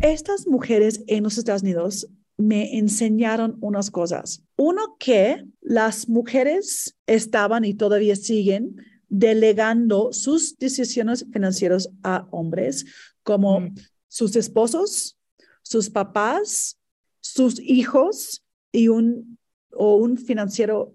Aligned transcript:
Estas 0.00 0.46
mujeres 0.46 1.02
en 1.06 1.24
los 1.24 1.38
Estados 1.38 1.62
Unidos 1.62 2.08
me 2.36 2.78
enseñaron 2.78 3.56
unas 3.60 3.90
cosas. 3.90 4.42
Uno, 4.56 4.96
que 4.98 5.44
las 5.60 6.08
mujeres 6.08 6.96
estaban 7.06 7.64
y 7.64 7.74
todavía 7.74 8.16
siguen 8.16 8.76
delegando 9.08 10.12
sus 10.12 10.58
decisiones 10.58 11.26
financieras 11.32 11.88
a 12.02 12.26
hombres, 12.30 12.84
como 13.22 13.60
mm. 13.60 13.74
sus 14.08 14.36
esposos, 14.36 15.18
sus 15.62 15.90
papás, 15.90 16.78
sus 17.20 17.58
hijos 17.60 18.44
y 18.72 18.88
un, 18.88 19.38
o 19.72 19.96
un 19.96 20.18
financiero 20.18 20.94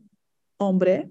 hombre. 0.57 1.09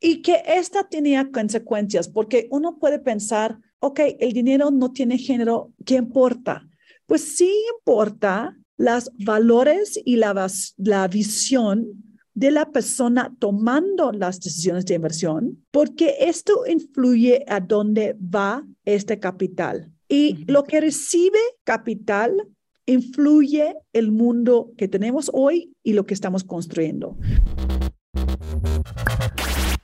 Y 0.00 0.22
que 0.22 0.42
esta 0.46 0.88
tenía 0.88 1.30
consecuencias, 1.30 2.08
porque 2.08 2.48
uno 2.50 2.78
puede 2.78 2.98
pensar, 2.98 3.60
ok, 3.82 4.00
el 4.20 4.32
dinero 4.32 4.70
no 4.70 4.92
tiene 4.92 5.18
género, 5.18 5.72
¿qué 5.84 5.96
importa? 5.96 6.68
Pues 7.06 7.36
sí 7.36 7.52
importa 7.78 8.56
los 8.76 9.10
valores 9.18 10.00
y 10.04 10.16
la, 10.16 10.48
la 10.76 11.08
visión 11.08 11.88
de 12.32 12.52
la 12.52 12.70
persona 12.70 13.34
tomando 13.40 14.12
las 14.12 14.38
decisiones 14.38 14.86
de 14.86 14.94
inversión, 14.94 15.64
porque 15.72 16.14
esto 16.20 16.64
influye 16.66 17.44
a 17.48 17.58
dónde 17.58 18.16
va 18.16 18.64
este 18.84 19.18
capital. 19.18 19.92
Y 20.08 20.44
lo 20.46 20.62
que 20.62 20.80
recibe 20.80 21.40
capital 21.64 22.48
influye 22.86 23.76
el 23.92 24.12
mundo 24.12 24.70
que 24.76 24.86
tenemos 24.86 25.28
hoy 25.34 25.74
y 25.82 25.92
lo 25.94 26.06
que 26.06 26.14
estamos 26.14 26.44
construyendo. 26.44 27.16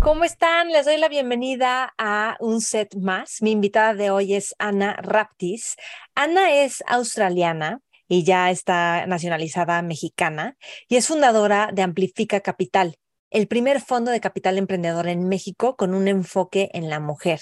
¿Cómo 0.00 0.24
están? 0.24 0.68
Les 0.68 0.84
doy 0.84 0.98
la 0.98 1.08
bienvenida 1.08 1.94
a 1.96 2.36
un 2.40 2.60
set 2.60 2.94
más. 2.96 3.40
Mi 3.40 3.52
invitada 3.52 3.94
de 3.94 4.10
hoy 4.10 4.34
es 4.34 4.54
Ana 4.58 4.94
Raptis. 4.94 5.76
Ana 6.14 6.52
es 6.62 6.82
australiana 6.86 7.80
y 8.08 8.24
ya 8.24 8.50
está 8.50 9.06
nacionalizada 9.06 9.80
mexicana 9.80 10.56
y 10.88 10.96
es 10.96 11.06
fundadora 11.08 11.70
de 11.72 11.82
Amplifica 11.82 12.40
Capital, 12.40 12.96
el 13.30 13.48
primer 13.48 13.80
fondo 13.80 14.10
de 14.10 14.20
capital 14.20 14.58
emprendedor 14.58 15.08
en 15.08 15.26
México 15.26 15.76
con 15.76 15.94
un 15.94 16.06
enfoque 16.06 16.68
en 16.74 16.90
la 16.90 17.00
mujer. 17.00 17.40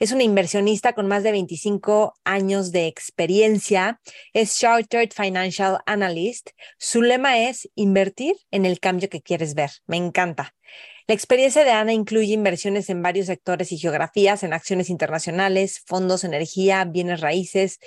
Es 0.00 0.10
una 0.10 0.24
inversionista 0.24 0.92
con 0.92 1.06
más 1.06 1.22
de 1.22 1.30
25 1.30 2.14
años 2.24 2.72
de 2.72 2.88
experiencia. 2.88 4.00
Es 4.32 4.58
Chartered 4.58 5.12
Financial 5.12 5.78
Analyst. 5.86 6.50
Su 6.78 7.02
lema 7.02 7.38
es 7.38 7.68
invertir 7.76 8.34
en 8.50 8.66
el 8.66 8.80
cambio 8.80 9.08
que 9.08 9.22
quieres 9.22 9.54
ver. 9.54 9.70
Me 9.86 9.98
encanta. 9.98 10.54
La 11.10 11.14
experiencia 11.14 11.64
de 11.64 11.72
Ana 11.72 11.92
incluye 11.92 12.34
inversiones 12.34 12.88
en 12.88 13.02
varios 13.02 13.26
sectores 13.26 13.72
y 13.72 13.78
geografías, 13.78 14.44
en 14.44 14.52
acciones 14.52 14.90
internacionales, 14.90 15.82
fondos, 15.84 16.22
energía, 16.22 16.84
bienes 16.84 17.20
raíces, 17.20 17.80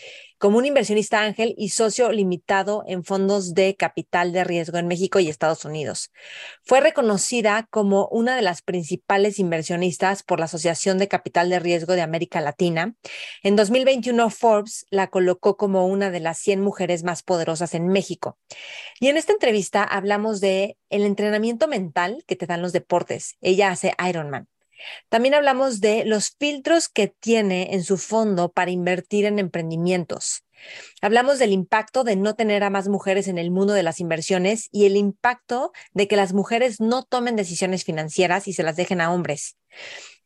como 0.44 0.58
un 0.58 0.66
inversionista 0.66 1.22
ángel 1.22 1.56
y 1.58 1.70
socio 1.70 2.12
limitado 2.12 2.84
en 2.86 3.06
fondos 3.06 3.54
de 3.54 3.78
capital 3.78 4.34
de 4.34 4.44
riesgo 4.44 4.78
en 4.78 4.90
México 4.90 5.22
y 5.22 5.30
Estados 5.30 5.64
Unidos. 5.64 6.12
Fue 6.66 6.82
reconocida 6.82 7.70
como 7.72 8.10
una 8.10 8.36
de 8.36 8.42
las 8.42 8.62
principales 8.62 9.40
inversionistas 9.40 10.22
por 10.22 10.40
la 10.40 10.46
Asociación 10.48 10.98
de 10.98 11.08
Capital 11.08 11.50
de 11.50 11.60
Riesgo 11.60 11.94
de 11.94 12.02
América 12.02 12.42
Latina. 12.42 12.94
En 13.42 13.56
2021 13.56 14.30
Forbes 14.32 14.86
la 14.90 15.08
colocó 15.08 15.56
como 15.56 15.88
una 15.88 16.12
de 16.12 16.20
las 16.20 16.40
100 16.40 16.60
mujeres 16.60 17.06
más 17.06 17.24
poderosas 17.24 17.74
en 17.74 17.88
México. 17.88 18.38
Y 19.00 19.08
en 19.08 19.16
esta 19.16 19.32
entrevista 19.32 19.86
hablamos 19.86 20.42
de 20.42 20.78
el 20.90 21.04
entrenamiento 21.04 21.70
mental 21.70 22.26
que 22.28 22.36
te 22.36 22.48
dan 22.48 22.62
los 22.62 22.74
deportes. 22.74 23.38
Ella 23.40 23.72
hace 23.72 23.94
Ironman. 24.06 24.50
También 25.10 25.34
hablamos 25.34 25.82
de 25.82 26.06
los 26.06 26.36
filtros 26.40 26.90
que 26.90 27.08
tiene 27.08 27.74
en 27.74 27.84
su 27.84 27.98
fondo 27.98 28.52
para 28.52 28.72
invertir 28.72 29.26
en 29.26 29.40
emprendimientos. 29.40 30.44
Hablamos 31.02 31.40
del 31.40 31.52
impacto 31.52 32.04
de 32.04 32.16
no 32.16 32.36
tener 32.36 32.64
a 32.64 32.70
más 32.70 32.88
mujeres 32.88 33.28
en 33.28 33.38
el 33.38 33.52
mundo 33.52 33.74
de 33.74 33.84
las 33.84 34.00
inversiones 34.00 34.70
y 34.72 34.86
el 34.86 34.96
impacto 34.96 35.72
de 35.94 36.08
que 36.08 36.16
las 36.16 36.34
mujeres 36.34 36.80
no 36.80 37.04
tomen 37.04 37.36
decisiones 37.36 37.84
financieras 37.84 38.48
y 38.48 38.54
se 38.54 38.64
las 38.64 38.76
dejen 38.76 39.02
a 39.02 39.12
hombres. 39.12 39.58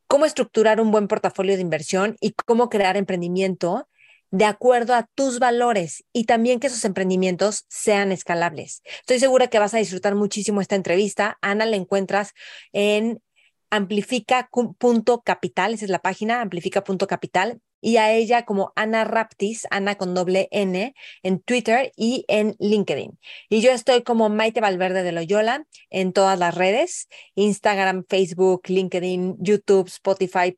Cómo 0.07 0.25
estructurar 0.25 0.79
un 0.79 0.91
buen 0.91 1.07
portafolio 1.07 1.55
de 1.55 1.61
inversión 1.61 2.15
y 2.21 2.33
cómo 2.45 2.69
crear 2.69 2.97
emprendimiento 2.97 3.87
de 4.29 4.45
acuerdo 4.45 4.93
a 4.93 5.07
tus 5.15 5.39
valores 5.39 6.03
y 6.11 6.25
también 6.25 6.59
que 6.59 6.67
esos 6.67 6.83
emprendimientos 6.85 7.65
sean 7.69 8.11
escalables. 8.11 8.81
Estoy 8.99 9.19
segura 9.19 9.47
que 9.47 9.59
vas 9.59 9.73
a 9.73 9.77
disfrutar 9.77 10.15
muchísimo 10.15 10.61
esta 10.61 10.75
entrevista. 10.75 11.37
Ana 11.41 11.65
la 11.65 11.77
encuentras 11.77 12.33
en 12.73 13.21
amplifica.capital, 13.69 15.73
esa 15.73 15.85
es 15.85 15.91
la 15.91 15.99
página, 15.99 16.41
amplifica.capital, 16.41 17.61
y 17.81 17.97
a 17.97 18.11
ella 18.11 18.45
como 18.45 18.73
Ana 18.75 19.03
Raptis, 19.03 19.67
Ana 19.69 19.95
con 19.95 20.13
doble 20.13 20.47
N, 20.51 20.93
en 21.23 21.39
Twitter 21.39 21.91
y 21.95 22.25
en 22.27 22.55
LinkedIn. 22.59 23.19
Y 23.49 23.61
yo 23.61 23.71
estoy 23.71 24.03
como 24.03 24.29
Maite 24.29 24.61
Valverde 24.61 25.03
de 25.03 25.11
Loyola 25.11 25.65
en 25.89 26.13
todas 26.13 26.39
las 26.39 26.55
redes, 26.55 27.07
Instagram, 27.35 28.05
Facebook, 28.09 28.63
LinkedIn, 28.67 29.37
YouTube, 29.39 29.87
Spotify, 29.87 30.57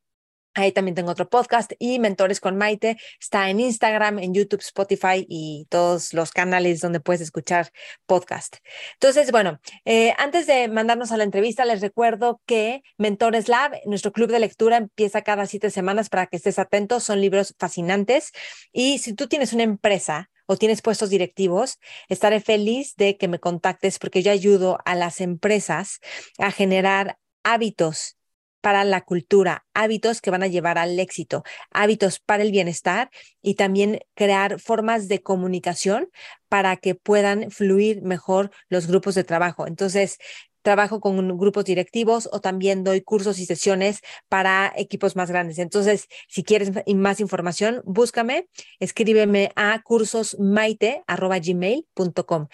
Ahí 0.56 0.72
también 0.72 0.96
tengo 0.96 1.12
otro 1.12 1.30
podcast 1.30 1.72
y 1.80 2.00
Mentores 2.00 2.40
con 2.40 2.58
Maite. 2.58 2.98
Está 3.20 3.50
en 3.50 3.60
Instagram, 3.60 4.20
en 4.20 4.34
YouTube, 4.34 4.62
Spotify 4.62 5.26
y 5.30 5.68
todos 5.70 6.14
los 6.14 6.32
canales 6.32 6.82
donde 6.82 7.00
puedes 7.00 7.22
escuchar 7.22 7.72
podcast. 8.06 8.58
Entonces, 8.94 9.32
bueno, 9.32 9.60
eh, 9.86 10.14
antes 10.18 10.48
de 10.48 10.68
mandarnos 10.68 11.12
a 11.12 11.18
la 11.18 11.24
entrevista, 11.24 11.66
les 11.66 11.82
recuerdo 11.82 12.42
que 12.46 12.82
Mentores 12.98 13.48
Lab, 13.48 13.74
nuestro 13.86 14.12
club 14.12 14.32
de 14.32 14.40
lectura, 14.40 14.78
empieza 14.78 15.22
cada 15.22 15.46
siete 15.46 15.70
semanas 15.70 16.10
para 16.10 16.26
que 16.26 16.38
estés 16.38 16.58
atento. 16.58 17.00
Son 17.00 17.22
libros 17.22 17.56
fascinantes. 17.60 18.32
Y 18.72 18.98
si 19.00 19.14
tú 19.14 19.28
tienes 19.28 19.54
una 19.54 19.64
empresa, 19.64 20.30
o 20.52 20.58
tienes 20.58 20.82
puestos 20.82 21.12
directivos, 21.12 21.78
estaré 22.08 22.42
feliz 22.42 22.96
de 22.96 23.18
que 23.18 23.28
me 23.28 23.40
contactes 23.40 24.00
porque 24.00 24.24
yo 24.24 24.32
ayudo 24.32 24.80
a 24.84 24.96
las 24.96 25.22
empresas 25.22 26.00
a 26.40 26.50
generar 26.50 27.20
hábitos 27.44 28.19
para 28.62 28.84
la 28.84 29.02
cultura, 29.02 29.66
hábitos 29.74 30.22
que 30.22 30.32
van 30.32 30.44
a 30.44 30.48
llevar 30.48 30.78
al 30.78 31.00
éxito, 31.00 31.44
hábitos 31.72 32.20
para 32.20 32.44
el 32.44 32.52
bienestar 32.52 33.10
y 33.42 33.56
también 33.56 34.00
crear 34.16 34.60
formas 34.60 35.08
de 35.08 35.22
comunicación 35.22 36.10
para 36.50 36.78
que 36.78 36.96
puedan 36.96 37.52
fluir 37.52 38.02
mejor 38.02 38.52
los 38.70 38.88
grupos 38.88 39.16
de 39.16 39.24
trabajo. 39.24 39.68
Entonces, 39.68 40.18
trabajo 40.62 41.00
con 41.00 41.38
grupos 41.38 41.66
directivos 41.66 42.30
o 42.32 42.42
también 42.42 42.84
doy 42.84 43.02
cursos 43.02 43.38
y 43.40 43.46
sesiones 43.46 44.02
para 44.28 44.74
equipos 44.76 45.16
más 45.16 45.30
grandes. 45.30 45.60
Entonces, 45.60 46.08
si 46.28 46.44
quieres 46.44 46.72
más 46.96 47.20
información, 47.20 47.84
búscame, 47.86 48.48
escríbeme 48.80 49.52
a 49.56 49.82
cursosmaite.gmail.com. 49.84 52.48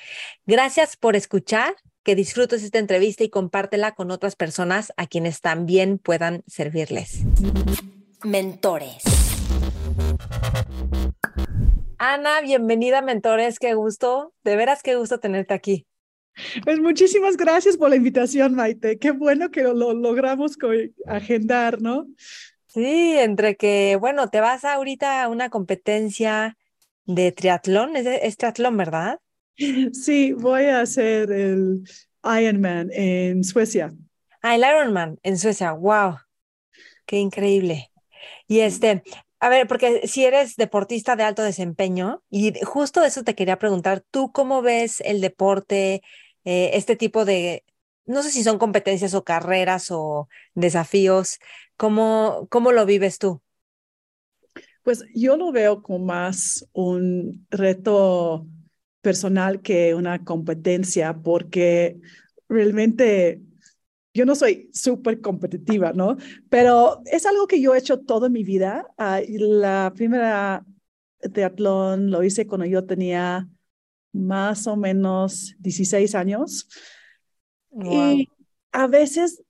Gracias 0.46 0.98
por 0.98 1.16
escuchar 1.16 1.76
que 2.06 2.16
disfrutes 2.16 2.64
esta 2.64 2.78
entrevista 2.78 3.24
y 3.24 3.30
compártela 3.30 3.96
con 3.96 4.12
otras 4.12 4.36
personas 4.36 4.94
a 4.96 5.08
quienes 5.08 5.42
también 5.42 5.98
puedan 5.98 6.44
servirles. 6.46 7.24
Mentores. 8.24 9.04
Ana, 11.98 12.42
bienvenida 12.42 13.02
Mentores, 13.02 13.58
qué 13.58 13.74
gusto, 13.74 14.34
de 14.44 14.56
veras 14.56 14.84
qué 14.84 14.96
gusto 14.96 15.20
tenerte 15.20 15.56
aquí. 15.56 15.88
Pues 16.64 16.80
muchísimas 16.80 17.38
gracias 17.38 17.76
por 17.76 17.90
la 17.90 17.96
invitación, 17.96 18.54
Maite. 18.54 19.00
Qué 19.00 19.10
bueno 19.10 19.50
que 19.50 19.64
lo, 19.64 19.94
logramos 19.94 20.58
agendar, 21.08 21.82
¿no? 21.82 22.06
Sí, 22.68 23.18
entre 23.18 23.56
que, 23.56 23.98
bueno, 24.00 24.30
te 24.30 24.42
vas 24.42 24.64
ahorita 24.64 25.24
a 25.24 25.30
una 25.30 25.50
competencia 25.50 26.56
de 27.06 27.32
triatlón, 27.32 27.96
es, 27.96 28.06
es 28.06 28.38
triatlón, 28.38 28.78
¿verdad? 28.78 29.20
Sí, 29.94 30.34
voy 30.34 30.66
a 30.66 30.82
hacer 30.82 31.32
el 31.32 31.84
Ironman 32.24 32.90
en 32.92 33.44
Suecia. 33.44 33.94
Ah, 34.42 34.56
el 34.56 34.62
Ironman 34.62 35.20
en 35.24 35.38
Suecia, 35.38 35.72
wow, 35.72 36.18
qué 37.06 37.18
increíble. 37.18 37.92
Y 38.48 38.60
este, 38.60 39.04
a 39.40 39.50
ver, 39.50 39.68
porque 39.68 40.08
si 40.08 40.26
eres 40.26 40.56
deportista 40.56 41.16
de 41.16 41.24
alto 41.24 41.44
desempeño, 41.44 42.24
y 42.30 42.54
justo 42.64 43.04
eso 43.04 43.24
te 43.24 43.36
quería 43.36 43.60
preguntar, 43.60 44.04
¿tú 44.12 44.32
cómo 44.32 44.62
ves 44.62 45.02
el 45.02 45.22
deporte, 45.22 46.02
eh, 46.46 46.72
este 46.74 46.96
tipo 46.96 47.26
de, 47.26 47.64
no 48.06 48.24
sé 48.24 48.32
si 48.32 48.44
son 48.44 48.58
competencias 48.58 49.14
o 49.14 49.24
carreras 49.24 49.88
o 49.92 50.28
desafíos, 50.54 51.40
¿cómo, 51.78 52.48
cómo 52.50 52.72
lo 52.72 52.86
vives 52.86 53.20
tú? 53.20 53.42
Pues 54.84 55.04
yo 55.16 55.36
lo 55.38 55.52
veo 55.52 55.82
como 55.82 56.06
más 56.06 56.68
un 56.74 57.48
reto 57.50 58.46
personal 59.06 59.62
que 59.62 59.94
una 59.94 60.26
competencia 60.26 61.14
porque 61.14 62.00
realmente 62.50 63.40
yo 64.16 64.26
no 64.26 64.34
soy 64.34 64.72
súper 64.74 65.22
competitiva, 65.22 65.94
¿no? 65.94 66.18
Pero 66.50 67.04
es 67.06 67.28
algo 67.28 67.46
que 67.46 67.62
yo 67.62 67.76
he 67.76 67.78
hecho 67.78 68.00
toda 68.00 68.30
mi 68.30 68.44
vida. 68.44 68.88
Uh, 68.98 69.22
la 69.38 69.94
primera 69.96 70.66
teatlón 71.34 72.10
lo 72.10 72.24
hice 72.24 72.48
cuando 72.48 72.66
yo 72.66 72.84
tenía 72.86 73.48
más 74.12 74.66
o 74.66 74.76
menos 74.76 75.56
16 75.60 76.16
años. 76.16 76.68
Y 77.84 78.28
a 78.72 78.88
veces, 78.88 79.44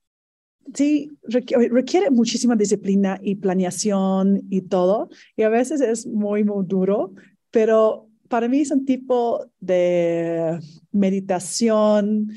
sí, 0.74 1.16
requiere 1.22 2.10
muchísima 2.10 2.56
disciplina 2.56 3.18
y 3.22 3.36
planeación 3.36 4.42
y 4.50 4.60
todo. 4.60 5.08
Y 5.34 5.44
a 5.44 5.48
veces 5.48 5.80
es 5.80 6.06
muy, 6.06 6.44
muy 6.44 6.66
duro, 6.66 7.14
pero 7.50 8.05
para 8.28 8.48
mí 8.48 8.60
es 8.60 8.70
un 8.70 8.84
tipo 8.84 9.50
de 9.60 10.58
meditación, 10.92 12.28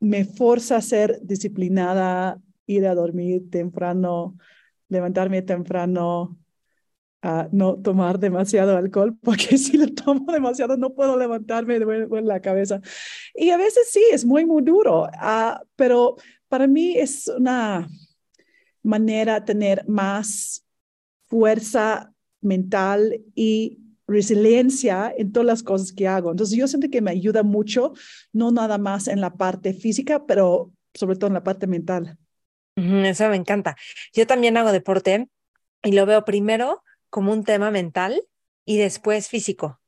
me 0.00 0.24
forza 0.24 0.76
a 0.76 0.82
ser 0.82 1.20
disciplinada, 1.22 2.40
ir 2.66 2.86
a 2.86 2.94
dormir 2.94 3.50
temprano, 3.50 4.36
levantarme 4.88 5.42
temprano, 5.42 6.38
a 7.22 7.48
no 7.52 7.76
tomar 7.76 8.18
demasiado 8.18 8.76
alcohol, 8.76 9.16
porque 9.22 9.58
si 9.58 9.76
lo 9.76 9.92
tomo 9.92 10.32
demasiado 10.32 10.76
no 10.76 10.94
puedo 10.94 11.16
levantarme 11.16 11.78
de 11.78 12.22
la 12.22 12.40
cabeza. 12.40 12.80
Y 13.34 13.50
a 13.50 13.56
veces 13.56 13.88
sí, 13.90 14.02
es 14.12 14.24
muy, 14.24 14.46
muy 14.46 14.62
duro, 14.62 15.04
uh, 15.04 15.64
pero 15.76 16.16
para 16.48 16.66
mí 16.66 16.96
es 16.96 17.28
una 17.28 17.88
manera 18.82 19.40
de 19.40 19.46
tener 19.46 19.88
más 19.88 20.64
fuerza 21.26 22.12
mental 22.40 23.20
y 23.34 23.78
resiliencia 24.10 25.12
en 25.16 25.32
todas 25.32 25.46
las 25.46 25.62
cosas 25.62 25.92
que 25.92 26.08
hago. 26.08 26.30
Entonces 26.30 26.58
yo 26.58 26.68
siento 26.68 26.88
que 26.90 27.00
me 27.00 27.12
ayuda 27.12 27.42
mucho, 27.42 27.92
no 28.32 28.50
nada 28.50 28.78
más 28.78 29.08
en 29.08 29.20
la 29.20 29.34
parte 29.34 29.72
física, 29.72 30.26
pero 30.26 30.72
sobre 30.94 31.16
todo 31.16 31.28
en 31.28 31.34
la 31.34 31.44
parte 31.44 31.66
mental. 31.66 32.18
Eso 32.76 33.28
me 33.28 33.36
encanta. 33.36 33.76
Yo 34.12 34.26
también 34.26 34.56
hago 34.56 34.72
deporte 34.72 35.28
y 35.82 35.92
lo 35.92 36.06
veo 36.06 36.24
primero 36.24 36.82
como 37.10 37.32
un 37.32 37.44
tema 37.44 37.70
mental 37.70 38.22
y 38.64 38.78
después 38.78 39.28
físico. 39.28 39.80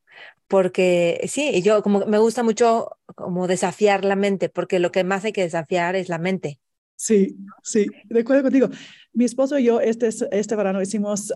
Porque 0.46 1.24
sí, 1.28 1.62
yo 1.62 1.82
como 1.82 2.04
me 2.06 2.18
gusta 2.18 2.42
mucho 2.42 2.90
como 3.14 3.46
desafiar 3.46 4.04
la 4.04 4.16
mente, 4.16 4.50
porque 4.50 4.78
lo 4.78 4.92
que 4.92 5.04
más 5.04 5.24
hay 5.24 5.32
que 5.32 5.42
desafiar 5.42 5.96
es 5.96 6.10
la 6.10 6.18
mente. 6.18 6.60
Sí, 6.96 7.36
sí, 7.62 7.86
de 8.04 8.20
acuerdo 8.20 8.42
contigo. 8.42 8.68
Mi 9.14 9.24
esposo 9.24 9.58
y 9.58 9.64
yo 9.64 9.80
este, 9.80 10.08
este 10.08 10.56
verano 10.56 10.82
hicimos 10.82 11.32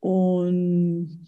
un, 0.00 1.26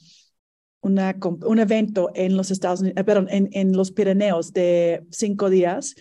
un 0.86 1.58
evento 1.58 2.10
en 2.14 2.36
los 2.36 2.50
Estados 2.50 2.80
Unidos, 2.80 3.04
eh, 3.06 3.26
en, 3.30 3.48
en 3.52 3.76
los 3.76 3.92
Pirineos 3.92 4.52
de 4.52 5.04
cinco 5.10 5.50
días. 5.50 5.94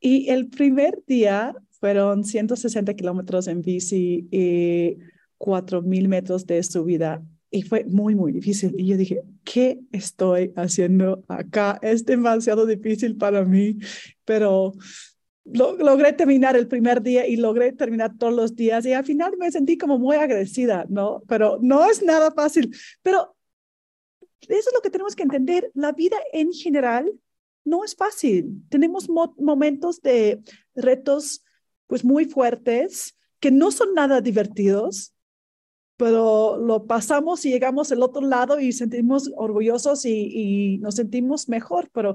Y 0.00 0.28
el 0.30 0.48
primer 0.48 1.02
día 1.06 1.54
fueron 1.80 2.24
160 2.24 2.94
kilómetros 2.94 3.48
en 3.48 3.62
bici 3.62 4.28
y 4.30 4.98
4.000 5.38 6.08
metros 6.08 6.46
de 6.46 6.62
subida. 6.62 7.22
Y 7.50 7.62
fue 7.62 7.84
muy, 7.84 8.14
muy 8.14 8.32
difícil. 8.32 8.74
Y 8.76 8.86
yo 8.86 8.96
dije, 8.96 9.22
¿qué 9.44 9.80
estoy 9.92 10.52
haciendo 10.56 11.24
acá? 11.28 11.78
Es 11.82 12.04
demasiado 12.04 12.66
difícil 12.66 13.16
para 13.16 13.44
mí, 13.44 13.78
pero 14.24 14.72
logré 15.44 16.12
terminar 16.12 16.56
el 16.56 16.66
primer 16.66 17.02
día 17.02 17.26
y 17.26 17.36
logré 17.36 17.72
terminar 17.72 18.18
todos 18.18 18.34
los 18.34 18.56
días 18.56 18.84
y 18.84 18.92
al 18.92 19.04
final 19.04 19.34
me 19.38 19.50
sentí 19.52 19.78
como 19.78 19.98
muy 19.98 20.16
agradecida, 20.16 20.86
¿no? 20.88 21.22
Pero 21.28 21.58
no 21.62 21.88
es 21.88 22.02
nada 22.02 22.32
fácil. 22.32 22.74
Pero 23.02 23.35
eso 24.42 24.68
es 24.68 24.74
lo 24.74 24.80
que 24.80 24.90
tenemos 24.90 25.16
que 25.16 25.22
entender. 25.22 25.70
La 25.74 25.92
vida 25.92 26.16
en 26.32 26.52
general 26.52 27.12
no 27.64 27.84
es 27.84 27.94
fácil. 27.94 28.62
Tenemos 28.68 29.08
momentos 29.08 30.00
de 30.00 30.42
retos 30.74 31.44
pues 31.86 32.04
muy 32.04 32.24
fuertes 32.24 33.16
que 33.40 33.50
no 33.50 33.70
son 33.70 33.94
nada 33.94 34.20
divertidos, 34.20 35.14
pero 35.96 36.56
lo 36.58 36.86
pasamos 36.86 37.44
y 37.44 37.50
llegamos 37.50 37.90
al 37.92 38.02
otro 38.02 38.22
lado 38.22 38.60
y 38.60 38.72
sentimos 38.72 39.30
orgullosos 39.36 40.04
y, 40.04 40.30
y 40.32 40.78
nos 40.78 40.96
sentimos 40.96 41.48
mejor, 41.48 41.90
pero 41.92 42.14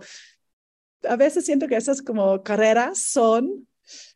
a 1.03 1.15
veces 1.15 1.45
siento 1.45 1.67
que 1.67 1.75
esas 1.75 2.01
como 2.01 2.43
carreras 2.43 2.99
son 2.99 3.67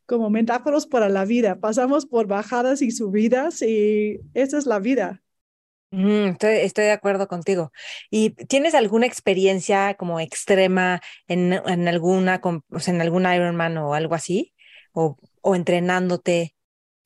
como 0.06 0.30
metáforos 0.30 0.86
para 0.86 1.10
la 1.10 1.25
vida. 1.25 1.60
Pasamos 1.60 2.06
por 2.06 2.28
bajadas 2.28 2.81
y 2.81 2.92
subidas 2.92 3.62
y 3.62 4.19
esa 4.34 4.58
es 4.58 4.66
la 4.66 4.80
vida. 4.80 5.24
Mm, 5.92 6.30
estoy, 6.32 6.56
estoy, 6.58 6.86
de 6.86 6.92
acuerdo 6.92 7.28
contigo. 7.28 7.72
¿Y 8.10 8.32
tienes 8.32 8.76
alguna 8.76 9.06
experiencia 9.06 9.96
como 9.96 10.20
extrema 10.20 11.02
en, 11.28 11.54
en 11.54 11.88
alguna, 11.88 12.42
o 12.44 12.80
sea, 12.80 12.94
en 12.94 13.02
algún 13.02 13.24
Ironman 13.32 13.78
o 13.78 13.94
algo 13.94 14.16
así? 14.16 14.54
¿O, 14.94 15.18
o 15.42 15.56
entrenándote 15.56 16.56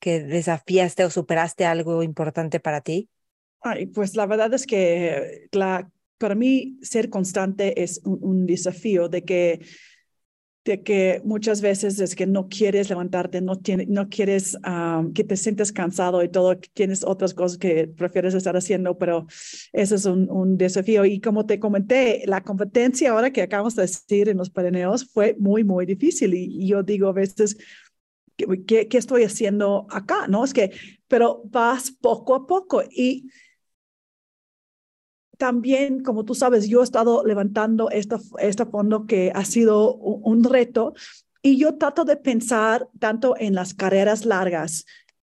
que 0.00 0.20
desafiaste 0.20 1.04
o 1.04 1.10
superaste 1.10 1.66
algo 1.66 2.02
importante 2.02 2.58
para 2.58 2.80
ti? 2.80 3.08
Ay, 3.60 3.86
pues 3.86 4.16
la 4.16 4.26
verdad 4.26 4.52
es 4.54 4.66
que 4.66 5.48
la, 5.52 5.90
para 6.18 6.34
mí 6.34 6.78
ser 6.82 7.10
constante 7.10 7.82
es 7.82 8.00
un, 8.04 8.18
un 8.22 8.46
desafío 8.46 9.08
de 9.08 9.24
que 9.24 9.60
de 10.64 10.82
que 10.82 11.22
muchas 11.24 11.62
veces 11.62 11.98
es 12.00 12.14
que 12.14 12.26
no 12.26 12.48
quieres 12.48 12.90
levantarte, 12.90 13.40
no, 13.40 13.56
tiene, 13.56 13.86
no 13.86 14.08
quieres 14.08 14.58
que 15.14 15.24
te 15.24 15.36
sientes 15.36 15.72
cansado 15.72 16.22
y 16.22 16.28
todo, 16.28 16.58
tienes 16.74 17.02
otras 17.04 17.32
cosas 17.32 17.56
que 17.58 17.88
prefieres 17.88 18.34
estar 18.34 18.56
haciendo, 18.56 18.98
pero 18.98 19.26
eso 19.72 19.94
es 19.94 20.04
un, 20.04 20.30
un, 20.30 20.58
desafío. 20.58 21.04
Y 21.06 21.20
como 21.20 21.46
te 21.46 21.58
comenté, 21.58 22.24
la 22.26 22.42
competencia 22.42 23.10
ahora 23.10 23.32
que 23.32 23.42
acabamos 23.42 23.74
de 23.74 23.82
decir 23.82 24.28
en 24.28 24.36
los 24.36 24.50
Pirineos 24.50 25.10
fue 25.10 25.34
muy, 25.38 25.64
muy 25.64 25.86
difícil. 25.86 26.34
Y, 26.34 26.66
yo 26.66 26.82
digo 26.82 27.08
a 27.08 27.12
veces, 27.12 27.56
¿qué, 28.36 28.86
¿qué, 28.86 28.98
estoy 28.98 29.24
haciendo 29.24 29.86
acá? 29.90 30.28
No, 30.28 30.44
es 30.44 30.52
que, 30.52 30.72
pero 31.08 31.42
vas 31.46 31.90
poco 31.90 32.34
a 32.34 32.46
poco 32.46 32.82
y 32.90 33.30
también, 35.40 36.02
como 36.02 36.26
tú 36.26 36.34
sabes, 36.34 36.68
yo 36.68 36.82
he 36.82 36.84
estado 36.84 37.24
levantando 37.24 37.88
este, 37.88 38.16
este 38.40 38.66
fondo 38.66 39.06
que 39.06 39.32
ha 39.34 39.46
sido 39.46 39.94
un, 39.94 40.44
reto 40.44 40.92
y 41.40 41.56
yo 41.56 41.78
trato 41.78 42.04
de 42.04 42.18
pensar 42.18 42.88
tanto 42.98 43.34
en 43.38 43.54
las 43.54 43.72
carreras 43.72 44.26
largas 44.26 44.84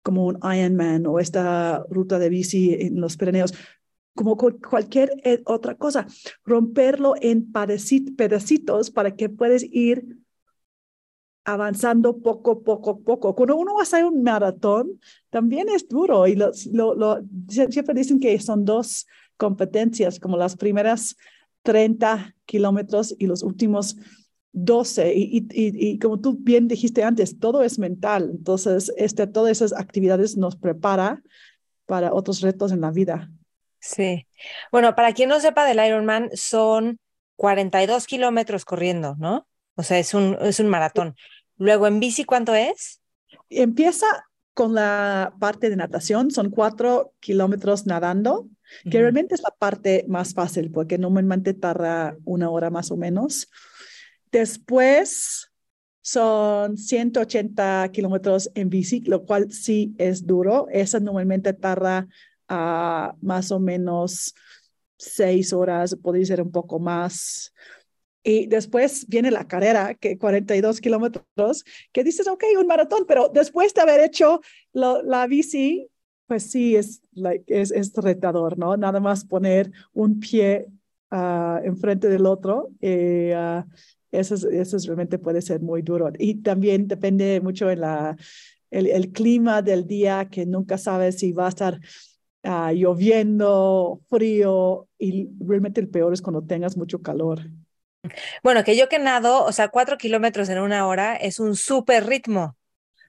como 0.01 0.27
un 0.27 0.39
Ironman 0.42 1.06
o 1.07 1.19
esta 1.19 1.86
ruta 1.89 2.19
de 2.19 2.30
bici 2.30 2.74
en 2.74 3.01
los 3.01 3.18
Pirineos, 3.18 3.54
como 4.15 4.38
cualquier 4.38 5.12
eh, 5.25 5.42
otra 5.44 5.75
cosa, 5.75 6.07
romperlo 6.45 7.15
en 7.19 7.51
pedacitos 7.51 8.89
para 8.89 9.13
que 9.13 9.27
puedas 9.27 9.62
ir 9.62 10.19
avanzando 11.44 12.20
poco, 12.20 12.63
poco, 12.63 13.01
poco. 13.01 13.36
Cuando 13.36 13.58
uno 13.58 13.74
va 13.74 13.82
a 13.82 13.84
hacer 13.84 14.05
un 14.05 14.24
maratón, 14.24 15.01
también 15.29 15.67
es 15.67 15.89
duro 15.89 16.27
y 16.27 16.38
lo, 16.38 16.53
lo, 16.96 17.20
siempre 17.50 17.93
dicen 17.93 18.22
que 18.22 18.39
son 18.39 18.63
dos 18.63 19.05
competencias, 19.38 20.20
como 20.20 20.38
las 20.38 20.56
primeras 20.58 21.15
30 21.63 22.36
kilómetros 22.46 23.15
y 23.17 23.27
los 23.27 23.44
últimos 23.44 23.98
12. 24.53 25.13
Y, 25.15 25.38
y, 25.38 25.48
y, 25.51 26.00
como 26.00 26.20
tú 26.20 26.38
bien 26.39 26.67
dijiste 26.67 27.03
antes, 27.03 27.39
todo 27.39 27.63
es 27.63 27.79
mental. 27.79 28.32
Entonces, 28.32 28.91
este, 28.98 29.27
todas 29.27 29.51
esas 29.51 29.74
actividades 29.74 30.38
nos 30.38 30.56
prepara 30.56 31.22
para 31.86 32.13
otros 32.13 32.41
retos 32.41 32.72
en 32.72 32.82
la 32.82 32.91
vida. 32.91 33.29
Sí. 33.79 34.27
Bueno, 34.72 34.96
para 34.96 35.13
quien 35.13 35.29
no 35.29 35.39
sepa 35.39 35.65
del 35.65 35.86
Ironman, 35.86 36.29
son 36.34 37.00
42 37.36 38.08
kilómetros 38.08 38.65
corriendo, 38.65 39.15
¿no? 39.17 39.48
O 39.75 39.84
sea, 39.84 40.00
es 40.00 40.13
un, 40.13 40.38
es 40.41 40.60
un 40.60 40.67
maratón. 40.67 41.15
Luego, 41.58 41.88
en 41.88 42.00
bici, 42.00 42.24
¿cuánto 42.24 42.56
es? 42.56 43.01
Empieza 43.50 44.06
con 44.58 44.74
la 44.74 45.36
parte 45.40 45.70
de 45.70 45.76
natación, 45.76 46.32
son 46.32 46.50
cuatro 46.50 47.14
kilómetros 47.20 47.86
nadando 47.86 48.50
que 48.90 49.00
realmente 49.00 49.36
es 49.36 49.42
la 49.44 49.52
parte 49.52 50.04
más 50.08 50.34
fácil 50.34 50.72
porque 50.72 50.98
normalmente 50.98 51.54
tarda 51.54 52.18
una 52.26 52.50
hora 52.50 52.72
más 52.72 52.90
o 52.90 52.98
menos. 52.98 53.52
Después 54.32 55.52
son 56.02 56.76
180 56.76 57.88
kilómetros 57.94 58.50
en 58.56 58.72
bici, 58.72 59.02
lo 59.02 59.26
cual 59.26 59.52
sí 59.52 59.94
es 60.00 60.26
duro. 60.26 60.66
Esa 60.72 61.00
normalmente 61.00 61.54
tarda 61.54 62.08
uh, 62.50 63.16
más 63.24 63.52
o 63.52 63.60
menos 63.60 64.34
seis 64.98 65.54
horas, 65.54 65.96
podría 66.02 66.26
ser 66.26 66.42
un 66.42 66.52
poco 66.52 66.80
más. 66.80 67.54
Y 68.27 68.46
después 68.48 69.07
viene 69.07 69.31
la 69.31 69.48
carrera, 69.48 69.93
que 69.93 70.17
42 70.17 70.81
kilómetros, 70.81 71.63
que 71.93 72.03
dices, 72.03 72.27
ok, 72.27 72.43
un 72.60 72.67
maratón, 72.67 73.05
pero 73.07 73.29
después 73.29 73.74
de 73.74 73.79
haber 73.79 74.01
hecho 74.01 74.41
lo, 74.74 75.01
la 75.01 75.25
bici, 75.27 75.88
pues 76.25 76.51
sí, 76.51 76.75
es, 76.75 77.01
like, 77.13 77.46
es, 77.48 77.72
es 77.72 77.93
retador, 77.93 78.57
¿no? 78.57 78.75
Nada 78.75 79.00
más 79.00 79.24
poner 79.24 79.72
un 79.93 80.19
pie 80.19 80.67
uh, 81.10 81.63
enfrente 81.63 82.10
del 82.10 82.25
otro. 82.25 82.67
Eh, 82.81 83.34
uh, 83.34 83.63
eso, 84.12 84.36
eso 84.50 84.77
realmente 84.86 85.19
puede 85.19 85.41
ser 85.41 85.62
muy 85.62 85.81
duro. 85.81 86.12
Y 86.19 86.41
también 86.41 86.89
depende 86.89 87.39
mucho 87.39 87.72
en 87.72 87.79
la, 87.79 88.17
el, 88.72 88.88
el, 88.88 89.13
clima 89.13 89.62
del 89.62 89.88
día, 89.88 90.27
que 90.29 90.46
nunca 90.46 90.77
sabes 90.77 91.19
si 91.19 91.31
va 91.31 91.46
a 91.46 91.50
estar 91.50 91.79
ah, 92.43 92.74
lloviendo, 92.74 94.01
frío 94.10 94.89
y 95.00 95.29
realmente 95.39 95.79
el 95.79 95.88
peor 95.88 96.12
es 96.12 96.22
cuando 96.22 96.43
tengas 96.43 96.75
mucho 96.75 97.01
calor. 97.01 97.39
Bueno, 98.44 98.63
que 98.63 98.75
yo 98.77 98.89
que 98.89 99.00
nado, 99.00 99.44
o 99.44 99.51
sea, 99.51 99.70
cuatro 99.70 99.98
kilómetros 99.98 100.50
en 100.50 100.60
una 100.60 100.88
hora 100.88 101.16
es 101.16 101.39
un 101.39 101.56
súper 101.56 102.06
ritmo. 102.06 102.56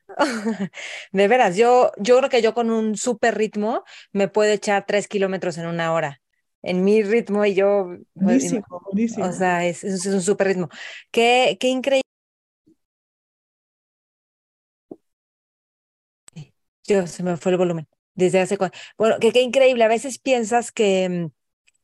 De 1.13 1.29
veras, 1.29 1.57
yo, 1.57 1.93
yo 1.99 2.19
creo 2.19 2.31
que 2.31 2.43
yo 2.43 2.55
con 2.55 2.71
un 2.71 2.97
súper 2.97 3.37
ritmo 3.37 3.85
me 4.13 4.29
puedo 4.29 4.53
echar 4.53 4.87
tres 4.87 5.09
kilómetros 5.09 5.59
en 5.59 5.67
una 5.67 5.93
hora. 5.93 6.21
En 6.63 6.85
mi 6.85 7.03
ritmo 7.03 7.45
y 7.45 7.55
yo. 7.55 7.87
Pues, 7.87 8.05
buenísimo, 8.15 8.67
buenísimo. 8.91 9.27
O 9.27 9.33
sea, 9.33 9.65
es, 9.67 9.85
es 9.85 10.07
un 10.07 10.23
súper 10.23 10.49
ritmo. 10.49 10.69
Qué, 11.11 11.57
qué 11.61 11.69
increíble. 11.69 12.03
Yo, 16.85 17.07
se 17.07 17.23
me 17.23 17.37
fue 17.37 17.53
el 17.53 17.59
volumen. 17.59 17.87
Desde 18.15 18.41
hace. 18.41 18.59
Bueno, 18.97 19.19
que 19.21 19.31
qué 19.31 19.43
increíble. 19.43 19.85
A 19.85 19.89
veces 19.89 20.19
piensas 20.19 20.73
que 20.73 21.09
mm, 21.09 21.27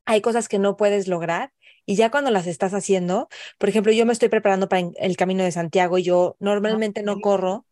hay 0.06 0.20
cosas 0.20 0.48
que 0.48 0.58
no 0.58 0.76
puedes 0.76 1.08
lograr 1.08 1.52
y 1.86 1.96
ya 1.96 2.10
cuando 2.10 2.30
las 2.30 2.46
estás 2.46 2.74
haciendo, 2.74 3.28
por 3.58 3.68
ejemplo, 3.68 3.92
yo 3.92 4.06
me 4.06 4.12
estoy 4.12 4.28
preparando 4.28 4.68
para 4.68 4.90
el 4.96 5.16
Camino 5.16 5.44
de 5.44 5.52
Santiago 5.52 5.98
y 5.98 6.02
yo 6.02 6.36
normalmente 6.40 7.02
no 7.02 7.20
corro, 7.20 7.66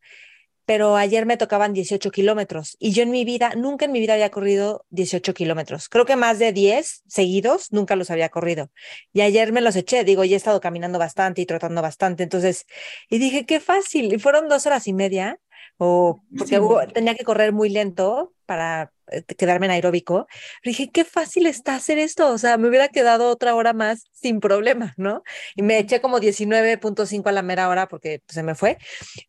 pero 0.65 0.97
ayer 0.97 1.27
me 1.27 1.37
tocaban 1.37 1.73
18 1.73 2.11
kilómetros 2.11 2.77
y 2.79 2.93
yo 2.93 3.03
en 3.03 3.11
mi 3.11 3.25
vida, 3.25 3.53
nunca 3.57 3.85
en 3.85 3.93
mi 3.93 4.01
vida 4.01 4.15
había 4.15 4.31
corrido 4.31 4.87
18 4.91 5.35
kilómetros. 5.35 5.89
Creo 5.89 6.05
que 6.05 6.17
más 6.17 6.39
de 6.39 6.53
10 6.53 7.03
seguidos 7.09 7.73
nunca 7.73 7.97
los 7.97 8.11
había 8.11 8.29
corrido. 8.29 8.71
Y 9.13 9.23
ayer 9.23 9.53
me 9.53 9.61
los 9.61 9.75
eché, 9.77 10.05
digo, 10.05 10.25
ya 10.25 10.35
he 10.35 10.37
estado 10.37 10.61
caminando 10.61 10.99
bastante 10.99 11.43
y 11.43 11.47
trotando 11.47 11.83
bastante. 11.83 12.23
Entonces, 12.23 12.67
y 13.09 13.19
dije, 13.19 13.45
qué 13.45 13.59
fácil. 13.61 14.13
Y 14.13 14.19
fueron 14.19 14.49
dos 14.49 14.67
horas 14.67 14.87
y 14.87 14.93
media, 14.93 15.41
o 15.79 16.23
porque 16.37 16.93
tenía 16.93 17.15
que 17.15 17.25
correr 17.25 17.53
muy 17.53 17.69
lento 17.69 18.33
para 18.47 18.93
eh, 19.09 19.23
quedarme 19.23 19.67
en 19.67 19.73
aeróbico. 19.73 20.27
dije, 20.65 20.91
qué 20.91 21.05
fácil 21.05 21.47
está 21.47 21.75
hacer 21.75 21.99
esto. 21.99 22.33
O 22.33 22.39
sea, 22.39 22.57
me 22.57 22.69
hubiera 22.69 22.89
quedado 22.89 23.29
otra 23.29 23.55
hora 23.55 23.73
más 23.73 24.05
sin 24.13 24.41
problema, 24.41 24.95
¿no? 24.97 25.23
Y 25.57 25.63
me 25.63 25.79
eché 25.79 26.01
como 26.01 26.19
19.5 26.19 27.27
a 27.29 27.33
la 27.33 27.43
mera 27.43 27.69
hora 27.69 27.89
porque 27.89 28.23
se 28.29 28.43
me 28.43 28.55
fue. 28.55 28.79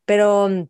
Pero 0.06 0.68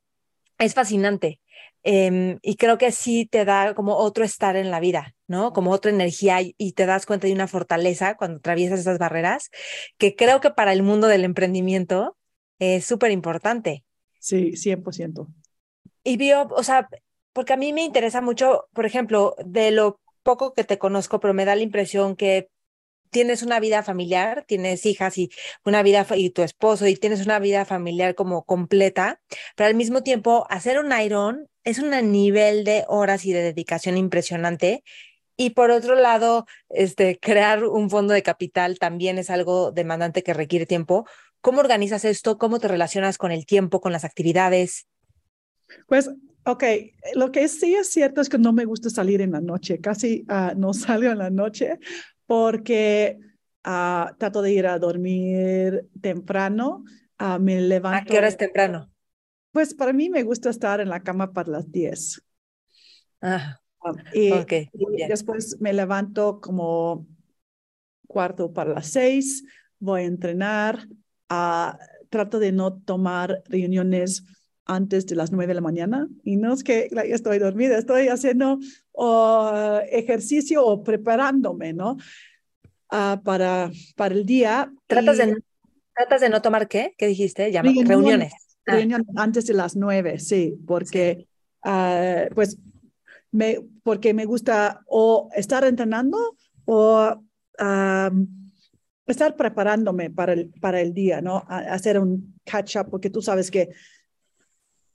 es 0.57 0.73
fascinante. 0.73 1.39
Em, 1.83 2.39
y 2.41 2.55
creo 2.55 2.77
que 2.77 2.91
sí 2.93 3.25
te 3.25 3.43
da 3.43 3.75
como 3.75 3.97
otro 3.97 4.23
estar 4.23 4.55
en 4.55 4.71
la 4.71 4.79
vida, 4.79 5.15
¿no? 5.27 5.51
Como 5.51 5.71
otra 5.71 5.91
energía 5.91 6.39
y, 6.41 6.71
te 6.73 6.85
das 6.85 7.05
cuenta 7.05 7.27
de 7.27 7.33
una 7.33 7.47
fortaleza 7.47 8.15
cuando 8.15 8.37
atraviesas 8.37 8.79
esas 8.79 8.99
barreras, 8.99 9.49
que 9.97 10.15
creo 10.15 10.39
que 10.39 10.49
para 10.49 10.71
el 10.71 10.81
mundo 10.81 11.07
del 11.07 11.25
emprendimiento 11.25 12.17
es 12.57 12.85
súper 12.85 13.11
importante. 13.11 13.83
Sí, 14.19 14.55
100%. 14.55 15.27
Y 16.03 16.17
vio, 16.17 16.47
o 16.51 16.63
sea, 16.63 16.89
porque 17.33 17.53
a 17.53 17.57
mí 17.57 17.73
me 17.73 17.83
interesa 17.83 18.21
mucho, 18.21 18.67
por 18.73 18.85
ejemplo, 18.85 19.35
de 19.45 19.71
lo 19.71 19.99
poco 20.23 20.53
que 20.53 20.63
te 20.63 20.77
conozco, 20.77 21.19
pero 21.19 21.33
me 21.33 21.45
da 21.45 21.55
la 21.55 21.61
impresión 21.61 22.15
que 22.15 22.49
tienes 23.09 23.43
una 23.43 23.59
vida 23.59 23.83
familiar, 23.83 24.43
tienes 24.47 24.85
hijas 24.85 25.17
y 25.17 25.29
una 25.63 25.83
vida 25.83 26.05
y 26.15 26.31
tu 26.31 26.41
esposo 26.41 26.87
y 26.87 26.95
tienes 26.95 27.25
una 27.25 27.39
vida 27.39 27.63
familiar 27.65 28.15
como 28.15 28.43
completa, 28.43 29.21
pero 29.55 29.67
al 29.67 29.75
mismo 29.75 30.03
tiempo 30.03 30.45
hacer 30.49 30.79
un 30.79 30.91
Iron 30.99 31.47
es 31.63 31.79
un 31.79 31.91
nivel 32.11 32.63
de 32.65 32.85
horas 32.87 33.25
y 33.25 33.31
de 33.33 33.41
dedicación 33.43 33.97
impresionante. 33.97 34.83
Y 35.37 35.51
por 35.51 35.71
otro 35.71 35.95
lado, 35.95 36.45
este, 36.69 37.19
crear 37.19 37.63
un 37.65 37.89
fondo 37.89 38.13
de 38.13 38.23
capital 38.23 38.79
también 38.79 39.17
es 39.17 39.29
algo 39.29 39.71
demandante 39.71 40.23
que 40.23 40.33
requiere 40.33 40.65
tiempo. 40.65 41.05
¿Cómo 41.41 41.59
organizas 41.59 42.05
esto? 42.05 42.37
¿Cómo 42.37 42.59
te 42.59 42.67
relacionas 42.67 43.17
con 43.17 43.31
el 43.31 43.45
tiempo, 43.45 43.81
con 43.81 43.91
las 43.91 44.05
actividades? 44.05 44.87
Pues, 45.87 46.09
ok, 46.45 46.63
lo 47.15 47.31
que 47.31 47.47
sí 47.47 47.75
es 47.75 47.89
cierto 47.89 48.21
es 48.21 48.29
que 48.29 48.37
no 48.37 48.53
me 48.53 48.65
gusta 48.65 48.89
salir 48.89 49.21
en 49.21 49.31
la 49.31 49.41
noche, 49.41 49.79
casi 49.79 50.25
uh, 50.29 50.57
no 50.57 50.73
salgo 50.73 51.11
en 51.11 51.17
la 51.17 51.29
noche 51.29 51.79
porque 52.25 53.19
uh, 53.65 54.15
trato 54.17 54.41
de 54.41 54.51
ir 54.51 54.67
a 54.67 54.79
dormir 54.79 55.87
temprano, 56.01 56.83
uh, 57.19 57.39
me 57.39 57.61
levanto. 57.61 57.97
¿A 57.97 58.05
qué 58.05 58.17
hora 58.17 58.27
es 58.27 58.37
temprano? 58.37 58.89
Pues 59.51 59.73
para 59.73 59.93
mí 59.93 60.09
me 60.09 60.23
gusta 60.23 60.49
estar 60.49 60.81
en 60.81 60.89
la 60.89 61.01
cama 61.03 61.31
para 61.31 61.51
las 61.51 61.71
10. 61.71 62.23
Ah, 63.21 63.59
y, 64.13 64.31
y 64.73 65.07
después 65.07 65.57
me 65.59 65.73
levanto 65.73 66.41
como 66.41 67.05
cuarto 68.07 68.51
para 68.51 68.73
las 68.73 68.87
6, 68.87 69.43
voy 69.79 70.01
a 70.01 70.05
entrenar, 70.05 70.87
trato 72.09 72.39
de 72.39 72.51
no 72.51 72.73
tomar 72.73 73.43
reuniones 73.45 74.23
antes 74.65 75.05
de 75.05 75.15
las 75.15 75.31
nueve 75.31 75.47
de 75.47 75.55
la 75.55 75.61
mañana 75.61 76.07
y 76.23 76.37
no 76.37 76.53
es 76.53 76.63
que 76.63 76.89
estoy 77.05 77.39
dormida, 77.39 77.77
estoy 77.77 78.07
haciendo 78.07 78.59
ejercicio 79.91 80.65
o 80.65 80.83
preparándome, 80.83 81.73
¿no? 81.73 81.97
Uh, 82.91 83.21
para, 83.23 83.71
para 83.95 84.13
el 84.13 84.25
día. 84.25 84.71
¿Tratas, 84.85 85.17
de, 85.17 85.41
¿Tratas 85.95 86.21
de 86.21 86.29
no 86.29 86.41
tomar 86.43 86.67
qué? 86.67 86.93
¿Qué 86.95 87.07
dijiste? 87.07 87.51
reuniones. 87.51 88.33
Ah. 88.67 88.73
Reuniones 88.73 89.07
antes 89.15 89.47
de 89.47 89.53
las 89.55 89.75
nueve, 89.75 90.19
sí, 90.19 90.55
porque 90.67 91.27
uh, 91.65 92.33
pues 92.35 92.57
me, 93.31 93.59
porque 93.81 94.13
me 94.13 94.25
gusta 94.25 94.81
o 94.85 95.29
estar 95.35 95.63
entrenando 95.63 96.37
o 96.65 97.19
estar 99.07 99.35
preparándome 99.35 100.09
para 100.09 100.33
el, 100.33 100.49
para 100.61 100.81
el 100.81 100.93
día, 100.93 101.21
¿no? 101.21 101.43
hacer 101.47 101.99
un 101.99 102.35
catch 102.45 102.77
up, 102.77 102.89
porque 102.89 103.09
tú 103.09 103.21
sabes 103.21 103.49
que 103.51 103.69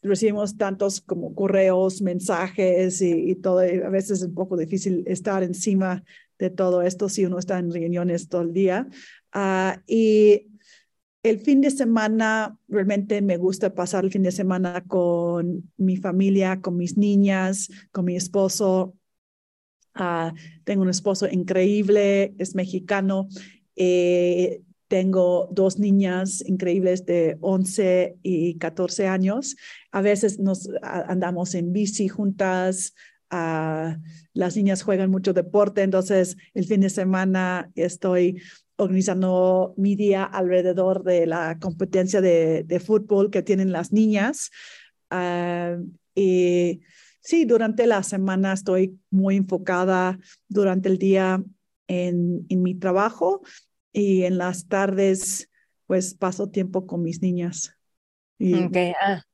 recibimos 0.02 0.56
tantos 0.56 1.00
como 1.00 1.34
correos, 1.34 2.02
mensajes 2.02 3.00
y, 3.02 3.34
todo, 3.36 3.60
a 3.60 3.90
veces 3.90 4.20
es 4.20 4.22
un 4.22 4.34
poco 4.34 4.56
difícil 4.56 5.04
estar 5.06 5.42
encima 5.42 6.04
de 6.38 6.50
todo 6.50 6.82
esto 6.82 7.08
si 7.08 7.24
uno 7.24 7.38
está 7.38 7.58
en 7.58 7.72
reuniones 7.72 8.28
todo 8.28 8.42
el 8.42 8.52
día. 8.52 8.88
Ah, 9.32 9.82
y 9.86 10.46
el 11.22 11.40
fin 11.40 11.60
de 11.60 11.70
semana, 11.70 12.56
realmente 12.68 13.20
me 13.22 13.36
gusta 13.36 13.74
pasar 13.74 14.04
el 14.04 14.12
fin 14.12 14.22
de 14.22 14.32
semana 14.32 14.84
con 14.86 15.70
mi 15.76 15.96
familia, 15.96 16.60
con 16.60 16.76
mis 16.76 16.96
niñas, 16.96 17.68
con 17.90 18.04
mi 18.04 18.16
esposo. 18.16 18.94
Uh, 19.98 20.32
tengo 20.62 20.82
un 20.82 20.90
esposo 20.90 21.26
increíble, 21.28 22.34
es 22.38 22.54
mexicano. 22.54 23.28
Eh, 23.74 24.62
tengo 24.88 25.48
dos 25.52 25.78
niñas 25.78 26.42
increíbles 26.46 27.04
de 27.04 27.36
11 27.40 28.16
y 28.22 28.58
14 28.58 29.06
años. 29.06 29.56
A 29.92 30.00
veces 30.00 30.38
nos 30.40 30.68
andamos 30.82 31.54
en 31.54 31.72
bici 31.72 32.08
juntas. 32.08 32.94
Uh, 33.30 34.00
las 34.32 34.56
niñas 34.56 34.82
juegan 34.82 35.10
mucho 35.10 35.34
deporte, 35.34 35.82
entonces 35.82 36.38
el 36.54 36.64
fin 36.64 36.80
de 36.80 36.88
semana 36.88 37.70
estoy 37.74 38.40
organizando 38.76 39.74
mi 39.76 39.96
día 39.96 40.24
alrededor 40.24 41.04
de 41.04 41.26
la 41.26 41.58
competencia 41.58 42.22
de, 42.22 42.64
de 42.64 42.80
fútbol 42.80 43.30
que 43.30 43.42
tienen 43.42 43.70
las 43.70 43.92
niñas. 43.92 44.50
Uh, 45.10 45.84
y 46.14 46.80
sí, 47.20 47.44
durante 47.44 47.86
la 47.86 48.02
semana 48.02 48.54
estoy 48.54 48.98
muy 49.10 49.36
enfocada 49.36 50.18
durante 50.48 50.88
el 50.88 50.96
día 50.96 51.42
en, 51.86 52.46
en 52.48 52.62
mi 52.62 52.74
trabajo 52.74 53.42
y 53.92 54.24
en 54.24 54.38
las 54.38 54.68
tardes 54.68 55.48
pues 55.88 56.14
paso 56.14 56.50
tiempo 56.50 56.86
con 56.86 57.02
mis 57.02 57.22
niñas. 57.22 57.74
Y... 58.38 58.54
ah. 59.00 59.24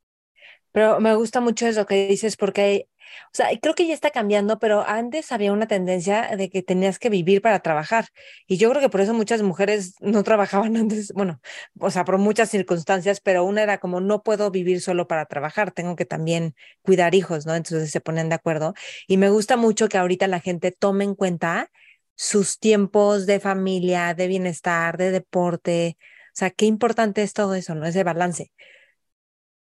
Pero 0.73 0.99
me 1.00 1.14
gusta 1.14 1.40
mucho 1.40 1.66
eso 1.68 1.87
que 1.87 2.08
dices 2.08 2.37
porque, 2.37 2.88
o 3.26 3.34
sea, 3.34 3.49
creo 3.62 3.76
que 3.76 3.87
ya 3.87 3.94
está 3.94 4.11
cambiando, 4.11 4.58
pero 4.58 4.84
antes 4.84 5.30
había 5.30 5.52
una 5.52 5.68
tendencia 5.68 6.37
de 6.37 6.50
que 6.50 6.62
tenías 6.64 6.99
que 6.99 7.11
vivir 7.11 7.42
para 7.42 7.61
trabajar. 7.61 8.06
Y 8.49 8.56
yo 8.56 8.70
creo 8.70 8.80
que 8.80 8.88
por 8.88 9.00
eso 9.00 9.14
muchas 9.14 9.42
mujeres 9.42 9.94
no 10.00 10.25
trabajaban 10.25 10.76
antes, 10.76 11.12
bueno, 11.12 11.40
o 11.78 11.90
sea, 11.90 12.04
por 12.04 12.18
muchas 12.18 12.50
circunstancias, 12.50 13.20
pero 13.20 13.44
una 13.44 13.62
era 13.62 13.78
como, 13.78 14.00
no 14.00 14.23
puedo 14.25 14.50
vivir 14.50 14.80
solo 14.80 15.06
para 15.06 15.26
trabajar, 15.26 15.70
tengo 15.70 15.94
que 15.94 16.06
también 16.06 16.56
cuidar 16.82 17.14
hijos, 17.14 17.46
¿no? 17.46 17.54
Entonces 17.54 17.90
se 17.90 18.00
ponen 18.00 18.28
de 18.28 18.34
acuerdo. 18.37 18.75
Y 19.06 19.16
me 19.16 19.30
gusta 19.30 19.56
mucho 19.56 19.88
que 19.88 19.99
ahorita 19.99 20.26
la 20.26 20.40
gente 20.40 20.73
tome 20.73 21.04
en 21.04 21.14
cuenta 21.14 21.70
sus 22.16 22.59
tiempos 22.59 23.26
de 23.26 23.40
familia, 23.40 24.14
de 24.14 24.26
bienestar, 24.28 24.97
de 24.97 25.11
deporte. 25.11 25.97
O 26.28 26.37
sea, 26.37 26.50
qué 26.50 26.66
importante 26.66 27.23
es 27.23 27.33
todo 27.33 27.54
eso, 27.54 27.75
¿no? 27.75 27.87
Ese 27.87 28.04
balance. 28.04 28.52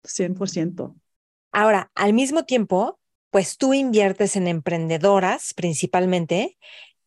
100%. 0.03 0.95
Ahora, 1.51 1.91
al 1.95 2.13
mismo 2.13 2.45
tiempo, 2.45 2.99
pues 3.31 3.57
tú 3.57 3.73
inviertes 3.73 4.35
en 4.35 4.47
emprendedoras 4.47 5.53
principalmente 5.53 6.57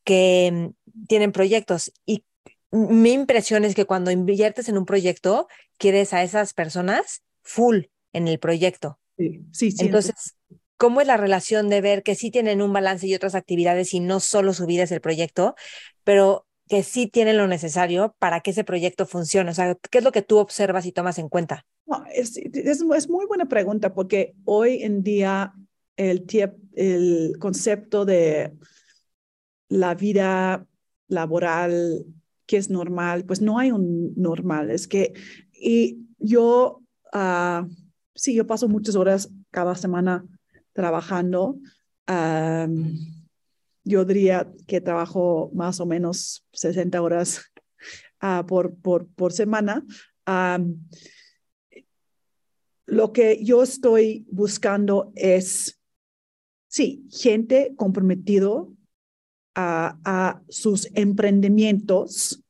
que 0.05 0.51
mm, 0.53 1.07
tienen 1.07 1.33
proyectos 1.33 1.93
y 2.07 2.25
mi 2.73 3.13
impresión 3.13 3.65
es 3.65 3.75
que 3.75 3.85
cuando 3.85 4.11
inviertes 4.11 4.69
en 4.69 4.79
un 4.79 4.87
proyecto, 4.87 5.47
quieres 5.77 6.15
a 6.15 6.23
esas 6.23 6.55
personas 6.55 7.23
full 7.43 7.85
en 8.15 8.29
el 8.29 8.39
proyecto. 8.39 8.99
Sí, 9.19 9.41
sí, 9.53 9.71
sí. 9.73 9.85
Entonces, 9.85 10.35
cómo 10.83 11.01
es 11.01 11.07
la 11.07 11.17
relación 11.17 11.69
de 11.69 11.81
ver 11.81 12.03
que 12.03 12.17
sí 12.17 12.33
tienen 12.33 12.61
un 12.61 12.73
balance 12.73 13.07
y 13.07 13.15
otras 13.15 13.37
actividades 13.37 13.95
y 13.95 14.01
no 14.01 14.19
solo 14.19 14.53
su 14.53 14.67
vida 14.67 14.83
es 14.83 14.91
el 14.91 15.01
proyecto, 15.01 15.55
pero 16.03 16.49
que 16.69 16.83
sí 16.83 17.07
tienen 17.07 17.37
lo 17.37 17.47
necesario 17.47 18.17
para 18.19 18.41
que 18.41 18.51
ese 18.51 18.65
proyecto 18.65 19.07
funcione? 19.07 19.53
O 19.53 19.55
sea, 19.55 19.77
¿qué 19.93 19.99
es 19.99 20.05
lo 20.05 20.11
que 20.11 20.23
tú 20.23 20.39
observas 20.39 20.85
y 20.85 20.91
tomas 20.91 21.21
en 21.21 21.29
cuenta? 21.29 21.65
es, 22.13 22.37
es, 22.37 22.83
muy 22.83 23.27
buena 23.27 23.47
pregunta 23.47 23.95
porque 23.95 24.35
hoy 24.45 24.83
en 24.83 25.05
día 25.05 25.53
el, 25.97 26.27
el 26.75 27.37
concepto 27.39 28.05
de 28.05 28.53
la 29.69 29.95
vida 29.95 30.67
laboral 31.07 32.07
que 32.45 32.57
es 32.57 32.71
normal, 32.71 33.25
pues 33.25 33.41
no 33.41 33.61
hay 33.61 33.71
un 33.71 34.15
normal, 34.17 34.73
es 34.73 34.89
que, 34.89 35.13
y 35.53 36.09
yo, 36.19 36.83
uh, 37.15 37.69
sí, 38.17 38.35
yo 38.35 38.49
paso 38.49 38.69
muchas 38.69 38.97
horas 38.97 39.31
cada 39.53 39.77
semana 39.77 40.27
trabajando. 40.73 41.59
yo 43.85 44.05
diría 44.05 44.53
que 44.67 44.81
trabajo 44.81 45.51
más 45.55 45.81
o 45.81 45.87
menos 45.87 46.47
60 46.53 47.01
horas 47.01 47.53
uh, 48.23 48.47
por, 48.47 48.75
por, 48.77 49.07
por, 49.09 49.33
semana. 49.33 49.85
lo 52.87 53.13
que 53.13 53.45
yo 53.45 53.63
estoy 53.63 54.27
buscando 54.31 55.13
es, 55.15 55.81
sí, 56.69 57.07
gente 57.11 57.75
comprometido 57.77 58.73
a, 59.55 59.99
a 60.05 60.43
sus 60.49 60.89
emprendimientos. 60.95 62.42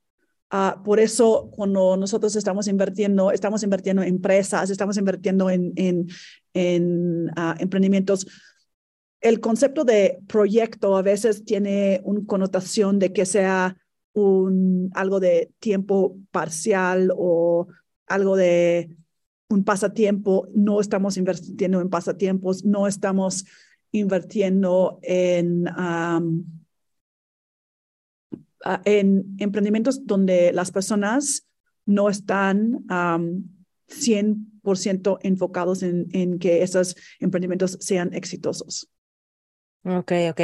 Uh, 0.53 0.83
por 0.83 1.01
eso, 1.01 1.49
cuando 1.51 1.97
nosotros 1.97 2.37
estamos 2.37 2.69
invirtiendo, 2.69 3.31
estamos 3.31 3.63
invirtiendo 3.63 4.03
en 4.03 4.09
empresas, 4.09 4.69
estamos 4.69 4.99
invirtiendo 4.99 5.49
en, 5.49 6.11
uh, 6.55 7.55
emprendimientos, 7.59 8.27
el 9.23 9.41
concepto 9.41 9.85
de 9.85 10.19
proyecto 10.27 10.95
a 10.95 11.01
veces 11.01 11.45
tiene 11.47 12.03
una 12.05 12.27
connotación 12.27 12.99
de 12.99 13.15
que 13.15 13.25
sea 13.25 13.79
algo 14.15 15.21
de 15.21 15.51
tiempo 15.59 16.19
parcial 16.31 17.11
o 17.17 17.69
algo 18.07 18.37
de 18.37 18.95
un 19.49 19.65
pasatiempo. 19.65 20.49
No 20.55 20.81
estamos 20.81 21.17
invirtiendo 21.17 21.81
en 21.81 21.89
pasatiempos, 21.89 22.63
no 22.65 22.87
estamos 22.87 23.47
invirtiendo 23.91 24.99
en... 25.03 25.67
Um, 25.69 26.62
en 28.85 29.37
emprendimientos 29.39 30.07
donde 30.07 30.53
las 30.53 30.71
personas 30.71 31.47
no 31.85 32.09
están 32.09 32.85
100% 33.89 35.19
enfocados 35.23 35.83
en, 35.83 36.07
en, 36.13 36.39
que 36.39 36.63
esos 36.63 36.97
emprendimientos 37.21 37.79
sean 37.81 38.15
exitosos. 38.15 38.89
Ok, 39.85 40.13
ok. 40.31 40.41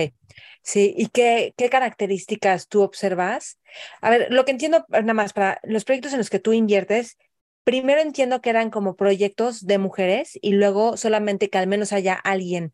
Sí, 0.62 0.94
¿y 0.96 1.06
qué, 1.08 1.54
qué 1.56 1.70
características 1.70 2.68
tú 2.68 2.82
observas? 2.82 3.58
A 4.00 4.10
ver, 4.10 4.26
lo 4.30 4.44
que 4.44 4.50
entiendo, 4.50 4.84
nada 4.88 5.14
más, 5.14 5.32
para 5.32 5.60
los 5.62 5.84
proyectos 5.84 6.12
en 6.12 6.18
los 6.18 6.30
que 6.30 6.40
tú 6.40 6.52
inviertes, 6.52 7.16
primero 7.62 8.00
entiendo 8.00 8.40
que 8.40 8.50
eran 8.50 8.70
como 8.70 8.96
proyectos 8.96 9.64
de 9.66 9.78
mujeres 9.78 10.38
y 10.42 10.52
luego 10.52 10.96
solamente 10.96 11.50
que 11.50 11.58
al 11.58 11.68
menos 11.68 11.92
haya 11.92 12.14
alguien 12.14 12.72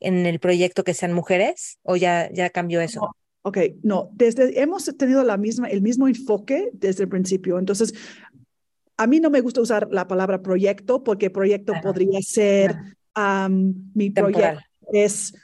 en 0.00 0.26
el 0.26 0.38
proyecto 0.38 0.84
que 0.84 0.94
sean 0.94 1.12
mujeres, 1.12 1.78
o 1.82 1.96
ya, 1.96 2.30
ya 2.32 2.50
cambió 2.50 2.80
eso. 2.80 3.16
Ok, 3.46 3.58
no, 3.82 4.10
desde, 4.14 4.58
hemos 4.62 4.84
tenido 4.96 5.22
la 5.22 5.36
misma, 5.36 5.68
el 5.68 5.82
mismo 5.82 6.08
enfoque 6.08 6.70
desde 6.72 7.02
el 7.02 7.10
principio. 7.10 7.58
Entonces, 7.58 7.92
a 8.96 9.06
mí 9.06 9.20
no 9.20 9.28
me 9.28 9.42
gusta 9.42 9.60
usar 9.60 9.88
la 9.90 10.08
palabra 10.08 10.42
proyecto 10.42 11.04
porque 11.04 11.28
proyecto 11.28 11.74
podría 11.82 12.20
ser 12.22 12.74
mi 13.94 14.10
proyecto 14.10 14.60
es 14.92 15.34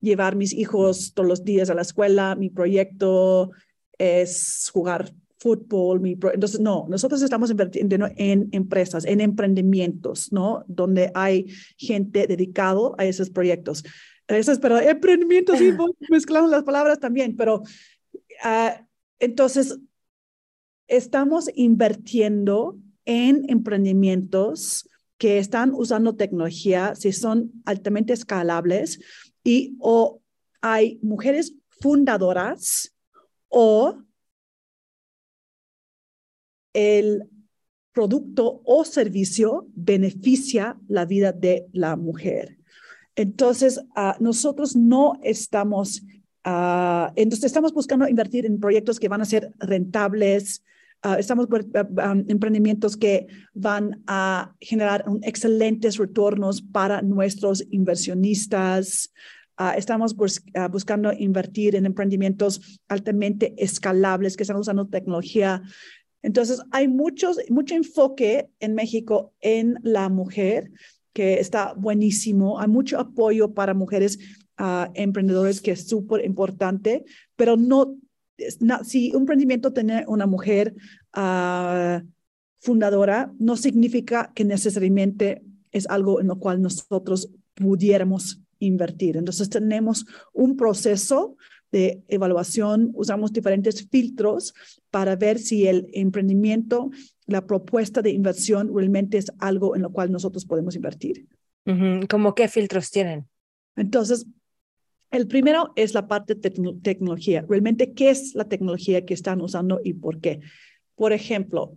llevar 0.00 0.36
mis 0.36 0.52
hijos 0.52 1.12
todos 1.12 1.28
los 1.28 1.44
días 1.44 1.70
a 1.70 1.74
la 1.74 1.82
escuela, 1.82 2.34
mi 2.36 2.50
proyecto 2.50 3.50
es 3.98 4.70
jugar 4.72 5.12
fútbol, 5.38 6.00
mi 6.00 6.12
entonces 6.12 6.60
no, 6.60 6.86
nosotros 6.88 7.20
estamos 7.22 7.50
invirtiendo 7.50 8.08
en 8.16 8.48
empresas, 8.52 9.04
en 9.06 9.20
emprendimientos, 9.20 10.32
¿no? 10.32 10.64
Donde 10.68 11.10
hay 11.14 11.46
gente 11.76 12.26
dedicado 12.26 12.94
a 12.98 13.06
esos 13.06 13.30
proyectos. 13.30 13.82
Eso 14.36 14.52
es, 14.52 14.58
pero 14.58 14.78
emprendimiento, 14.78 15.56
sí, 15.56 15.72
mezclamos 16.10 16.50
las 16.50 16.62
palabras 16.62 17.00
también, 17.00 17.36
pero 17.36 17.60
uh, 17.60 18.84
entonces 19.18 19.78
estamos 20.86 21.50
invirtiendo 21.54 22.78
en 23.04 23.44
emprendimientos 23.48 24.88
que 25.18 25.38
están 25.38 25.72
usando 25.74 26.16
tecnología, 26.16 26.94
si 26.94 27.12
son 27.12 27.50
altamente 27.64 28.12
escalables 28.12 29.00
y 29.44 29.76
o 29.80 30.22
hay 30.60 30.98
mujeres 31.02 31.54
fundadoras 31.80 32.94
o 33.48 34.02
el 36.72 37.28
producto 37.92 38.62
o 38.64 38.84
servicio 38.84 39.66
beneficia 39.74 40.78
la 40.88 41.04
vida 41.04 41.32
de 41.32 41.66
la 41.72 41.96
mujer. 41.96 42.59
Entonces, 43.16 43.78
uh, 43.96 44.22
nosotros 44.22 44.76
no 44.76 45.14
estamos, 45.22 46.02
uh, 46.46 47.12
entonces 47.16 47.44
estamos 47.44 47.72
buscando 47.72 48.08
invertir 48.08 48.46
en 48.46 48.60
proyectos 48.60 48.98
que 48.98 49.08
van 49.08 49.20
a 49.20 49.24
ser 49.24 49.52
rentables, 49.58 50.62
uh, 51.04 51.14
estamos 51.18 51.46
um, 51.46 52.24
emprendimientos 52.28 52.96
que 52.96 53.26
van 53.52 54.02
a 54.06 54.54
generar 54.60 55.04
excelentes 55.22 55.98
retornos 55.98 56.62
para 56.62 57.02
nuestros 57.02 57.64
inversionistas. 57.70 59.12
estamos 59.76 60.14
bus 60.16 60.40
buscando 60.70 61.12
invertir 61.12 61.76
en 61.76 61.84
emprendimientos 61.84 62.80
altamente 62.88 63.52
escalables 63.58 64.34
que 64.34 64.44
están 64.44 64.56
usando 64.56 64.86
tecnología 64.86 65.62
entonces, 66.22 66.60
hay 66.70 66.88
muchos, 66.88 67.38
mucho 67.48 67.74
enfoque 67.74 68.50
en 68.60 68.74
México 68.74 69.32
en 69.40 69.78
la 69.82 70.08
mujer, 70.08 70.70
que 71.12 71.40
está 71.40 71.74
buenísimo. 71.74 72.60
Hay 72.60 72.68
mucho 72.68 72.98
apoyo 72.98 73.52
para 73.52 73.74
mujeres 73.74 74.18
uh, 74.58 74.90
emprendedores 74.94 75.60
que 75.60 75.72
es 75.72 75.88
súper 75.88 76.24
importante, 76.24 77.04
pero 77.36 77.56
no, 77.56 77.96
si 78.84 79.10
un 79.12 79.22
emprendimiento 79.22 79.72
tiene 79.72 80.04
una 80.06 80.26
mujer 80.26 80.74
uh, 81.16 82.00
fundadora, 82.58 83.32
no 83.38 83.56
significa 83.56 84.32
que 84.34 84.44
necesariamente 84.44 85.42
es 85.72 85.88
algo 85.88 86.20
en 86.20 86.28
lo 86.28 86.38
cual 86.38 86.60
nosotros 86.60 87.30
pudiéramos 87.54 88.42
invertir. 88.58 89.16
Entonces 89.16 89.48
tenemos 89.48 90.06
un 90.32 90.56
proceso 90.56 91.36
de 91.72 92.02
evaluación, 92.08 92.90
usamos 92.94 93.32
diferentes 93.32 93.88
filtros 93.88 94.54
para 94.90 95.16
ver 95.16 95.38
si 95.38 95.66
el 95.66 95.88
emprendimiento 95.92 96.90
la 97.26 97.46
propuesta 97.46 98.02
de 98.02 98.10
inversión 98.10 98.74
realmente 98.74 99.16
es 99.16 99.32
algo 99.38 99.76
en 99.76 99.82
lo 99.82 99.92
cual 99.92 100.10
nosotros 100.10 100.44
podemos 100.44 100.74
invertir. 100.74 101.26
¿Cómo 102.08 102.34
qué 102.34 102.48
filtros 102.48 102.90
tienen? 102.90 103.28
Entonces, 103.76 104.26
el 105.12 105.28
primero 105.28 105.72
es 105.76 105.94
la 105.94 106.08
parte 106.08 106.34
de 106.34 106.50
tecnología. 106.82 107.44
Realmente, 107.48 107.92
¿qué 107.92 108.10
es 108.10 108.34
la 108.34 108.48
tecnología 108.48 109.04
que 109.06 109.14
están 109.14 109.40
usando 109.40 109.80
y 109.82 109.94
por 109.94 110.20
qué? 110.20 110.40
Por 110.96 111.12
ejemplo, 111.12 111.76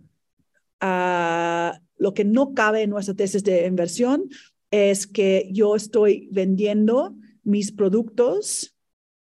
uh, 0.82 1.78
lo 1.96 2.14
que 2.14 2.24
no 2.24 2.54
cabe 2.54 2.82
en 2.82 2.90
nuestra 2.90 3.14
tesis 3.14 3.44
de 3.44 3.66
inversión 3.66 4.28
es 4.72 5.06
que 5.06 5.48
yo 5.52 5.76
estoy 5.76 6.28
vendiendo 6.32 7.14
mis 7.44 7.70
productos 7.70 8.73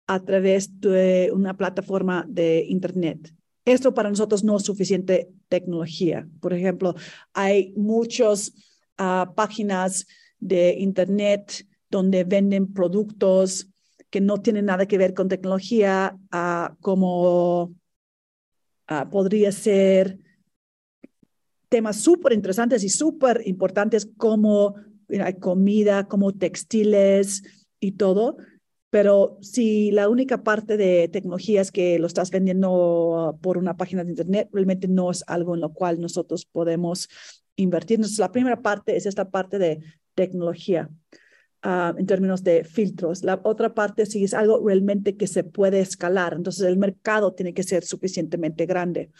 a 0.06 0.24
través 0.24 0.80
de 0.80 1.30
una 1.32 1.56
plataforma 1.56 2.24
de 2.28 2.64
Internet. 2.68 3.34
Esto 3.64 3.94
para 3.94 4.10
nosotros 4.10 4.44
no 4.44 4.56
es 4.56 4.62
suficiente 4.62 5.30
tecnología. 5.48 6.28
Por 6.40 6.52
ejemplo, 6.52 6.94
hay 7.32 7.72
muchas 7.76 8.52
uh, 8.98 9.32
páginas 9.34 10.06
de 10.38 10.74
Internet 10.78 11.66
donde 11.90 12.24
venden 12.24 12.72
productos 12.72 13.68
que 14.10 14.20
no 14.20 14.40
tienen 14.42 14.66
nada 14.66 14.86
que 14.86 14.98
ver 14.98 15.14
con 15.14 15.28
tecnología, 15.28 16.16
uh, 16.32 16.74
como 16.80 17.74
uh, 18.90 19.10
podría 19.10 19.50
ser 19.50 20.18
temas 21.70 21.96
súper 21.96 22.32
interesantes 22.34 22.84
y 22.84 22.88
súper 22.88 23.42
importantes 23.46 24.08
como 24.16 24.74
comida, 25.40 26.06
como 26.06 26.32
textiles 26.32 27.42
y 27.80 27.92
todo, 27.92 28.36
pero 28.94 29.38
si 29.40 29.90
la 29.90 30.08
única 30.08 30.44
parte 30.44 30.76
de 30.76 31.08
tecnología 31.08 31.60
es 31.60 31.72
que 31.72 31.98
lo 31.98 32.06
estás 32.06 32.30
vendiendo 32.30 33.36
por 33.42 33.58
una 33.58 33.76
página 33.76 34.04
de 34.04 34.10
Internet, 34.10 34.50
realmente 34.52 34.86
no 34.86 35.10
es 35.10 35.24
algo 35.26 35.56
en 35.56 35.62
lo 35.62 35.72
cual 35.72 36.00
nosotros 36.00 36.44
podemos 36.44 37.08
invertir. 37.56 37.96
Entonces, 37.96 38.20
la 38.20 38.30
primera 38.30 38.62
parte 38.62 38.96
es 38.96 39.06
esta 39.06 39.32
parte 39.32 39.58
de 39.58 39.80
tecnología. 40.14 40.88
Uh, 41.64 41.98
en 41.98 42.06
términos 42.06 42.44
de 42.44 42.62
filtros. 42.62 43.24
La 43.24 43.40
otra 43.42 43.74
parte 43.74 44.06
sí 44.06 44.22
es 44.22 44.32
algo 44.32 44.64
realmente 44.64 45.16
que 45.16 45.26
se 45.26 45.42
puede 45.42 45.80
escalar. 45.80 46.34
Entonces, 46.34 46.64
el 46.64 46.76
mercado 46.76 47.32
tiene 47.32 47.52
que 47.52 47.64
ser 47.64 47.82
suficientemente 47.82 48.64
grande. 48.64 49.10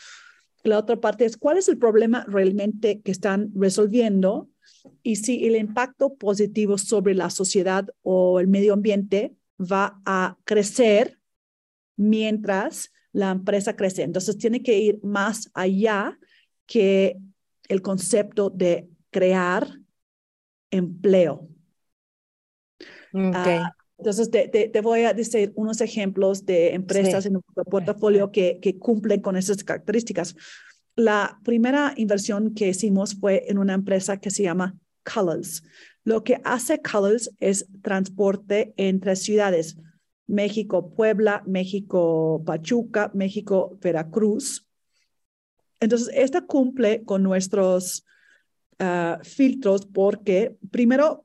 La 0.62 0.78
otra 0.78 1.00
parte 1.00 1.24
es 1.24 1.36
cuál 1.36 1.56
es 1.58 1.68
el 1.68 1.78
problema 1.78 2.24
realmente 2.28 3.00
que 3.00 3.10
están 3.10 3.50
resolviendo 3.56 4.48
y 5.02 5.16
si 5.16 5.44
el 5.46 5.56
impacto 5.56 6.14
positivo 6.14 6.78
sobre 6.78 7.16
la 7.16 7.28
sociedad 7.28 7.88
o 8.02 8.38
el 8.38 8.46
medio 8.46 8.72
ambiente 8.72 9.34
va 9.58 10.00
a 10.04 10.36
crecer 10.44 11.18
mientras 11.96 12.92
la 13.12 13.30
empresa 13.30 13.76
crece. 13.76 14.02
Entonces 14.02 14.38
tiene 14.38 14.62
que 14.62 14.78
ir 14.78 14.98
más 15.02 15.50
allá 15.54 16.18
que 16.66 17.18
el 17.68 17.82
concepto 17.82 18.50
de 18.50 18.88
crear 19.10 19.68
empleo. 20.70 21.48
Ah, 23.14 23.70
entonces, 23.96 24.30
te, 24.30 24.48
te, 24.48 24.80
voy 24.80 25.02
a 25.02 25.14
decir 25.14 25.52
unos 25.54 25.80
ejemplos 25.80 26.44
de 26.44 26.74
empresas 26.74 27.26
en 27.26 27.34
nuestro 27.34 27.64
portafolio 27.64 28.32
que, 28.32 28.58
que 28.60 28.76
cumplen 28.76 29.20
con 29.20 29.36
esas 29.36 29.62
características. 29.62 30.34
La 30.96 31.38
primera 31.44 31.94
inversión 31.96 32.54
que 32.54 32.68
hicimos 32.68 33.14
fue 33.14 33.44
en 33.48 33.58
una 33.58 33.74
empresa 33.74 34.18
que 34.18 34.30
se 34.30 34.42
llama 34.42 34.76
Colors. 35.04 35.62
Lo 36.04 36.22
que 36.22 36.40
hace 36.44 36.80
Colors 36.80 37.30
es 37.40 37.66
transporte 37.82 38.74
entre 38.76 39.16
ciudades. 39.16 39.76
México, 40.26 40.94
Puebla, 40.94 41.42
México, 41.46 42.42
Pachuca, 42.44 43.10
México, 43.14 43.78
Veracruz. 43.80 44.66
Entonces, 45.80 46.10
esta 46.14 46.42
cumple 46.42 47.04
con 47.04 47.22
nuestros 47.22 48.06
ah, 48.78 49.18
filtros 49.22 49.86
porque 49.86 50.56
primero 50.70 51.24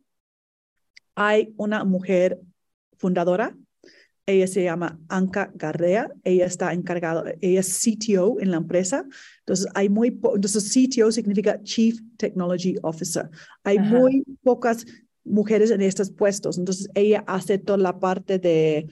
hay 1.15 1.53
una 1.57 1.83
mujer 1.83 2.39
fundadora. 2.97 3.57
Ella 4.29 4.45
se 4.45 4.63
llama 4.63 4.99
Anka 5.07 5.51
Garrea. 5.55 6.11
Ella 6.23 6.45
está 6.45 6.71
encargada, 6.71 7.33
ella 7.41 7.61
es 7.61 7.81
CTO 7.83 8.39
en 8.39 8.51
la 8.51 8.57
empresa. 8.57 9.03
Entonces, 9.39 9.67
hay 9.73 9.89
muy, 9.89 10.09
entonces 10.09 10.71
CTO 10.71 11.11
significa 11.11 11.59
Chief 11.63 11.99
Technology 12.15 12.75
Officer. 12.83 13.27
Hay 13.63 13.79
muy 13.79 14.23
pocas 14.43 14.85
mujeres 15.23 15.71
en 15.71 15.81
estos 15.81 16.11
puestos. 16.11 16.59
Entonces, 16.59 16.89
ella 16.93 17.23
hace 17.25 17.57
toda 17.57 17.79
la 17.79 17.99
parte 17.99 18.37
de 18.37 18.87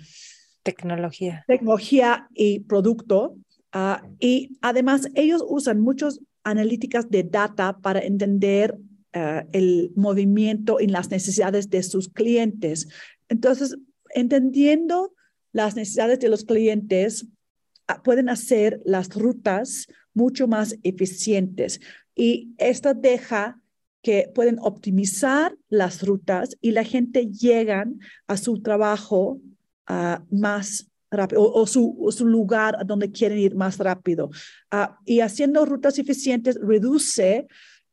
tecnología. 0.63 1.45
Tecnología 1.47 2.28
y 2.34 2.62
producto. 2.62 3.36
Ah, 3.71 4.02
y 4.19 4.58
además, 4.62 5.08
ellos 5.13 5.45
usan 5.47 5.80
muchas 5.82 6.19
analíticas 6.43 7.12
de 7.12 7.21
data 7.21 7.78
para 7.78 8.00
entender 8.00 8.76
ah, 9.13 9.45
el 9.52 9.91
movimiento 9.95 10.80
y 10.80 10.88
las 10.88 11.12
necesidades 11.12 11.69
de 11.69 11.84
sus 11.84 12.10
clientes. 12.10 12.88
Entonces, 13.30 13.78
entendiendo 14.15 15.13
las 15.52 15.76
necesidades 15.76 16.20
de 16.20 16.30
los 16.30 16.44
clientes, 16.44 17.28
ah, 17.88 18.02
pueden 18.04 18.30
hacer 18.30 18.82
las 18.86 19.14
rutas 19.16 19.88
mucho 20.14 20.48
más 20.48 20.76
eficientes. 20.84 21.80
Y 22.16 22.54
esto 22.58 22.94
deja 22.94 23.62
que 24.02 24.32
pueden 24.34 24.58
optimizar 24.62 25.56
las 25.70 26.04
rutas 26.04 26.58
y 26.62 26.72
la 26.72 26.84
gente 26.84 27.28
llega 27.28 27.86
a 28.28 28.38
su 28.38 28.62
trabajo 28.62 29.40
uh, 29.90 30.36
más 30.36 30.90
rápido 31.12 31.44
o, 31.44 31.66
su, 31.68 32.08
su, 32.12 32.26
lugar 32.26 32.76
a 32.80 32.84
donde 32.84 33.12
quieren 33.12 33.38
ir 33.38 33.56
más 33.56 33.78
rápido. 33.78 34.30
Uh, 34.72 34.94
y 35.06 35.20
haciendo 35.20 35.66
rutas 35.66 36.00
eficientes 36.00 36.60
reduce 36.62 37.48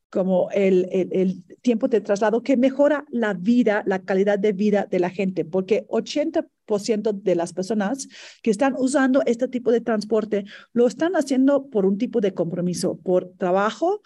como 0.09 0.49
el, 0.53 0.89
el, 0.93 1.43
tiempo 1.61 1.89
de 1.89 2.01
traslado 2.01 2.43
que 2.43 2.57
mejora 2.57 3.05
la 3.11 3.35
vida, 3.35 3.83
la 3.85 3.99
calidad 3.99 4.39
de 4.39 4.53
vida 4.53 4.87
de 4.89 5.01
la 5.01 5.11
gente, 5.11 5.45
porque 5.45 5.85
80% 5.89 6.47
de 7.13 7.35
las 7.35 7.53
personas 7.53 8.09
que 8.43 8.51
están 8.51 8.75
usando 8.79 9.23
este 9.27 9.49
tipo 9.49 9.71
de 9.71 9.81
transporte 9.81 10.45
lo 10.73 10.87
están 10.87 11.15
haciendo 11.15 11.67
por 11.67 11.87
un 11.87 11.99
tipo 11.99 12.21
de 12.21 12.33
compromiso, 12.33 12.97
por 13.03 13.33
trabajo 13.39 14.01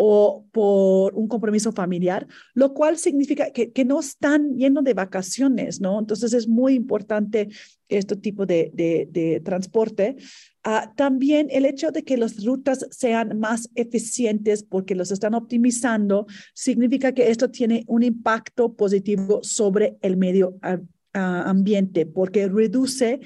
o 0.00 0.46
por 0.52 1.14
un 1.16 1.26
compromiso 1.26 1.72
familiar, 1.72 2.28
lo 2.54 2.72
cual 2.72 2.98
significa 2.98 3.50
que, 3.50 3.72
que 3.72 3.84
no 3.84 3.98
están 3.98 4.56
yendo 4.56 4.80
de 4.80 4.94
vacaciones, 4.94 5.80
¿no? 5.80 5.98
Entonces 5.98 6.32
es 6.34 6.46
muy 6.46 6.74
importante 6.74 7.48
este 7.88 8.14
tipo 8.14 8.46
de, 8.46 8.70
de, 8.72 9.42
transporte. 9.44 10.16
Uh, 10.64 10.94
también 10.94 11.48
el 11.50 11.64
hecho 11.64 11.90
de 11.90 12.04
que 12.04 12.16
las 12.16 12.44
rutas 12.44 12.86
sean 12.90 13.40
más 13.40 13.70
eficientes 13.74 14.62
porque 14.62 14.94
los 14.94 15.10
están 15.10 15.34
optimizando 15.34 16.26
significa 16.54 17.12
que 17.12 17.30
esto 17.30 17.50
tiene 17.50 17.84
un 17.88 18.04
impacto 18.04 18.74
positivo 18.74 19.40
sobre 19.42 19.96
el 20.02 20.16
medio 20.16 20.60
uh, 20.62 20.86
ambiente 21.12 22.06
porque 22.06 22.48
reduce 22.48 23.20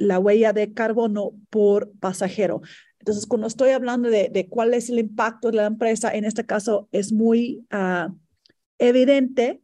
la 0.00 0.18
huella 0.18 0.52
de 0.52 0.72
carbono 0.72 1.32
por 1.50 1.92
pasajero. 2.00 2.62
Entonces, 2.98 3.26
cuando 3.26 3.46
estoy 3.46 3.70
hablando 3.70 4.10
de, 4.10 4.46
cuál 4.48 4.74
es 4.74 4.90
el 4.90 4.98
impacto 4.98 5.50
de 5.50 5.56
la 5.58 5.66
empresa, 5.66 6.14
en 6.14 6.24
este 6.24 6.44
caso 6.44 6.88
es 6.92 7.12
muy 7.12 7.66
uh, 7.72 8.12
evidente 8.78 9.62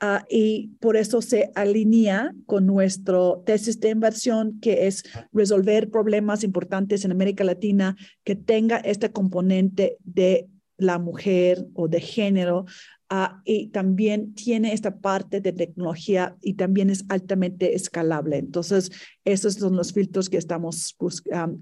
uh, 0.00 0.24
y 0.28 0.68
por 0.80 0.96
eso 0.96 1.20
se 1.20 1.50
alinea 1.54 2.32
con 2.46 2.66
nuestro 2.66 3.42
tesis 3.44 3.80
de 3.80 3.90
inversión, 3.90 4.60
que 4.60 4.86
es 4.86 5.04
resolver 5.32 5.90
problemas 5.90 6.44
importantes 6.44 7.04
en 7.04 7.10
América 7.10 7.42
Latina 7.42 7.96
que 8.22 8.36
tenga 8.36 8.76
este 8.76 9.10
componente 9.10 9.96
de 10.04 10.48
la 10.78 10.98
mujer 10.98 11.66
o 11.74 11.88
de 11.88 12.00
género 12.00 12.66
Ah, 13.08 13.40
y 13.44 13.68
también 13.68 14.34
tiene 14.34 14.72
esta 14.72 14.98
parte 14.98 15.40
de 15.40 15.52
tecnología 15.52 16.36
y 16.42 16.54
también 16.54 16.90
es 16.90 17.04
altamente 17.08 17.76
escalable. 17.76 18.38
Entonces, 18.38 18.90
esos 19.24 19.54
son 19.54 19.76
los 19.76 19.92
filtros 19.92 20.28
que, 20.28 20.38
estamos, 20.38 20.96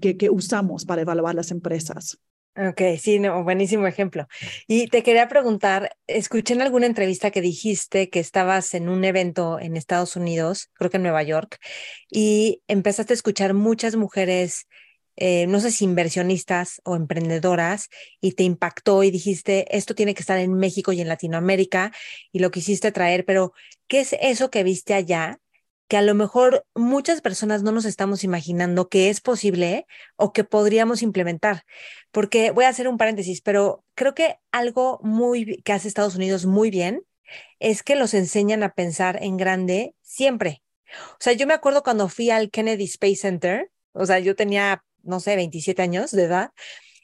que, 0.01 0.17
que 0.17 0.29
usamos 0.31 0.85
para 0.85 1.03
evaluar 1.03 1.35
las 1.35 1.51
empresas. 1.51 2.17
Ok, 2.57 2.81
sí, 2.97 3.19
no, 3.19 3.43
buenísimo 3.43 3.85
ejemplo. 3.85 4.27
Y 4.65 4.87
te 4.87 5.03
quería 5.03 5.27
preguntar, 5.27 5.97
escuché 6.07 6.53
en 6.53 6.61
alguna 6.61 6.85
entrevista 6.85 7.29
que 7.29 7.41
dijiste 7.41 8.09
que 8.09 8.21
estabas 8.21 8.73
en 8.73 8.87
un 8.87 9.03
evento 9.03 9.59
en 9.59 9.75
Estados 9.75 10.15
Unidos, 10.15 10.71
creo 10.73 10.89
que 10.89 10.97
en 10.97 11.03
Nueva 11.03 11.21
York, 11.23 11.59
y 12.09 12.61
empezaste 12.69 13.11
a 13.11 13.15
escuchar 13.15 13.53
muchas 13.53 13.97
mujeres 13.97 14.67
eh, 15.15 15.47
no 15.47 15.59
sé 15.59 15.71
si 15.71 15.85
inversionistas 15.85 16.81
o 16.83 16.95
emprendedoras 16.95 17.89
y 18.21 18.33
te 18.33 18.43
impactó 18.43 19.03
y 19.03 19.11
dijiste, 19.11 19.75
esto 19.75 19.95
tiene 19.95 20.13
que 20.13 20.21
estar 20.21 20.39
en 20.39 20.53
México 20.53 20.91
y 20.91 21.01
en 21.01 21.07
Latinoamérica 21.07 21.91
y 22.31 22.39
lo 22.39 22.51
quisiste 22.51 22.91
traer, 22.91 23.25
pero 23.25 23.53
¿qué 23.87 24.01
es 24.01 24.15
eso 24.19 24.49
que 24.49 24.63
viste 24.63 24.93
allá? 24.93 25.39
que 25.87 25.97
a 25.97 26.01
lo 26.01 26.15
mejor 26.15 26.65
muchas 26.73 27.21
personas 27.21 27.63
no 27.63 27.71
nos 27.71 27.85
estamos 27.85 28.23
imaginando 28.23 28.89
que 28.89 29.09
es 29.09 29.21
posible 29.21 29.85
o 30.15 30.33
que 30.33 30.43
podríamos 30.43 31.01
implementar. 31.01 31.63
Porque 32.11 32.51
voy 32.51 32.65
a 32.65 32.69
hacer 32.69 32.87
un 32.87 32.97
paréntesis, 32.97 33.41
pero 33.41 33.83
creo 33.93 34.15
que 34.15 34.37
algo 34.51 34.99
muy 35.03 35.61
que 35.63 35.73
hace 35.73 35.87
Estados 35.87 36.15
Unidos 36.15 36.45
muy 36.45 36.71
bien 36.71 37.03
es 37.59 37.83
que 37.83 37.95
los 37.95 38.13
enseñan 38.13 38.63
a 38.63 38.73
pensar 38.73 39.21
en 39.21 39.37
grande 39.37 39.95
siempre. 40.01 40.63
O 41.13 41.17
sea, 41.19 41.33
yo 41.33 41.47
me 41.47 41.53
acuerdo 41.53 41.83
cuando 41.83 42.09
fui 42.09 42.29
al 42.29 42.51
Kennedy 42.51 42.85
Space 42.85 43.17
Center, 43.17 43.71
o 43.93 44.05
sea, 44.05 44.19
yo 44.19 44.35
tenía 44.35 44.83
no 45.05 45.19
sé, 45.19 45.35
27 45.35 45.81
años 45.81 46.11
de 46.11 46.23
edad, 46.23 46.51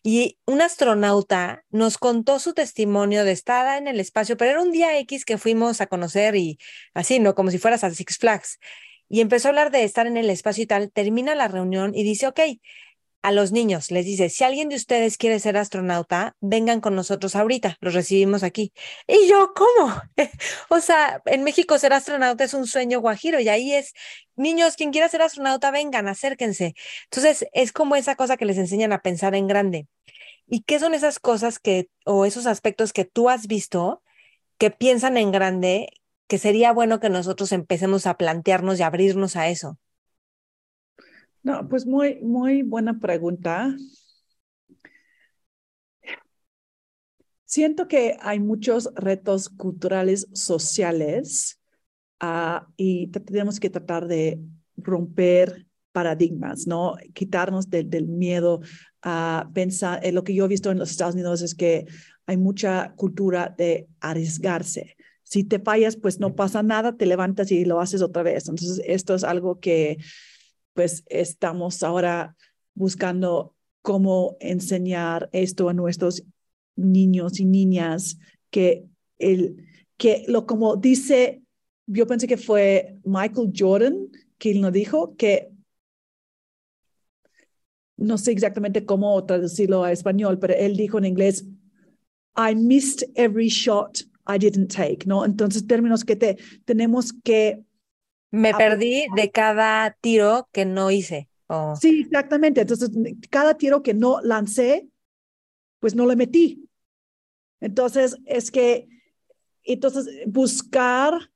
y 0.03 0.39
un 0.45 0.61
astronauta 0.61 1.63
nos 1.69 1.97
contó 1.97 2.39
su 2.39 2.53
testimonio 2.53 3.23
de 3.23 3.31
estar 3.33 3.77
en 3.77 3.87
el 3.87 3.99
espacio, 3.99 4.35
pero 4.35 4.51
era 4.51 4.61
un 4.61 4.71
día 4.71 4.97
X 4.99 5.25
que 5.25 5.37
fuimos 5.37 5.79
a 5.79 5.87
conocer 5.87 6.35
y 6.35 6.57
así, 6.93 7.19
¿no? 7.19 7.35
Como 7.35 7.51
si 7.51 7.59
fueras 7.59 7.83
a 7.83 7.91
Six 7.91 8.17
Flags. 8.17 8.59
Y 9.09 9.21
empezó 9.21 9.47
a 9.47 9.51
hablar 9.51 9.71
de 9.71 9.83
estar 9.83 10.07
en 10.07 10.17
el 10.17 10.29
espacio 10.29 10.63
y 10.63 10.67
tal, 10.67 10.91
termina 10.91 11.35
la 11.35 11.47
reunión 11.47 11.93
y 11.93 12.03
dice, 12.03 12.27
ok, 12.27 12.39
a 13.23 13.31
los 13.31 13.51
niños, 13.51 13.91
les 13.91 14.05
dice, 14.05 14.29
si 14.29 14.43
alguien 14.43 14.69
de 14.69 14.75
ustedes 14.75 15.17
quiere 15.17 15.39
ser 15.39 15.57
astronauta, 15.57 16.35
vengan 16.41 16.81
con 16.81 16.95
nosotros 16.95 17.35
ahorita, 17.35 17.77
los 17.79 17.93
recibimos 17.93 18.43
aquí. 18.43 18.73
Y 19.07 19.27
yo, 19.29 19.53
¿cómo? 19.55 19.93
o 20.69 20.79
sea, 20.79 21.21
en 21.25 21.43
México 21.43 21.77
ser 21.77 21.93
astronauta 21.93 22.43
es 22.43 22.53
un 22.53 22.65
sueño 22.65 22.99
guajiro 22.99 23.39
y 23.39 23.49
ahí 23.49 23.73
es, 23.73 23.93
niños, 24.35 24.75
quien 24.75 24.91
quiera 24.91 25.09
ser 25.09 25.21
astronauta, 25.21 25.71
vengan, 25.71 26.07
acérquense. 26.07 26.73
Entonces, 27.05 27.45
es 27.53 27.71
como 27.71 27.95
esa 27.95 28.15
cosa 28.15 28.37
que 28.37 28.45
les 28.45 28.57
enseñan 28.57 28.93
a 28.93 29.01
pensar 29.01 29.35
en 29.35 29.47
grande. 29.47 29.87
¿Y 30.47 30.63
qué 30.63 30.79
son 30.79 30.93
esas 30.93 31.19
cosas 31.19 31.59
que, 31.59 31.89
o 32.05 32.25
esos 32.25 32.47
aspectos 32.47 32.93
que 32.93 33.05
tú 33.05 33.29
has 33.29 33.47
visto 33.47 34.03
que 34.57 34.71
piensan 34.71 35.17
en 35.17 35.31
grande, 35.31 35.89
que 36.27 36.37
sería 36.37 36.73
bueno 36.73 36.99
que 36.99 37.09
nosotros 37.09 37.51
empecemos 37.51 38.07
a 38.07 38.17
plantearnos 38.17 38.79
y 38.79 38.83
abrirnos 38.83 39.35
a 39.35 39.49
eso? 39.49 39.77
No, 41.43 41.67
pues 41.67 41.85
muy, 41.85 42.19
muy 42.21 42.61
buena 42.61 42.99
pregunta. 42.99 43.75
Siento 47.45 47.87
que 47.87 48.15
hay 48.21 48.39
muchos 48.39 48.89
retos 48.95 49.49
culturales, 49.49 50.27
sociales, 50.33 51.59
uh, 52.21 52.63
y 52.77 53.07
tenemos 53.07 53.59
que 53.59 53.69
tratar 53.69 54.07
de 54.07 54.39
romper 54.77 55.67
paradigmas, 55.91 56.67
¿no? 56.67 56.95
Quitarnos 57.13 57.69
del 57.69 58.07
miedo 58.07 58.61
a 59.01 59.49
pensar, 59.53 59.99
eh, 60.05 60.11
lo 60.11 60.23
que 60.23 60.33
yo 60.33 60.45
he 60.45 60.47
visto 60.47 60.71
en 60.71 60.79
los 60.79 60.91
Estados 60.91 61.15
Unidos 61.15 61.41
es 61.41 61.55
que 61.55 61.85
hay 62.25 62.37
mucha 62.37 62.93
cultura 62.95 63.53
de 63.57 63.89
arriesgarse. 63.99 64.95
Si 65.23 65.43
te 65.43 65.59
fallas, 65.59 65.97
pues 65.97 66.19
no 66.19 66.35
pasa 66.35 66.63
nada, 66.63 66.95
te 66.95 67.05
levantas 67.05 67.51
y 67.51 67.65
lo 67.65 67.79
haces 67.81 68.01
otra 68.01 68.23
vez. 68.23 68.47
Entonces, 68.47 68.81
esto 68.85 69.15
es 69.15 69.23
algo 69.23 69.59
que 69.59 69.97
pues 70.73 71.03
estamos 71.07 71.83
ahora 71.83 72.35
buscando 72.73 73.55
cómo 73.81 74.37
enseñar 74.39 75.29
esto 75.31 75.69
a 75.69 75.73
nuestros 75.73 76.23
niños 76.75 77.39
y 77.39 77.45
niñas, 77.45 78.17
que, 78.49 78.85
el, 79.19 79.65
que 79.97 80.23
lo 80.27 80.45
como 80.45 80.75
dice, 80.75 81.41
yo 81.87 82.07
pensé 82.07 82.27
que 82.27 82.37
fue 82.37 82.97
Michael 83.03 83.51
Jordan 83.55 84.07
quien 84.37 84.61
lo 84.61 84.71
dijo, 84.71 85.15
que 85.17 85.51
no 87.97 88.17
sé 88.17 88.31
exactamente 88.31 88.85
cómo 88.85 89.23
traducirlo 89.23 89.83
a 89.83 89.91
español, 89.91 90.39
pero 90.39 90.55
él 90.55 90.75
dijo 90.75 90.97
en 90.97 91.05
inglés, 91.05 91.45
I 92.35 92.55
missed 92.55 93.07
every 93.15 93.49
shot 93.49 93.99
I 94.27 94.37
didn't 94.37 94.73
take, 94.73 95.05
¿no? 95.05 95.25
Entonces, 95.25 95.67
términos 95.67 96.03
que 96.03 96.15
te, 96.15 96.37
tenemos 96.65 97.13
que 97.13 97.63
Me 98.31 98.53
perdí 98.53 99.05
de 99.15 99.29
cada 99.29 99.91
tiro 100.01 100.49
que 100.51 100.65
no 100.65 100.89
hice. 100.89 101.29
Sí, 101.79 102.03
exactamente. 102.05 102.61
Entonces, 102.61 102.89
cada 103.29 103.55
tiro 103.55 103.83
que 103.83 103.93
no 103.93 104.21
lancé, 104.21 104.87
pues 105.79 105.95
no 105.95 106.05
le 106.05 106.15
metí. 106.15 106.69
Entonces, 107.59 108.17
es 108.25 108.51
que, 108.51 108.87
entonces, 109.63 110.07
buscar, 110.27 111.29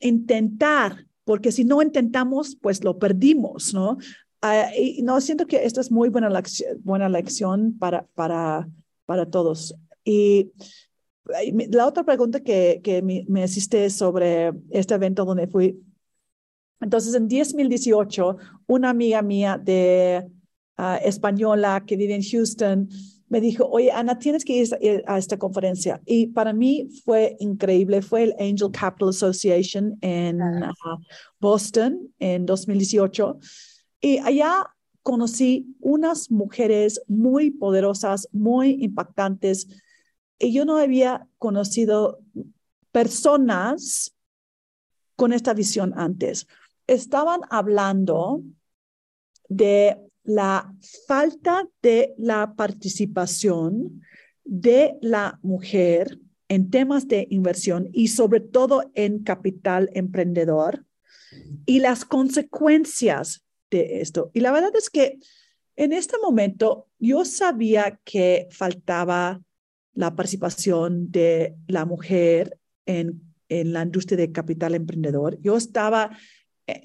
intentar, 0.00 1.06
porque 1.24 1.52
si 1.52 1.64
no 1.64 1.80
intentamos, 1.80 2.56
pues 2.60 2.82
lo 2.82 2.98
perdimos, 2.98 3.72
¿no? 3.72 3.98
Ah, 4.42 4.70
y 4.76 5.02
no, 5.02 5.20
siento 5.20 5.46
que 5.46 5.64
esta 5.64 5.80
es 5.80 5.90
muy 5.90 6.08
buena 6.08 6.28
lección, 6.28 6.80
buena 6.82 7.08
lección 7.08 7.76
para, 7.78 8.06
para, 8.14 8.68
para 9.06 9.26
todos. 9.26 9.74
Y 10.02 10.50
la 11.70 11.86
otra 11.86 12.02
pregunta 12.04 12.40
que, 12.40 12.80
que 12.82 13.02
me, 13.02 13.24
me 13.28 13.44
hiciste 13.44 13.90
sobre 13.90 14.52
este 14.70 14.94
evento 14.94 15.24
donde 15.24 15.46
fui, 15.46 15.78
entonces 16.80 17.14
en 17.14 17.28
2018, 17.28 18.36
una 18.66 18.90
amiga 18.90 19.22
mía 19.22 19.60
de 19.62 20.26
ah, 20.76 20.96
española 20.96 21.84
que 21.86 21.96
vive 21.96 22.14
en 22.14 22.22
Houston 22.22 22.88
me 23.30 23.40
dijo, 23.40 23.64
oye, 23.66 23.92
Ana, 23.92 24.18
tienes 24.18 24.44
que 24.44 24.54
ir 24.80 25.04
a 25.06 25.16
esta 25.16 25.38
conferencia. 25.38 26.02
Y 26.04 26.26
para 26.26 26.52
mí 26.52 26.88
fue 27.04 27.36
increíble. 27.38 28.02
Fue 28.02 28.24
el 28.24 28.34
Angel 28.40 28.72
Capital 28.72 29.10
Association 29.10 29.96
en 30.00 30.42
ah, 30.42 30.72
Boston 31.38 32.12
en 32.18 32.44
2018. 32.44 33.38
Y 34.00 34.18
allá 34.18 34.66
conocí 35.04 35.76
unas 35.78 36.28
mujeres 36.32 37.00
muy 37.06 37.52
poderosas, 37.52 38.28
muy 38.32 38.82
impactantes. 38.82 39.68
Y 40.36 40.52
yo 40.52 40.64
no 40.64 40.76
había 40.76 41.28
conocido 41.38 42.18
personas 42.90 44.12
con 45.14 45.32
esta 45.32 45.54
visión 45.54 45.94
antes. 45.96 46.48
Estaban 46.90 47.42
hablando 47.50 48.42
de 49.48 49.96
la 50.24 50.74
falta 51.06 51.68
de 51.82 52.14
la 52.18 52.54
participación 52.56 54.02
de 54.44 54.98
la 55.00 55.38
mujer 55.40 56.18
en 56.48 56.68
temas 56.68 57.06
de 57.06 57.28
inversión 57.30 57.88
y 57.92 58.08
sobre 58.08 58.40
todo 58.40 58.90
en 58.96 59.22
capital 59.22 59.88
emprendedor 59.94 60.84
y 61.64 61.78
las 61.78 62.04
consecuencias 62.04 63.44
de 63.70 64.00
esto. 64.00 64.32
Y 64.34 64.40
la 64.40 64.50
verdad 64.50 64.72
es 64.74 64.90
que 64.90 65.20
en 65.76 65.92
este 65.92 66.16
momento 66.20 66.88
yo 66.98 67.24
sabía 67.24 68.00
que 68.02 68.48
faltaba 68.50 69.40
la 69.94 70.16
participación 70.16 71.12
de 71.12 71.54
la 71.68 71.84
mujer 71.84 72.58
en, 72.84 73.22
en 73.48 73.72
la 73.72 73.84
industria 73.84 74.16
de 74.16 74.32
capital 74.32 74.74
emprendedor. 74.74 75.40
Yo 75.40 75.56
estaba 75.56 76.10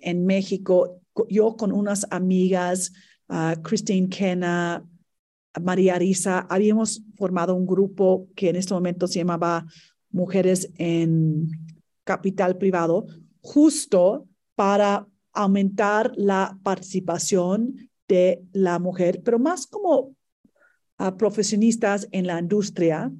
en 0.01 0.25
México, 0.25 1.01
yo 1.29 1.55
con 1.55 1.71
unas 1.71 2.05
amigas, 2.11 2.93
Christine 3.63 4.09
Kenna, 4.09 4.85
María 5.61 5.95
Arisa, 5.95 6.39
habíamos 6.49 7.01
formado 7.15 7.55
un 7.55 7.65
grupo 7.65 8.27
que 8.35 8.49
en 8.49 8.57
este 8.57 8.73
momento 8.73 9.07
se 9.07 9.19
llamaba 9.19 9.65
Mujeres 10.09 10.71
en 10.77 11.49
Capital 12.03 12.57
Privado, 12.57 13.05
justo 13.41 14.27
para 14.55 15.07
aumentar 15.33 16.11
la 16.15 16.57
participación 16.63 17.89
de 18.07 18.43
la 18.53 18.79
mujer, 18.79 19.21
pero 19.23 19.39
más 19.39 19.65
como 19.67 20.15
profesionistas 21.17 22.07
en 22.11 22.27
la 22.27 22.39
industria. 22.39 23.11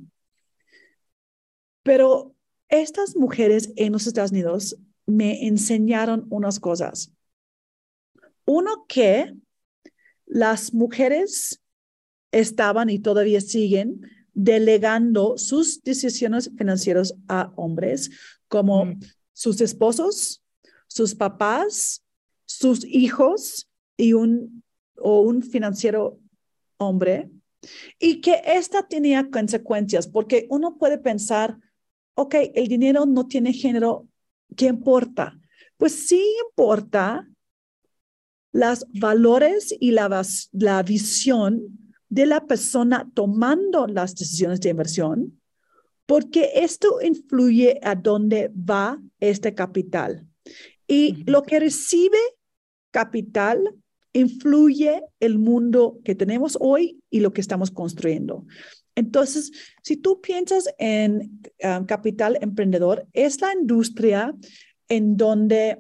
Pero 1.84 2.34
estas 2.70 3.16
mujeres 3.16 3.72
en 3.76 3.92
los 3.94 4.08
Estados 4.08 4.32
Unidos 4.32 4.78
me 5.06 5.48
enseñaron 5.48 6.26
unas 6.30 6.60
cosas. 6.60 7.12
Uno 8.46 8.86
que 8.88 9.34
las 10.26 10.74
mujeres 10.74 11.62
estaban 12.32 12.90
y 12.90 13.00
todavía 13.00 13.42
siguen 13.42 14.02
delegando 14.34 15.38
sus 15.38 15.82
decisiones 15.84 16.52
financieras 16.58 17.16
a 17.28 17.54
hombres 17.56 18.12
como 18.48 18.86
mm. 18.86 19.00
sus 19.34 19.62
esposos, 19.62 20.44
sus 20.88 21.16
papás, 21.16 22.04
sus 22.46 22.86
hijos 22.86 23.70
y 23.98 24.14
un 24.14 24.64
o 24.98 25.22
un 25.22 25.42
financiero 25.42 26.20
hombre 26.78 27.30
y 28.00 28.22
que 28.22 28.42
esta 28.46 28.88
tenía 28.88 29.30
consecuencias 29.30 30.08
porque 30.08 30.46
uno 30.50 30.78
puede 30.78 30.98
pensar, 30.98 31.58
ok, 32.16 32.36
el 32.54 32.68
dinero 32.68 33.06
no 33.06 33.28
tiene 33.28 33.54
género, 33.54 34.08
¿qué 34.56 34.66
importa? 34.66 35.40
Pues 35.78 36.08
sí 36.08 36.24
importa 36.48 37.28
los 38.52 38.86
valores 38.94 39.76
y 39.80 39.92
la, 39.92 40.26
la 40.54 40.84
visión 40.84 41.62
de 42.10 42.26
la 42.26 42.46
persona 42.46 43.10
tomando 43.14 43.88
las 43.88 44.16
decisiones 44.16 44.62
de 44.62 44.70
inversión, 44.70 45.42
porque 46.06 46.52
esto 46.56 47.02
influye 47.02 47.80
a 47.84 47.96
dónde 47.96 48.52
va 48.54 49.02
este 49.20 49.54
capital. 49.54 50.26
Y 50.88 51.24
lo 51.30 51.44
que 51.44 51.60
recibe 51.60 52.20
capital 52.92 53.76
influye 54.14 55.04
el 55.20 55.38
mundo 55.38 56.00
que 56.06 56.16
tenemos 56.16 56.58
hoy 56.62 57.04
y 57.10 57.20
lo 57.20 57.34
que 57.34 57.42
estamos 57.42 57.72
construyendo. 57.72 58.46
Entonces, 58.96 59.52
si 59.84 59.98
tú 59.98 60.22
piensas 60.22 60.74
en 60.78 61.42
ah, 61.62 61.84
capital 61.88 62.38
emprendedor, 62.42 63.08
es 63.14 63.42
la 63.42 63.54
industria 63.54 64.34
en 64.88 65.18
donde 65.18 65.80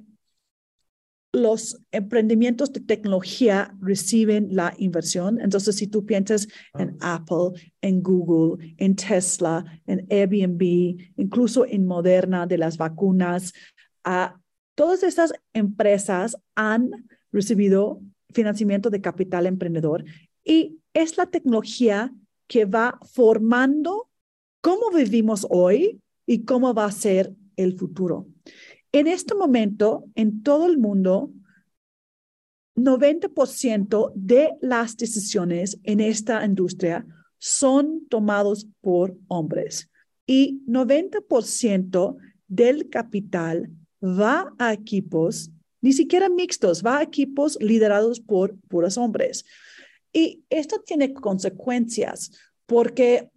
los 1.35 1.81
emprendimientos 1.91 2.71
de 2.71 2.79
tecnología 2.79 3.75
reciben 3.81 4.47
la 4.51 4.73
inversión. 4.77 5.39
Entonces, 5.41 5.75
si 5.75 5.87
tú 5.87 6.05
piensas 6.05 6.47
en 6.77 6.97
ah. 7.01 7.15
Apple, 7.15 7.61
en 7.81 8.01
Google, 8.01 8.75
en 8.77 8.95
Tesla, 8.95 9.65
en 9.85 10.07
Airbnb, 10.09 10.97
incluso 11.17 11.65
en 11.65 11.85
Moderna 11.85 12.47
de 12.47 12.57
las 12.57 12.77
vacunas, 12.77 13.51
uh, 14.05 14.37
todas 14.75 15.03
estas 15.03 15.33
empresas 15.53 16.37
han 16.55 16.91
recibido 17.31 18.01
financiamiento 18.33 18.89
de 18.89 19.01
capital 19.01 19.45
emprendedor 19.45 20.05
y 20.43 20.79
es 20.93 21.17
la 21.17 21.25
tecnología 21.25 22.13
que 22.47 22.65
va 22.65 22.99
formando 23.13 24.09
cómo 24.61 24.91
vivimos 24.91 25.45
hoy 25.49 26.01
y 26.25 26.43
cómo 26.43 26.73
va 26.73 26.85
a 26.85 26.91
ser 26.91 27.33
el 27.55 27.77
futuro. 27.77 28.27
En 28.91 29.07
este 29.07 29.35
momento, 29.35 30.05
en 30.15 30.41
todo 30.41 30.65
el 30.65 30.77
mundo, 30.77 31.31
90% 32.75 34.11
de 34.15 34.51
las 34.61 34.97
decisiones 34.97 35.79
en 35.83 35.99
esta 35.99 36.45
industria 36.45 37.05
son 37.37 38.05
tomados 38.09 38.67
por 38.81 39.15
hombres 39.27 39.89
y 40.25 40.61
90% 40.67 42.17
del 42.47 42.89
capital 42.89 43.69
va 44.01 44.53
a 44.57 44.73
equipos, 44.73 45.51
ni 45.81 45.93
siquiera 45.93 46.29
mixtos, 46.29 46.83
va 46.83 46.97
a 46.97 47.03
equipos 47.03 47.57
liderados 47.61 48.19
por 48.19 48.55
puros 48.67 48.97
hombres. 48.97 49.45
Y 50.15 50.45
esto 50.49 50.79
tiene 50.79 51.13
consecuencias 51.13 52.31
porque 52.65 53.29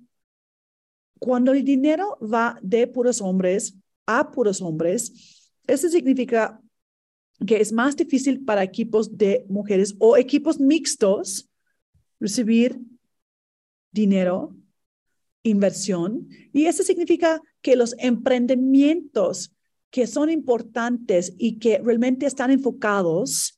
cuando 1.18 1.50
el 1.50 1.64
dinero 1.64 2.16
va 2.20 2.56
de 2.62 2.86
puros 2.86 3.20
hombres 3.20 3.74
a 4.06 4.30
puros 4.30 4.62
hombres, 4.62 5.50
eso 5.66 5.88
significa 5.88 6.62
que 7.44 7.60
es 7.60 7.72
más 7.72 7.96
difícil 7.96 8.44
para 8.44 8.62
equipos 8.62 9.18
de 9.18 9.44
mujeres 9.48 9.96
o 9.98 10.16
equipos 10.16 10.60
mixtos 10.60 11.50
recibir 12.20 12.80
dinero, 13.90 14.54
inversión. 15.42 16.28
Y 16.52 16.66
eso 16.66 16.84
significa 16.84 17.42
que 17.60 17.74
los 17.74 17.96
emprendimientos 17.98 19.52
que 19.90 20.06
son 20.06 20.30
importantes 20.30 21.34
y 21.38 21.58
que 21.58 21.78
realmente 21.78 22.24
están 22.26 22.52
enfocados 22.52 23.57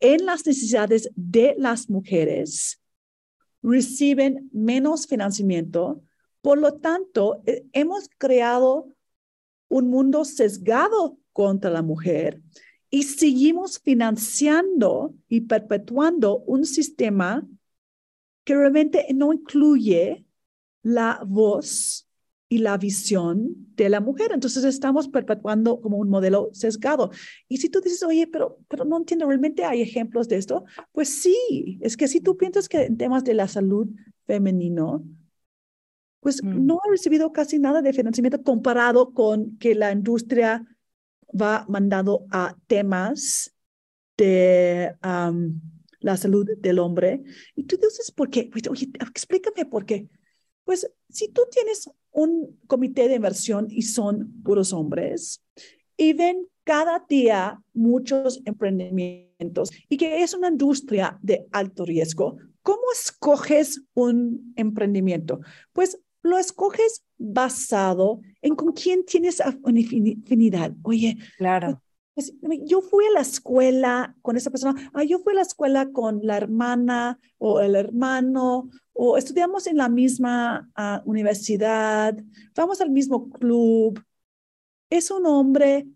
en 0.00 0.26
las 0.26 0.46
necesidades 0.46 1.10
de 1.14 1.54
las 1.58 1.88
mujeres 1.88 2.80
reciben 3.62 4.50
menos 4.52 5.06
financiamiento. 5.06 6.02
Por 6.42 6.58
lo 6.58 6.74
tanto, 6.74 7.42
eh, 7.46 7.64
hemos 7.72 8.08
creado 8.18 8.88
un 9.68 9.88
mundo 9.88 10.24
sesgado 10.24 11.18
contra 11.32 11.70
la 11.70 11.82
mujer 11.82 12.42
y 12.90 13.04
seguimos 13.04 13.80
financiando 13.80 15.14
y 15.28 15.42
perpetuando 15.42 16.38
un 16.40 16.64
sistema 16.64 17.46
que 18.44 18.54
realmente 18.54 19.06
no 19.14 19.32
incluye 19.32 20.26
la 20.82 21.20
voz 21.26 22.06
y 22.54 22.58
la 22.58 22.78
visión 22.78 23.56
de 23.74 23.88
la 23.88 24.00
mujer. 24.00 24.30
Entonces 24.32 24.62
estamos 24.62 25.08
perpetuando 25.08 25.80
como 25.80 25.96
un 25.96 26.08
modelo 26.08 26.50
sesgado. 26.52 27.10
Y 27.48 27.56
si 27.56 27.68
tú 27.68 27.80
dices, 27.80 28.04
oye, 28.04 28.28
pero, 28.28 28.60
pero 28.68 28.84
no 28.84 28.96
entiendo, 28.96 29.26
¿realmente 29.26 29.64
hay 29.64 29.82
ejemplos 29.82 30.28
de 30.28 30.36
esto? 30.36 30.64
Pues 30.92 31.08
sí, 31.08 31.80
es 31.82 31.96
que 31.96 32.06
si 32.06 32.20
tú 32.20 32.36
piensas 32.36 32.68
que 32.68 32.84
en 32.84 32.96
temas 32.96 33.24
de 33.24 33.34
la 33.34 33.48
salud 33.48 33.88
femenino, 34.24 35.04
pues 36.20 36.44
mm. 36.44 36.64
no 36.64 36.76
ha 36.76 36.88
recibido 36.88 37.32
casi 37.32 37.58
nada 37.58 37.82
de 37.82 37.92
financiamiento 37.92 38.40
comparado 38.44 39.12
con 39.12 39.58
que 39.58 39.74
la 39.74 39.90
industria 39.90 40.64
va 41.28 41.66
mandado 41.68 42.24
a 42.30 42.56
temas 42.68 43.52
de 44.16 44.94
la 45.98 46.16
salud 46.16 46.48
del 46.56 46.78
hombre. 46.78 47.24
Y 47.56 47.64
tú 47.64 47.76
dices, 47.78 48.12
¿por 48.12 48.30
qué? 48.30 48.48
Pues, 48.52 48.68
oye, 48.68 48.92
explícame 49.00 49.66
por 49.66 49.84
qué. 49.84 50.08
Pues 50.64 50.90
si 51.08 51.28
tú 51.28 51.42
tienes 51.50 51.90
un 52.10 52.58
comité 52.66 53.08
de 53.08 53.16
inversión 53.16 53.66
y 53.70 53.82
son 53.82 54.42
puros 54.42 54.72
hombres 54.72 55.42
y 55.96 56.12
ven 56.12 56.48
cada 56.64 57.04
día 57.08 57.62
muchos 57.72 58.40
emprendimientos 58.44 59.70
y 59.88 59.96
que 59.96 60.22
es 60.22 60.34
una 60.34 60.48
industria 60.48 61.18
de 61.22 61.46
alto 61.52 61.84
riesgo, 61.84 62.38
¿cómo 62.62 62.82
escoges 62.92 63.82
un 63.94 64.54
emprendimiento? 64.56 65.40
Pues 65.72 65.98
lo 66.22 66.38
escoges 66.38 67.04
basado 67.18 68.20
en 68.40 68.56
con 68.56 68.72
quién 68.72 69.04
tienes 69.04 69.40
afinidad. 69.40 70.72
Oye, 70.82 71.18
claro. 71.36 71.80
Pues, 72.14 72.32
yo 72.64 72.80
fui 72.80 73.04
a 73.06 73.10
la 73.10 73.20
escuela 73.20 74.14
con 74.22 74.36
esa 74.36 74.50
persona, 74.50 74.90
ah, 74.94 75.02
yo 75.02 75.18
fui 75.18 75.32
a 75.32 75.36
la 75.36 75.42
escuela 75.42 75.90
con 75.90 76.20
la 76.22 76.36
hermana 76.36 77.18
o 77.38 77.60
el 77.60 77.74
hermano, 77.74 78.70
o 78.94 79.18
estudiamos 79.18 79.66
en 79.66 79.76
la 79.76 79.88
misma 79.88 80.70
ah, 80.74 81.02
universidad, 81.04 82.16
vamos 82.54 82.80
al 82.80 82.90
mismo 82.90 83.28
club. 83.28 84.02
Es 84.88 85.10
un 85.10 85.26
hombre, 85.26 85.86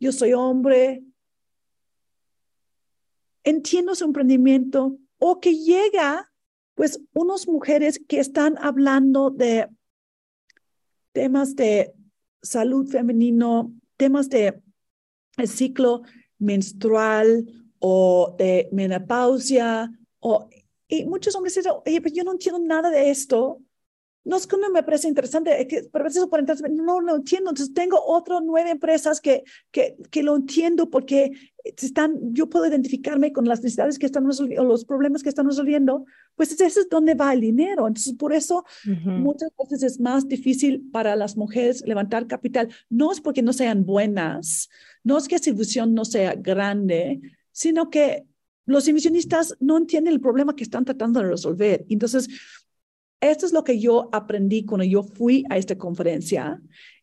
yo 0.00 0.10
soy 0.12 0.32
hombre. 0.32 1.04
Entiendo 3.44 3.94
su 3.94 4.04
emprendimiento 4.04 4.98
o 5.18 5.40
que 5.40 5.54
llega, 5.54 6.32
pues, 6.74 7.00
unas 7.12 7.46
mujeres 7.46 8.00
que 8.08 8.18
están 8.18 8.56
hablando 8.58 9.30
de 9.30 9.68
temas 11.12 11.54
de 11.54 11.92
salud 12.40 12.88
femenino, 12.88 13.72
temas 13.98 14.30
de 14.30 14.60
el 15.36 15.48
ciclo 15.48 16.02
menstrual 16.38 17.46
o 17.78 18.34
de 18.38 18.68
menopausia 18.72 19.90
o 20.20 20.48
y 20.92 21.06
muchos 21.06 21.34
hombres 21.34 21.54
dicen, 21.54 21.72
oye, 21.86 22.02
pero 22.02 22.14
yo 22.14 22.22
no 22.22 22.32
entiendo 22.32 22.60
nada 22.60 22.90
de 22.90 23.08
esto. 23.08 23.62
No 24.24 24.36
es 24.36 24.46
que 24.46 24.58
no 24.58 24.68
me 24.70 24.82
parece 24.82 25.08
interesante, 25.08 25.60
es 25.60 25.66
que 25.66 25.88
pero 25.90 26.06
eso 26.06 26.28
por 26.28 26.38
interesante, 26.38 26.70
no 26.76 27.00
lo 27.00 27.16
entiendo. 27.16 27.48
Entonces 27.48 27.74
tengo 27.74 27.98
otras 28.04 28.42
nueve 28.44 28.70
empresas 28.70 29.18
que, 29.18 29.42
que, 29.70 29.96
que 30.10 30.22
lo 30.22 30.36
entiendo 30.36 30.90
porque 30.90 31.32
están, 31.64 32.34
yo 32.34 32.48
puedo 32.50 32.66
identificarme 32.66 33.32
con 33.32 33.46
las 33.46 33.62
necesidades 33.62 33.98
que 33.98 34.04
están 34.04 34.26
resolviendo, 34.26 34.64
los 34.64 34.84
problemas 34.84 35.22
que 35.22 35.30
están 35.30 35.46
resolviendo, 35.46 36.04
pues 36.36 36.52
ese 36.52 36.66
es 36.66 36.88
donde 36.90 37.14
va 37.14 37.32
el 37.32 37.40
dinero. 37.40 37.88
Entonces, 37.88 38.12
por 38.12 38.34
eso 38.34 38.64
muchas 38.84 39.50
veces 39.58 39.82
es 39.82 39.98
más 39.98 40.28
difícil 40.28 40.90
para 40.92 41.16
las 41.16 41.38
mujeres 41.38 41.82
levantar 41.86 42.26
capital. 42.26 42.68
No 42.90 43.12
es 43.12 43.20
porque 43.22 43.40
no 43.40 43.54
sean 43.54 43.86
buenas, 43.86 44.68
no 45.02 45.16
es 45.16 45.26
que 45.26 45.38
su 45.38 45.54
visión 45.54 45.94
no 45.94 46.04
sea 46.04 46.34
grande, 46.34 47.18
sino 47.50 47.88
que 47.88 48.26
los 48.66 48.86
inversionistas 48.88 49.56
no 49.60 49.76
entienden 49.76 50.14
el 50.14 50.20
problema 50.20 50.54
que 50.54 50.64
están 50.64 50.84
tratando 50.84 51.20
de 51.20 51.28
resolver. 51.28 51.84
Entonces, 51.88 52.28
esto 53.20 53.46
es 53.46 53.52
lo 53.52 53.64
que 53.64 53.78
yo 53.78 54.08
aprendí 54.12 54.64
cuando 54.64 54.84
yo 54.84 55.02
fui 55.02 55.44
a 55.50 55.56
esta 55.56 55.76
conferencia 55.76 56.60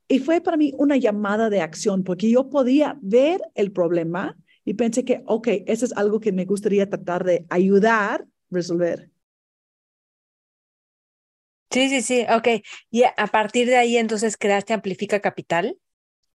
y 0.08 0.19
fue 0.19 0.41
para 0.41 0.58
mí 0.58 0.74
una 0.78 0.98
llamada 0.98 1.50
de 1.50 1.62
acción 1.62 2.04
porque 2.04 2.30
yo 2.30 2.50
podía 2.50 2.98
ver 3.02 3.41
el 3.56 3.72
problema 3.72 4.38
y 4.65 4.74
pensé 4.74 5.06
que, 5.06 5.24
ok, 5.26 5.48
eso 5.65 5.86
es 5.86 5.93
algo 5.95 6.19
que 6.19 6.32
me 6.32 6.45
gustaría 6.45 6.89
tratar 6.89 7.24
de 7.24 7.45
ayudar 7.50 8.22
a 8.22 8.28
resolver. 8.50 9.10
Sí, 11.72 11.88
sí, 11.89 12.02
sí, 12.02 12.26
ok. 12.30 12.63
Y 12.89 13.04
a 13.04 13.28
partir 13.28 13.67
de 13.67 13.78
ahí 13.78 13.98
entonces 13.98 14.38
creaste 14.38 14.74
Amplifica 14.74 15.19
Capital. 15.19 15.78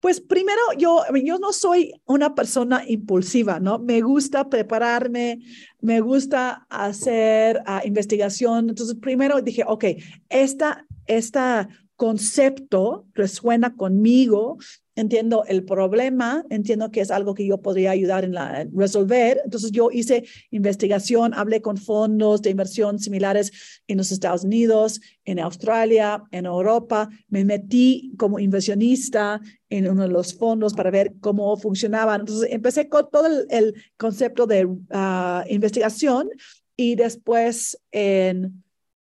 Pues 0.01 0.19
primero, 0.19 0.59
yo, 0.77 1.03
yo 1.23 1.37
no 1.37 1.53
soy 1.53 1.93
una 2.05 2.33
persona 2.33 2.83
impulsiva, 2.87 3.59
¿no? 3.59 3.77
Me 3.77 4.01
gusta 4.01 4.49
prepararme, 4.49 5.39
me 5.79 6.01
gusta 6.01 6.65
hacer 6.69 7.61
uh, 7.67 7.85
investigación. 7.87 8.69
Entonces, 8.69 8.97
primero 8.99 9.41
dije, 9.41 9.63
ok, 9.65 9.85
esta, 10.27 10.87
esta 11.05 11.69
concepto 11.95 13.05
resuena 13.13 13.75
conmigo, 13.75 14.57
entiendo 14.95 15.45
el 15.47 15.63
problema, 15.63 16.45
entiendo 16.49 16.91
que 16.91 17.01
es 17.01 17.11
algo 17.11 17.33
que 17.33 17.45
yo 17.45 17.61
podría 17.61 17.91
ayudar 17.91 18.23
en, 18.23 18.33
la, 18.33 18.67
resolver. 18.73 19.41
Entonces 19.43 19.71
yo 19.71 19.89
hice 19.91 20.25
investigación, 20.49 21.33
hablé 21.33 21.61
con 21.61 21.77
fondos 21.77 22.41
de 22.41 22.49
inversión 22.49 22.99
similares 22.99 23.51
en 23.87 23.97
los 23.97 24.11
Estados 24.11 24.43
Unidos, 24.43 25.01
en 25.25 25.39
Australia, 25.39 26.23
en 26.31 26.45
Europa. 26.45 27.09
Me 27.29 27.45
metí 27.45 28.13
como 28.17 28.39
inversionista 28.39 29.41
en 29.69 29.89
uno 29.89 30.03
de 30.03 30.09
los 30.09 30.33
fondos 30.33 30.73
para 30.73 30.91
ver 30.91 31.13
cómo 31.21 31.55
funcionaban. 31.57 32.21
Entonces 32.21 32.49
empecé 32.51 32.89
con 32.89 33.09
todo 33.09 33.27
el, 33.49 33.75
concepto 33.97 34.45
de 34.45 34.67
ah, 34.89 35.45
investigación 35.49 36.29
y 36.75 36.95
después 36.95 37.79
en 37.91 38.63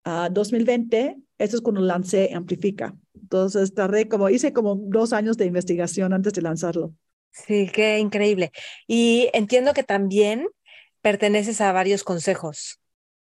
2020, 0.03 1.15
ah, 1.17 1.21
eso 1.37 1.57
es 1.57 1.61
cuando 1.61 1.81
lancé 1.81 2.31
Amplifica. 2.33 2.95
Entonces 3.31 3.73
tardé 3.73 4.09
como, 4.09 4.29
hice 4.29 4.51
como 4.51 4.75
dos 4.75 5.13
años 5.13 5.37
de 5.37 5.45
investigación 5.45 6.11
antes 6.11 6.33
de 6.33 6.41
lanzarlo. 6.41 6.93
Sí, 7.31 7.69
qué 7.73 7.97
increíble. 7.97 8.51
Y 8.87 9.29
entiendo 9.31 9.73
que 9.73 9.83
también 9.83 10.47
perteneces 10.99 11.61
a 11.61 11.71
varios 11.71 12.03
consejos. 12.03 12.81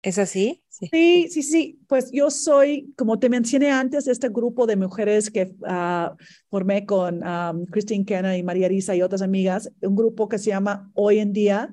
¿Es 0.02 0.18
así? 0.18 0.64
Sí, 0.68 1.28
sí, 1.30 1.44
sí. 1.44 1.78
Pues 1.86 2.10
yo 2.10 2.32
soy, 2.32 2.92
como 2.96 3.20
te 3.20 3.28
mencioné 3.28 3.70
antes, 3.70 4.08
este 4.08 4.30
grupo 4.30 4.66
de 4.66 4.74
mujeres 4.74 5.30
que 5.30 5.54
ah, 5.64 6.16
formé 6.50 6.86
con 6.86 7.22
Christine 7.70 8.04
Kenna 8.04 8.36
y 8.36 8.42
María 8.42 8.66
Risa 8.66 8.96
y 8.96 9.02
otras 9.02 9.22
amigas, 9.22 9.70
un 9.80 9.94
grupo 9.94 10.28
que 10.28 10.38
se 10.40 10.50
llama 10.50 10.90
Hoy 10.94 11.20
en 11.20 11.32
Día 11.32 11.72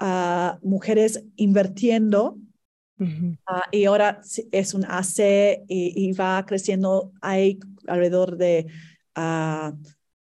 uh, 0.00 0.66
Mujeres 0.66 1.24
Invirtiendo 1.34 2.38
Ah, 3.46 3.64
y 3.72 3.84
ahora 3.84 4.20
es 4.52 4.74
un 4.74 4.84
AC 4.84 5.64
y, 5.68 6.12
va 6.12 6.44
creciendo. 6.46 7.12
Hay 7.20 7.58
alrededor 7.86 8.36
de 8.36 8.66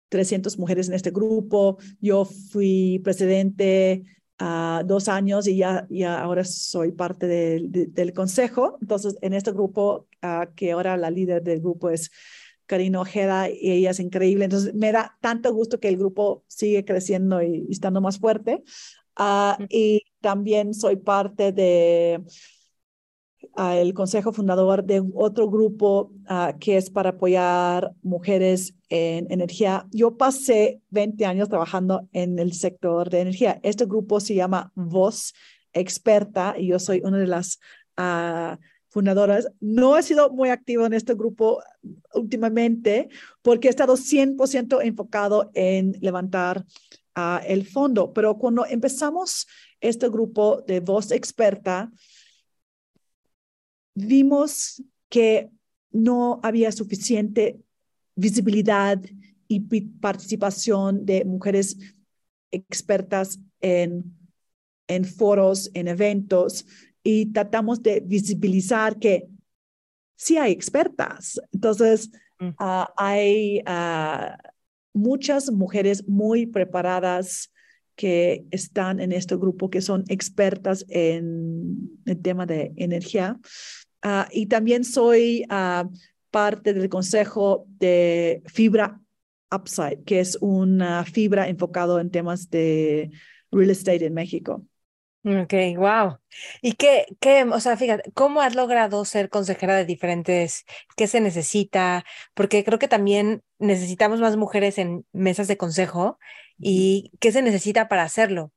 300 0.09 0.55
ah, 0.55 0.57
mujeres 0.59 0.89
en 0.89 0.95
este 0.95 1.11
grupo. 1.11 1.79
Yo 2.01 2.25
fui 2.25 3.01
presidente 3.03 4.05
uh, 4.41 4.85
dos 4.85 5.09
años 5.09 5.47
y 5.47 5.57
ya, 5.57 5.87
ya 5.91 6.21
ahora 6.21 6.45
soy 6.45 6.93
parte 6.93 7.27
del 7.27 8.13
consejo. 8.13 8.79
Entonces, 8.81 9.17
en 9.23 9.33
este 9.33 9.53
grupo, 9.53 10.07
que 10.55 10.73
ahora 10.73 10.97
la 10.97 11.11
líder 11.11 11.43
del 11.43 11.61
grupo 11.61 11.91
es 11.91 12.11
Karina 12.67 13.01
Ojeda 13.01 13.49
y 13.49 13.73
ella 13.73 13.91
es 13.91 14.01
increíble. 14.01 14.45
Entonces, 14.45 14.75
me 14.75 14.93
da 14.93 15.17
tanto 15.23 15.53
gusto 15.55 15.81
que 15.81 15.89
el 15.89 15.97
grupo 15.97 16.45
sigue 16.49 16.85
creciendo 16.85 17.43
y, 17.43 17.67
y 17.69 17.73
estando 17.73 18.01
más 18.03 18.19
fuerte. 18.19 18.63
y 19.71 20.03
también 20.21 20.75
soy 20.75 20.97
parte 20.97 21.53
de 21.53 22.21
el 23.59 23.93
consejo 23.93 24.33
fundador 24.33 24.85
de 24.85 25.03
otro 25.15 25.51
grupo 25.51 26.13
ah, 26.27 26.55
que 26.61 26.77
es 26.77 26.91
para 26.91 27.11
apoyar 27.11 27.93
mujeres 28.03 28.75
en 28.89 29.31
energía. 29.33 29.87
Yo 29.91 30.17
pasé 30.17 30.81
20 30.91 31.27
años 31.27 31.49
trabajando 31.49 32.09
en 32.13 32.39
el 32.39 32.53
sector 32.53 33.11
de 33.11 33.21
energía. 33.21 33.59
Este 33.65 33.85
grupo 33.85 34.21
se 34.21 34.37
llama 34.37 34.71
Voz 34.77 35.35
Experta 35.73 36.55
y 36.57 36.69
yo 36.69 36.79
soy 36.79 37.01
una 37.05 37.19
de 37.19 37.27
las 37.27 37.59
uh, 37.99 38.57
fundadoras. 38.91 39.49
No 39.61 39.99
he 39.99 40.05
sido 40.05 40.31
muy 40.31 40.51
activo 40.51 40.87
en 40.87 40.93
este 40.93 41.15
grupo 41.15 41.61
últimamente 42.15 43.09
porque 43.43 43.67
he 43.67 43.71
estado 43.71 43.97
100% 43.97 44.81
enfocado 44.85 45.51
en 45.55 45.97
levantar 46.01 46.65
uh, 47.17 47.45
el 47.45 47.67
fondo, 47.67 48.13
pero 48.13 48.39
cuando 48.39 48.65
empezamos 48.67 49.49
este 49.81 50.09
grupo 50.09 50.63
de 50.67 50.79
Voz 50.79 51.11
Experta, 51.11 51.91
vimos 54.07 54.83
que 55.09 55.51
no 55.91 56.41
había 56.43 56.73
suficiente 56.73 57.61
visibilidad 58.15 59.01
y 59.47 59.61
participación 60.01 61.07
de 61.07 61.25
mujeres 61.25 61.77
expertas 62.51 63.39
en, 63.61 64.17
en 64.87 65.05
foros, 65.05 65.71
en 65.75 65.89
eventos, 65.89 66.67
y 67.03 67.27
tratamos 67.27 67.83
de 67.83 68.01
visibilizar 68.01 68.99
que 68.99 69.29
sí 70.17 70.37
hay 70.37 70.53
expertas. 70.53 71.41
Entonces, 71.53 72.11
mm. 72.39 72.49
ah, 72.59 72.93
hay 72.97 73.63
ah, 73.67 74.37
muchas 74.93 75.51
mujeres 75.51 76.07
muy 76.07 76.47
preparadas 76.47 77.53
que 77.97 78.45
están 78.51 79.01
en 79.01 79.13
este 79.13 79.37
grupo, 79.37 79.71
que 79.71 79.81
son 79.81 80.05
expertas 80.09 80.85
en 80.89 81.99
el 82.05 82.21
tema 82.21 82.47
de 82.47 82.73
energía. 82.77 83.39
Ah, 84.03 84.29
y 84.31 84.47
también 84.47 84.85
soy 84.85 85.45
ah, 85.51 85.89
parte 86.31 86.75
del 86.75 86.89
consejo 86.89 87.65
de 87.69 88.43
Fibra 88.47 89.01
Upside, 89.51 90.05
que 90.05 90.21
es 90.21 90.39
una 90.41 91.05
fibra 91.05 91.49
enfocado 91.49 92.01
en 92.01 92.11
temas 92.11 92.51
de 92.51 93.11
real 93.51 93.71
estate 93.71 94.07
en 94.07 94.15
México. 94.15 94.65
Ok, 95.25 95.53
wow. 95.77 96.19
¿Y 96.63 96.75
qué, 96.75 97.07
qué, 97.21 97.45
o 97.45 97.61
sea, 97.61 97.77
fíjate, 97.77 98.13
cómo 98.13 98.41
has 98.41 98.55
logrado 98.55 99.05
ser 99.05 99.29
consejera 99.29 99.75
de 99.77 99.85
diferentes, 99.85 100.65
qué 100.97 101.07
se 101.07 101.21
necesita? 101.21 102.05
Porque 102.35 102.65
creo 102.65 102.79
que 102.79 102.89
también 102.89 103.43
necesitamos 103.59 104.21
más 104.21 104.37
mujeres 104.37 104.79
en 104.79 105.05
mesas 105.13 105.49
de 105.49 105.57
consejo 105.57 106.19
y 106.59 107.11
qué 107.21 107.33
se 107.33 107.43
necesita 107.43 107.89
para 107.89 108.05
hacerlo. 108.05 108.53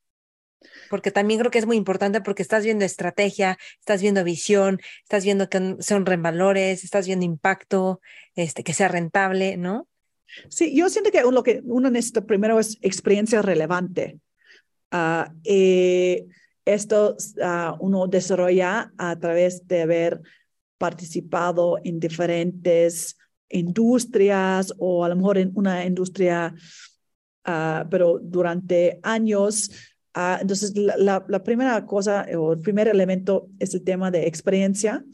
Porque 0.90 1.10
también 1.10 1.40
creo 1.40 1.50
que 1.50 1.58
es 1.58 1.66
muy 1.66 1.76
importante 1.76 2.20
porque 2.20 2.42
estás 2.42 2.64
viendo 2.64 2.84
estrategia, 2.84 3.58
estás 3.80 4.02
viendo 4.02 4.24
visión, 4.24 4.80
estás 5.02 5.24
viendo 5.24 5.48
que 5.48 5.76
honren 5.90 6.22
valores, 6.22 6.84
estás 6.84 7.06
viendo 7.06 7.24
impacto, 7.24 8.00
este, 8.34 8.62
que 8.64 8.74
sea 8.74 8.88
rentable, 8.88 9.56
¿no? 9.56 9.88
Sí, 10.48 10.74
yo 10.74 10.88
siento 10.88 11.10
que 11.10 11.22
lo 11.22 11.42
que 11.42 11.60
uno 11.64 11.90
necesita 11.90 12.24
primero 12.24 12.58
es 12.58 12.78
experiencia 12.80 13.42
relevante. 13.42 14.18
Uh, 14.92 15.24
eh, 15.44 16.26
esto 16.64 17.16
uh, 17.38 17.76
uno 17.80 18.06
desarrolla 18.06 18.92
a 18.96 19.18
través 19.18 19.66
de 19.66 19.82
haber 19.82 20.20
participado 20.78 21.78
en 21.82 21.98
diferentes 21.98 23.16
industrias 23.48 24.72
o 24.78 25.04
a 25.04 25.08
lo 25.08 25.16
mejor 25.16 25.38
en 25.38 25.52
una 25.54 25.84
industria, 25.84 26.54
uh, 27.46 27.88
pero 27.88 28.18
durante 28.20 29.00
años. 29.02 29.70
Uh, 30.14 30.40
entonces, 30.40 30.76
la, 30.76 31.24
la, 31.26 31.42
primera 31.42 31.86
cosa 31.86 32.26
o 32.36 32.52
el 32.52 32.60
primer 32.60 32.88
elemento 32.88 33.48
es 33.58 33.72
el 33.74 33.82
tema 33.82 34.10
de 34.10 34.26
experiencia 34.26 35.04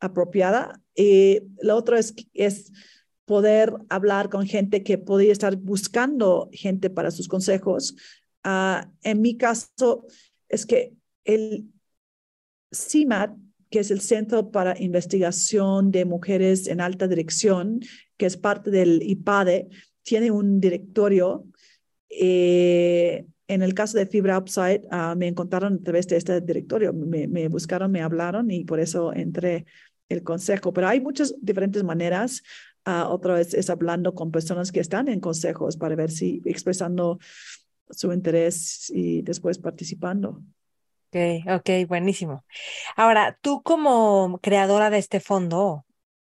apropiada. 0.00 0.80
Y 0.94 1.40
lo 1.62 1.76
otro 1.76 1.96
es, 1.96 2.14
es 2.34 2.72
poder 3.24 3.72
hablar 3.88 4.30
con 4.30 4.46
gente 4.46 4.82
que 4.82 4.98
podría 4.98 5.32
estar 5.32 5.56
buscando 5.56 6.48
gente 6.52 6.90
para 6.90 7.10
sus 7.10 7.28
consejos. 7.28 7.94
Uh, 8.44 8.88
en 9.02 9.20
mi 9.20 9.36
caso, 9.36 10.06
es 10.48 10.66
que 10.66 10.92
el 11.24 11.66
CIMAT 12.74 13.36
que 13.70 13.80
es 13.80 13.90
el 13.90 14.00
Centro 14.00 14.50
para 14.50 14.80
Investigación 14.80 15.90
de 15.90 16.04
Mujeres 16.04 16.68
en 16.68 16.80
Alta 16.80 17.06
Dirección, 17.06 17.80
que 18.16 18.26
es 18.26 18.36
parte 18.36 18.70
del 18.70 19.02
IPADE, 19.02 19.68
tiene 20.02 20.30
un 20.30 20.60
directorio. 20.60 21.44
Eh, 22.08 23.26
en 23.48 23.62
el 23.62 23.74
caso 23.74 23.96
de 23.96 24.06
Fibra 24.06 24.38
Upside, 24.38 24.82
uh, 24.92 25.16
me 25.16 25.26
encontraron 25.26 25.78
a 25.80 25.82
través 25.82 26.06
de 26.06 26.18
este 26.18 26.40
directorio, 26.42 26.92
me, 26.92 27.26
me, 27.26 27.48
buscaron, 27.48 27.90
me 27.90 28.02
hablaron 28.02 28.50
y 28.50 28.64
por 28.64 28.78
eso 28.78 29.12
entré 29.14 29.64
el 30.10 30.22
consejo. 30.22 30.72
Pero 30.72 30.86
hay 30.86 31.00
muchas 31.00 31.34
diferentes 31.40 31.82
maneras. 31.82 32.42
Uh, 32.86 33.08
otra 33.08 33.34
vez 33.34 33.54
es 33.54 33.70
hablando 33.70 34.14
con 34.14 34.30
personas 34.30 34.70
que 34.70 34.80
están 34.80 35.08
en 35.08 35.20
consejos 35.20 35.78
para 35.78 35.96
ver 35.96 36.10
si 36.10 36.42
expresando 36.44 37.18
su 37.90 38.12
interés 38.12 38.90
y 38.90 39.22
después 39.22 39.58
participando. 39.58 40.42
Ok, 41.08 41.46
ok, 41.50 41.88
buenísimo. 41.88 42.44
Ahora, 42.96 43.38
tú 43.40 43.62
como 43.62 44.40
creadora 44.42 44.90
de 44.90 44.98
este 44.98 45.20
fondo, 45.20 45.86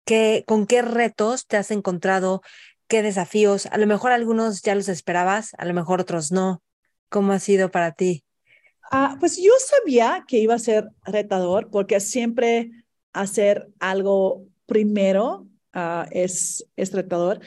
¿qué, 0.05 0.45
¿con 0.47 0.67
qué 0.67 0.83
retos 0.83 1.49
te 1.49 1.57
has 1.57 1.73
encontrado? 1.73 2.43
¿Qué 2.87 3.03
desafíos? 3.03 3.67
A 3.67 3.79
lo 3.79 3.89
mejor 3.89 4.13
algunos 4.13 4.63
ya 4.63 4.77
los 4.77 4.89
esperabas, 4.89 5.55
a 5.59 5.65
lo 5.65 5.75
mejor 5.75 6.01
otros 6.01 6.31
no. 6.31 6.63
¿Cómo 7.11 7.33
ha 7.33 7.39
sido 7.39 7.71
para 7.71 7.93
ti? 7.93 8.25
Ah, 8.91 9.17
pues 9.21 9.37
yo 9.37 9.53
sabía 9.59 10.25
que 10.27 10.39
iba 10.39 10.55
a 10.55 10.59
ser 10.59 10.89
retador 11.05 11.71
porque 11.71 12.01
siempre 12.01 12.71
hacer 13.13 13.69
algo 13.79 14.47
primero 14.67 15.47
uh, 15.75 16.05
es, 16.11 16.67
es 16.77 16.93
retador. 16.93 17.41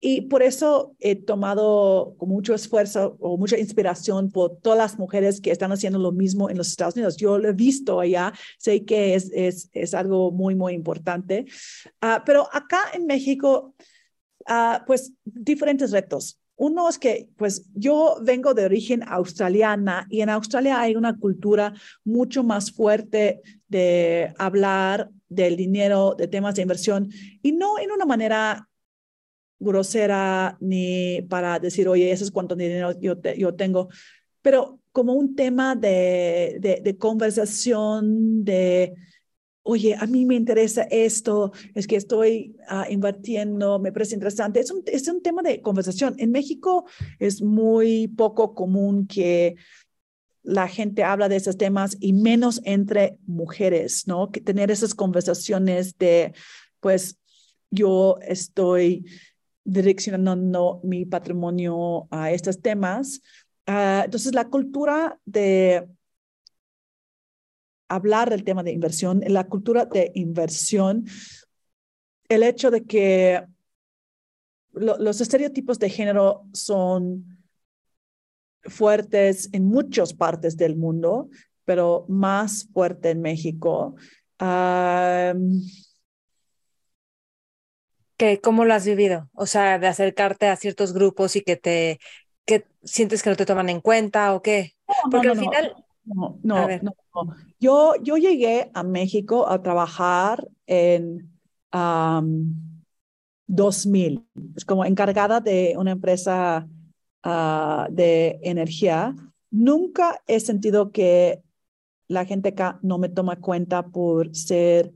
Y 0.00 0.22
por 0.22 0.42
eso 0.42 0.94
he 1.00 1.16
tomado 1.16 2.14
con 2.18 2.28
mucho 2.28 2.54
esfuerzo 2.54 3.16
o 3.18 3.36
mucha 3.36 3.58
inspiración 3.58 4.30
por 4.30 4.60
todas 4.60 4.78
las 4.78 4.98
mujeres 4.98 5.40
que 5.40 5.50
están 5.50 5.72
haciendo 5.72 5.98
lo 5.98 6.12
mismo 6.12 6.50
en 6.50 6.56
los 6.56 6.68
Estados 6.68 6.94
Unidos. 6.94 7.16
Yo 7.16 7.36
lo 7.38 7.48
he 7.48 7.52
visto 7.52 7.98
allá, 7.98 8.32
sé 8.58 8.84
que 8.84 9.14
es, 9.14 9.30
es, 9.32 9.70
es 9.72 9.94
algo 9.94 10.30
muy, 10.30 10.54
muy 10.54 10.74
importante. 10.74 11.46
Uh, 12.00 12.22
pero 12.24 12.48
acá 12.52 12.78
en 12.92 13.06
México, 13.06 13.74
uh, 14.48 14.84
pues 14.86 15.12
diferentes 15.24 15.90
retos. 15.90 16.38
Uno 16.58 16.88
es 16.88 16.98
que, 16.98 17.28
pues 17.36 17.66
yo 17.72 18.18
vengo 18.20 18.52
de 18.52 18.64
origen 18.64 19.04
australiana 19.06 20.08
y 20.10 20.22
en 20.22 20.28
Australia 20.28 20.80
hay 20.80 20.96
una 20.96 21.16
cultura 21.16 21.72
mucho 22.04 22.42
más 22.42 22.72
fuerte 22.72 23.40
de 23.68 24.34
hablar 24.38 25.08
del 25.28 25.56
dinero, 25.56 26.16
de 26.18 26.26
temas 26.26 26.56
de 26.56 26.62
inversión 26.62 27.10
y 27.42 27.52
no 27.52 27.78
en 27.78 27.92
una 27.92 28.04
manera 28.06 28.68
grosera 29.60 30.56
ni 30.60 31.22
para 31.28 31.60
decir, 31.60 31.86
oye, 31.86 32.10
eso 32.10 32.24
es 32.24 32.32
cuánto 32.32 32.56
dinero 32.56 32.92
yo, 33.00 33.54
tengo, 33.54 33.88
pero 34.42 34.80
como 34.90 35.12
un 35.12 35.36
tema 35.36 35.76
de, 35.76 36.58
de, 36.60 36.80
de, 36.82 36.96
conversación, 36.96 38.44
de, 38.44 38.94
oye, 39.68 39.94
a 39.94 40.06
mí 40.06 40.24
me 40.24 40.34
interesa 40.34 40.82
esto, 40.90 41.52
es 41.74 41.86
que 41.86 41.96
estoy 41.96 42.56
uh, 42.70 42.90
invirtiendo, 42.90 43.78
me 43.78 43.92
parece 43.92 44.14
interesante. 44.14 44.60
Es 44.60 44.70
un, 44.70 44.82
es 44.86 45.06
un 45.08 45.20
tema 45.20 45.42
de 45.42 45.60
conversación. 45.60 46.14
En 46.18 46.30
México 46.30 46.86
es 47.18 47.42
muy 47.42 48.08
poco 48.08 48.54
común 48.54 49.06
que 49.06 49.56
la 50.42 50.68
gente 50.68 51.04
habla 51.04 51.28
de 51.28 51.36
esos 51.36 51.58
temas 51.58 51.98
y 52.00 52.14
menos 52.14 52.62
entre 52.64 53.18
mujeres, 53.26 54.06
¿no? 54.06 54.30
Que 54.30 54.40
tener 54.40 54.70
esas 54.70 54.94
conversaciones 54.94 55.98
de, 55.98 56.32
pues, 56.80 57.18
yo 57.70 58.16
estoy 58.22 59.04
direccionando 59.64 60.80
mi 60.82 61.04
patrimonio 61.04 62.08
a 62.10 62.32
estos 62.32 62.62
temas. 62.62 63.20
Uh, 63.66 64.04
entonces, 64.04 64.34
la 64.34 64.48
cultura 64.48 65.20
de 65.26 65.86
hablar 67.88 68.30
del 68.30 68.44
tema 68.44 68.62
de 68.62 68.72
inversión, 68.72 69.22
la 69.26 69.44
cultura 69.44 69.86
de 69.86 70.12
inversión, 70.14 71.06
el 72.28 72.42
hecho 72.42 72.70
de 72.70 72.84
que 72.84 73.44
lo, 74.72 74.98
los 74.98 75.20
estereotipos 75.20 75.78
de 75.78 75.90
género 75.90 76.44
son 76.52 77.38
fuertes 78.62 79.48
en 79.52 79.64
muchas 79.64 80.12
partes 80.12 80.56
del 80.56 80.76
mundo, 80.76 81.28
pero 81.64 82.04
más 82.08 82.68
fuerte 82.72 83.10
en 83.10 83.20
México. 83.20 83.94
Que 88.16 88.40
cómo 88.40 88.64
lo 88.64 88.74
has 88.74 88.84
vivido, 88.84 89.28
o 89.32 89.46
sea, 89.46 89.78
de 89.78 89.86
acercarte 89.86 90.48
a 90.48 90.56
ciertos 90.56 90.92
grupos 90.92 91.36
y 91.36 91.42
que 91.42 91.56
te 91.56 91.98
que 92.44 92.66
sientes 92.82 93.22
que 93.22 93.30
no 93.30 93.36
te 93.36 93.44
toman 93.44 93.68
en 93.68 93.80
cuenta 93.80 94.34
o 94.34 94.40
qué, 94.40 94.74
porque 95.10 95.28
al 95.28 95.38
final 95.38 95.84
no, 96.14 96.38
no, 96.42 96.68
no, 96.82 96.92
Yo, 97.60 97.94
yo 98.02 98.16
llegué 98.16 98.70
a 98.74 98.82
México 98.82 99.48
a 99.48 99.62
trabajar 99.62 100.48
en 100.66 101.30
2000, 103.46 104.26
es 104.56 104.64
como 104.64 104.84
encargada 104.84 105.40
de 105.40 105.74
una 105.76 105.92
empresa 105.92 106.68
uh, 107.24 107.92
de 107.92 108.38
energía. 108.42 109.14
Nunca 109.50 110.20
he 110.26 110.40
sentido 110.40 110.92
que 110.92 111.42
la 112.08 112.24
gente 112.24 112.50
acá 112.50 112.78
no 112.82 112.98
me 112.98 113.08
toma 113.08 113.36
cuenta 113.36 113.86
por 113.86 114.34
ser 114.34 114.92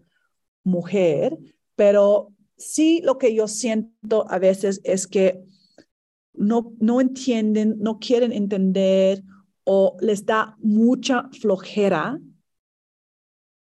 mujer, 0.64 1.38
pero 1.76 2.32
sí 2.56 3.00
lo 3.04 3.18
que 3.18 3.34
yo 3.34 3.48
siento 3.48 4.26
a 4.30 4.38
veces 4.38 4.80
es 4.84 5.06
que 5.06 5.42
no, 6.34 6.72
no 6.78 7.00
entienden, 7.00 7.76
no 7.78 7.98
quieren 7.98 8.32
entender 8.32 9.22
o 9.64 9.96
les 10.00 10.24
da 10.24 10.56
mucha 10.58 11.28
flojera 11.40 12.18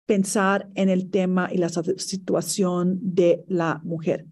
pensar 0.07 0.68
en 0.74 0.88
el 0.88 1.11
tema 1.11 1.49
y 1.53 1.59
la 1.59 1.68
situación 1.68 2.99
de 3.01 3.45
la 3.49 3.80
mujer. 3.84 4.26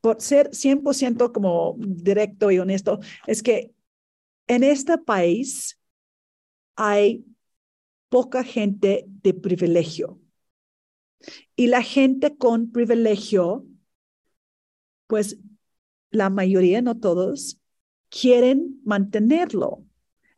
Por 0.00 0.20
ser 0.20 0.50
100% 0.50 1.32
como 1.32 1.76
directo 1.78 2.50
y 2.50 2.58
honesto, 2.58 2.98
es 3.26 3.42
que 3.42 3.72
en 4.48 4.64
este 4.64 4.98
país 4.98 5.78
hay 6.74 7.24
poca 8.08 8.42
gente 8.42 9.04
de 9.06 9.34
privilegio. 9.34 10.20
Y 11.54 11.68
la 11.68 11.82
gente 11.82 12.36
con 12.36 12.72
privilegio, 12.72 13.64
pues 15.06 15.38
la 16.10 16.28
mayoría, 16.28 16.82
no 16.82 16.98
todos, 16.98 17.60
quieren 18.08 18.80
mantenerlo. 18.84 19.84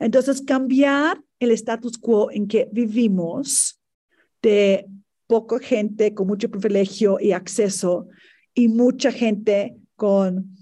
Entonces, 0.04 0.42
cambiar 0.42 1.24
el 1.38 1.50
status 1.52 1.96
quo 1.96 2.30
en 2.30 2.46
que 2.46 2.68
vivimos 2.70 3.80
de 4.42 4.86
poca 5.26 5.58
gente 5.58 6.12
con 6.12 6.26
mucho 6.26 6.50
privilegio 6.50 7.18
y 7.18 7.32
acceso 7.32 8.08
y 8.52 8.68
mucha 8.68 9.10
gente 9.10 9.78
con 9.96 10.58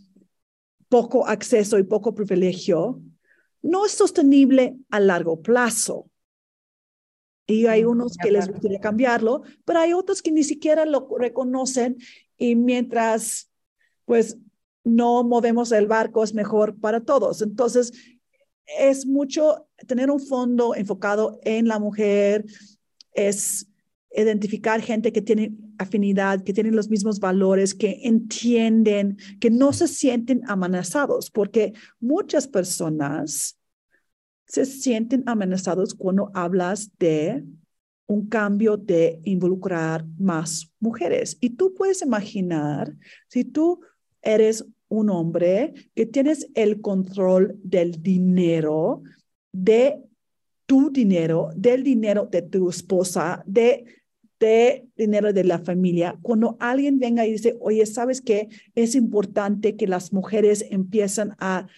poco 0.89 1.27
acceso 1.27 1.77
y 1.81 1.83
poco 1.83 2.15
privilegio, 2.15 3.03
no 3.63 3.85
es 3.85 3.91
sostenible 3.91 4.77
a 4.91 5.01
largo 5.01 5.43
plazo. 5.43 6.09
Y 7.45 7.67
hay 7.67 7.83
unos 7.83 8.17
que 8.17 8.31
les 8.31 8.49
gustaría 8.49 8.79
cambiarlo, 8.79 9.43
pero 9.65 9.81
hay 9.81 9.93
otros 9.93 10.23
que 10.23 10.31
ni 10.31 10.45
siquiera 10.45 10.87
lo 10.87 11.09
reconocen 11.19 11.97
y 12.39 12.55
mientras 12.55 13.51
pues 14.05 14.39
no 14.85 15.25
movemos 15.25 15.73
el 15.73 15.89
barco 15.89 16.23
es 16.23 16.33
mejor 16.33 16.79
para 16.79 17.01
todos. 17.01 17.43
Entonces, 17.43 17.93
es 18.67 19.07
mucho 19.07 19.69
tener 19.87 20.11
un 20.11 20.21
fondo 20.21 20.75
enfocado 20.75 21.41
en 21.43 21.69
la 21.69 21.79
mujer, 21.79 22.45
es 23.13 23.67
identificar 24.15 24.81
gente 24.81 25.13
que 25.13 25.23
tiene 25.23 25.55
afinidad, 25.79 26.43
que 26.43 26.53
tienen 26.53 26.77
los 26.77 26.89
mismos 26.89 27.19
valores, 27.19 27.75
que 27.75 28.01
entienden, 28.03 29.17
que 29.41 29.51
no 29.51 29.73
se 29.73 29.89
sienten 29.89 30.43
amenazados, 30.47 31.31
porque 31.31 31.73
muchas 32.01 32.47
personas 32.47 33.59
se 34.47 34.67
sienten 34.67 35.23
amenazados 35.27 35.95
cuando 35.95 36.31
hablas 36.35 36.91
de 36.99 37.43
un 38.07 38.29
cambio 38.29 38.77
de 38.77 39.21
involucrar 39.25 40.05
más 40.19 40.71
mujeres. 40.79 41.39
Y 41.41 41.51
tú 41.51 41.73
puedes 41.73 42.03
imaginar, 42.03 42.95
si 43.29 43.45
tú 43.45 43.81
eres 44.21 44.67
un 44.93 45.11
hombre 45.11 45.75
que 45.95 46.07
tienes 46.07 46.49
el 46.55 46.81
control 46.81 47.59
del 47.63 48.03
dinero, 48.03 49.03
de 49.53 50.01
tu 50.67 50.91
dinero, 50.91 51.51
del 51.57 51.83
dinero 51.83 52.29
de 52.31 52.43
tu 52.43 52.69
esposa, 52.69 53.43
de 53.47 53.85
de 54.43 54.89
dinero 54.97 55.33
de 55.33 55.45
la 55.45 55.61
familia. 55.61 56.19
Cuando 56.21 56.57
alguien 56.59 56.99
venga 56.99 57.25
y 57.25 57.31
dice, 57.31 57.57
oye, 57.61 57.87
¿sabes 57.87 58.21
qué? 58.21 58.49
Es 58.75 58.97
importante 58.97 59.77
que 59.77 59.87
las 59.87 60.13
mujeres 60.13 60.67
empiezan 60.69 61.37
a 61.39 61.69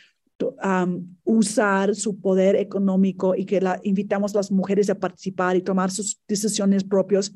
usar 1.25 1.95
su 1.95 2.19
poder 2.21 2.57
económico 2.57 3.35
y 3.35 3.45
que 3.45 3.61
la, 3.61 3.81
invitamos 3.83 4.35
a 4.35 4.39
las 4.39 4.51
mujeres 4.51 4.89
a 4.89 4.99
participar 4.99 5.57
y 5.57 5.63
tomar 5.63 5.91
sus 5.91 6.19
decisiones 6.27 6.85
propias. 6.85 7.35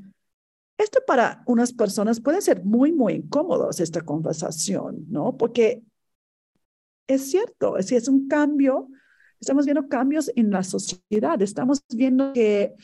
Esto 0.78 1.00
para 1.06 1.42
unas 1.46 1.72
personas 1.72 2.20
puede 2.20 2.40
ser 2.40 2.64
muy, 2.64 2.92
muy 2.92 3.14
incómodo 3.14 3.68
esta 3.70 4.00
conversación, 4.00 5.04
¿no? 5.10 5.36
Porque 5.36 5.82
es 7.08 7.30
cierto, 7.30 7.76
es, 7.76 7.90
es 7.90 8.06
un 8.08 8.28
cambio, 8.28 8.88
estamos 9.40 9.64
viendo 9.64 9.88
cambios 9.88 10.30
en 10.36 10.50
la 10.50 10.62
sociedad, 10.62 11.42
estamos 11.42 11.82
viendo 11.90 12.32
que 12.32 12.74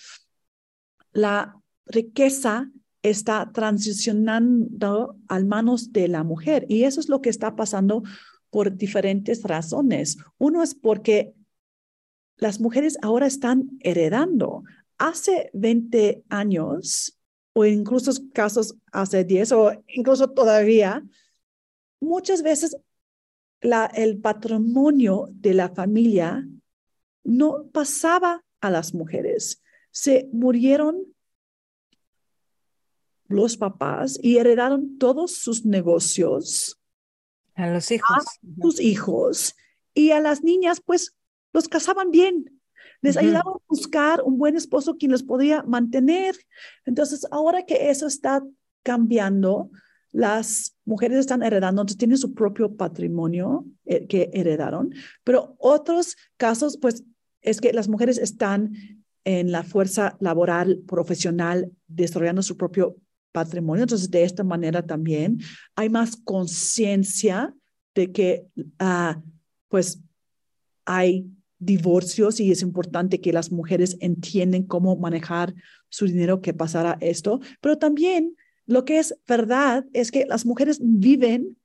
la 1.12 1.56
riqueza 1.86 2.70
está 3.02 3.52
transicionando 3.52 5.16
a 5.28 5.40
manos 5.40 5.92
de 5.92 6.08
la 6.08 6.24
mujer 6.24 6.66
y 6.68 6.84
eso 6.84 7.00
es 7.00 7.08
lo 7.08 7.20
que 7.20 7.28
está 7.28 7.54
pasando 7.54 8.02
por 8.50 8.74
diferentes 8.76 9.42
razones. 9.42 10.16
Uno 10.38 10.62
es 10.62 10.74
porque 10.74 11.34
las 12.36 12.60
mujeres 12.60 12.98
ahora 13.02 13.26
están 13.26 13.70
heredando. 13.80 14.64
Hace 14.96 15.50
20 15.52 16.24
años, 16.28 17.13
o 17.54 17.64
incluso 17.64 18.12
casos 18.32 18.76
hace 18.92 19.24
10 19.24 19.52
o 19.52 19.72
incluso 19.86 20.30
todavía, 20.30 21.02
muchas 22.00 22.42
veces 22.42 22.76
la, 23.60 23.86
el 23.86 24.18
patrimonio 24.20 25.28
de 25.30 25.54
la 25.54 25.70
familia 25.70 26.46
no 27.22 27.66
pasaba 27.72 28.44
a 28.60 28.70
las 28.70 28.92
mujeres. 28.92 29.62
Se 29.90 30.28
murieron 30.32 31.14
los 33.28 33.56
papás 33.56 34.18
y 34.22 34.36
heredaron 34.36 34.98
todos 34.98 35.36
sus 35.36 35.64
negocios 35.64 36.78
a 37.54 37.68
los 37.68 37.90
hijos. 37.90 38.10
A 38.10 38.62
sus 38.62 38.80
hijos. 38.80 39.54
Y 39.94 40.10
a 40.10 40.20
las 40.20 40.42
niñas, 40.42 40.80
pues, 40.84 41.14
los 41.52 41.68
casaban 41.68 42.10
bien. 42.10 42.53
Les 43.04 43.16
ayudaban 43.18 43.54
a 43.54 43.62
buscar 43.68 44.22
un 44.22 44.38
buen 44.38 44.56
esposo 44.56 44.96
quien 44.96 45.12
los 45.12 45.22
podía 45.22 45.62
mantener. 45.62 46.34
Entonces, 46.86 47.26
ahora 47.30 47.66
que 47.66 47.90
eso 47.90 48.06
está 48.06 48.42
cambiando, 48.82 49.70
las 50.10 50.76
mujeres 50.84 51.18
están 51.18 51.42
heredando, 51.42 51.82
entonces 51.82 51.98
tienen 51.98 52.16
su 52.16 52.34
propio 52.34 52.76
patrimonio 52.76 53.66
eh, 53.84 54.06
que 54.06 54.30
heredaron, 54.32 54.94
pero 55.22 55.56
otros 55.58 56.16
casos, 56.36 56.78
pues, 56.80 57.04
es 57.42 57.60
que 57.60 57.72
las 57.72 57.88
mujeres 57.88 58.16
están 58.16 58.72
en 59.24 59.52
la 59.52 59.64
fuerza 59.64 60.16
laboral 60.20 60.82
profesional 60.86 61.70
desarrollando 61.88 62.42
su 62.42 62.56
propio 62.56 62.96
patrimonio. 63.32 63.82
Entonces, 63.82 64.10
de 64.10 64.24
esta 64.24 64.44
manera 64.44 64.86
también 64.86 65.40
hay 65.74 65.90
más 65.90 66.16
conciencia 66.16 67.54
de 67.94 68.12
que, 68.12 68.46
uh, 68.56 69.20
pues, 69.68 70.00
hay 70.86 71.26
divorcios 71.58 72.40
y 72.40 72.50
es 72.50 72.62
importante 72.62 73.20
que 73.20 73.32
las 73.32 73.50
mujeres 73.52 73.96
entiendan 74.00 74.64
cómo 74.64 74.96
manejar 74.96 75.54
su 75.88 76.06
dinero 76.06 76.40
que 76.40 76.54
pasará 76.54 76.98
esto, 77.00 77.40
pero 77.60 77.78
también 77.78 78.36
lo 78.66 78.84
que 78.84 78.98
es 78.98 79.16
verdad 79.26 79.84
es 79.92 80.10
que 80.10 80.26
las 80.26 80.46
mujeres 80.46 80.78
viven 80.82 81.56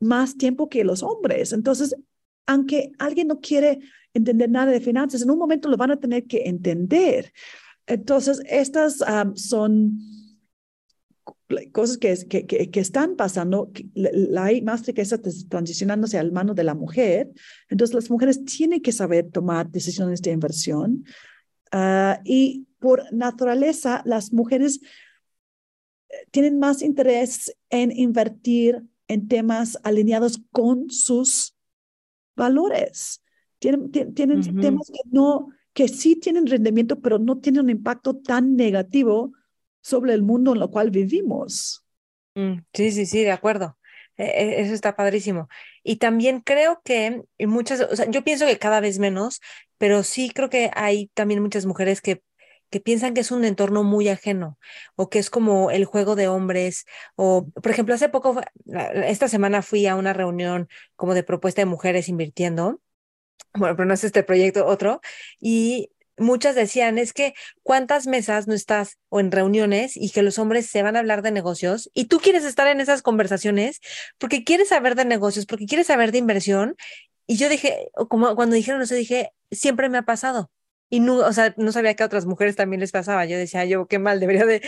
más 0.00 0.36
tiempo 0.36 0.68
que 0.68 0.84
los 0.84 1.02
hombres. 1.02 1.52
Entonces, 1.52 1.94
aunque 2.46 2.92
alguien 2.98 3.28
no 3.28 3.40
quiere 3.40 3.80
entender 4.14 4.50
nada 4.50 4.72
de 4.72 4.80
finanzas, 4.80 5.22
en 5.22 5.30
un 5.30 5.38
momento 5.38 5.68
lo 5.68 5.76
van 5.76 5.90
a 5.90 6.00
tener 6.00 6.24
que 6.24 6.48
entender. 6.48 7.32
Entonces, 7.86 8.42
estas 8.46 9.04
son 9.34 9.98
cosas 11.72 11.98
que, 11.98 12.14
que, 12.28 12.46
que, 12.70 12.80
están 12.80 13.16
pasando, 13.16 13.70
la, 13.94 14.44
hay 14.44 14.62
más 14.62 14.86
riqueza 14.86 15.18
transicionándose 15.48 16.18
al 16.18 16.32
mano 16.32 16.54
de 16.54 16.64
la 16.64 16.74
mujer, 16.74 17.30
entonces 17.68 17.94
las 17.94 18.10
mujeres 18.10 18.44
tienen 18.44 18.80
que 18.80 18.92
saber 18.92 19.30
tomar 19.30 19.70
decisiones 19.70 20.22
de 20.22 20.32
inversión 20.32 21.04
ah, 21.72 22.20
y 22.24 22.66
por 22.78 23.12
naturaleza 23.12 24.02
las 24.04 24.32
mujeres 24.32 24.80
eh, 26.08 26.14
tienen 26.30 26.58
más 26.58 26.82
interés 26.82 27.56
en 27.68 27.90
invertir 27.96 28.82
en 29.08 29.28
temas 29.28 29.78
alineados 29.82 30.40
con 30.52 30.88
sus 30.90 31.56
valores. 32.36 33.22
Tienen, 33.58 33.90
tienen 33.90 34.40
temas 34.60 34.88
que 34.88 35.00
no, 35.10 35.48
que 35.74 35.88
sí 35.88 36.16
tienen 36.16 36.46
rendimiento, 36.46 37.00
pero 37.00 37.18
no 37.18 37.38
tienen 37.38 37.64
un 37.64 37.70
impacto 37.70 38.16
tan 38.16 38.56
negativo 38.56 39.32
sobre 39.82 40.14
el 40.14 40.22
mundo 40.22 40.54
en 40.54 40.62
el 40.62 40.70
cual 40.70 40.90
vivimos. 40.90 41.84
Mm, 42.34 42.60
sí, 42.72 42.92
sí, 42.92 43.06
sí, 43.06 43.24
de 43.24 43.32
acuerdo. 43.32 43.76
E, 44.16 44.24
e, 44.24 44.60
eso 44.60 44.74
está 44.74 44.96
padrísimo. 44.96 45.48
Y 45.82 45.96
también 45.96 46.40
creo 46.40 46.80
que 46.84 47.22
muchas, 47.38 47.80
o 47.80 47.96
sea, 47.96 48.10
yo 48.10 48.22
pienso 48.24 48.46
que 48.46 48.58
cada 48.58 48.80
vez 48.80 48.98
menos, 48.98 49.40
pero 49.78 50.02
sí 50.02 50.30
creo 50.30 50.50
que 50.50 50.70
hay 50.74 51.08
también 51.14 51.42
muchas 51.42 51.66
mujeres 51.66 52.00
que, 52.00 52.22
que 52.70 52.80
piensan 52.80 53.14
que 53.14 53.20
es 53.20 53.30
un 53.32 53.44
entorno 53.44 53.82
muy 53.82 54.08
ajeno 54.08 54.58
o 54.94 55.08
que 55.10 55.18
es 55.18 55.30
como 55.30 55.70
el 55.70 55.84
juego 55.86 56.16
de 56.16 56.28
hombres. 56.28 56.84
O, 57.16 57.48
por 57.50 57.70
ejemplo, 57.70 57.94
hace 57.94 58.08
poco, 58.08 58.40
esta 58.94 59.28
semana 59.28 59.62
fui 59.62 59.86
a 59.86 59.96
una 59.96 60.12
reunión 60.12 60.68
como 60.96 61.14
de 61.14 61.22
propuesta 61.24 61.62
de 61.62 61.66
mujeres 61.66 62.08
invirtiendo. 62.08 62.80
Bueno, 63.54 63.76
pero 63.76 63.86
no 63.86 63.94
es 63.94 64.04
este 64.04 64.22
proyecto, 64.22 64.66
otro. 64.66 65.00
Y 65.40 65.90
muchas 66.20 66.54
decían, 66.54 66.98
es 66.98 67.12
que 67.12 67.34
cuántas 67.62 68.06
mesas 68.06 68.46
no 68.46 68.54
estás 68.54 68.98
o 69.08 69.20
en 69.20 69.32
reuniones 69.32 69.96
y 69.96 70.10
que 70.10 70.22
los 70.22 70.38
hombres 70.38 70.66
se 70.66 70.82
van 70.82 70.96
a 70.96 71.00
hablar 71.00 71.22
de 71.22 71.32
negocios 71.32 71.90
y 71.94 72.04
tú 72.04 72.18
quieres 72.20 72.44
estar 72.44 72.66
en 72.68 72.80
esas 72.80 73.02
conversaciones 73.02 73.80
porque 74.18 74.44
quieres 74.44 74.68
saber 74.68 74.94
de 74.94 75.04
negocios, 75.04 75.46
porque 75.46 75.66
quieres 75.66 75.88
saber 75.88 76.12
de 76.12 76.18
inversión. 76.18 76.76
Y 77.26 77.36
yo 77.36 77.48
dije, 77.48 77.90
como 78.08 78.34
cuando 78.36 78.56
dijeron 78.56 78.82
eso, 78.82 78.94
dije, 78.94 79.32
siempre 79.50 79.88
me 79.88 79.98
ha 79.98 80.02
pasado. 80.02 80.50
Y 80.90 81.00
no, 81.00 81.16
o 81.16 81.32
sea, 81.32 81.54
no 81.56 81.72
sabía 81.72 81.94
que 81.94 82.02
a 82.02 82.06
otras 82.06 82.26
mujeres 82.26 82.56
también 82.56 82.80
les 82.80 82.92
pasaba. 82.92 83.24
Yo 83.24 83.38
decía, 83.38 83.64
yo 83.64 83.86
qué 83.86 83.98
mal, 83.98 84.20
debería 84.20 84.44
de, 84.44 84.62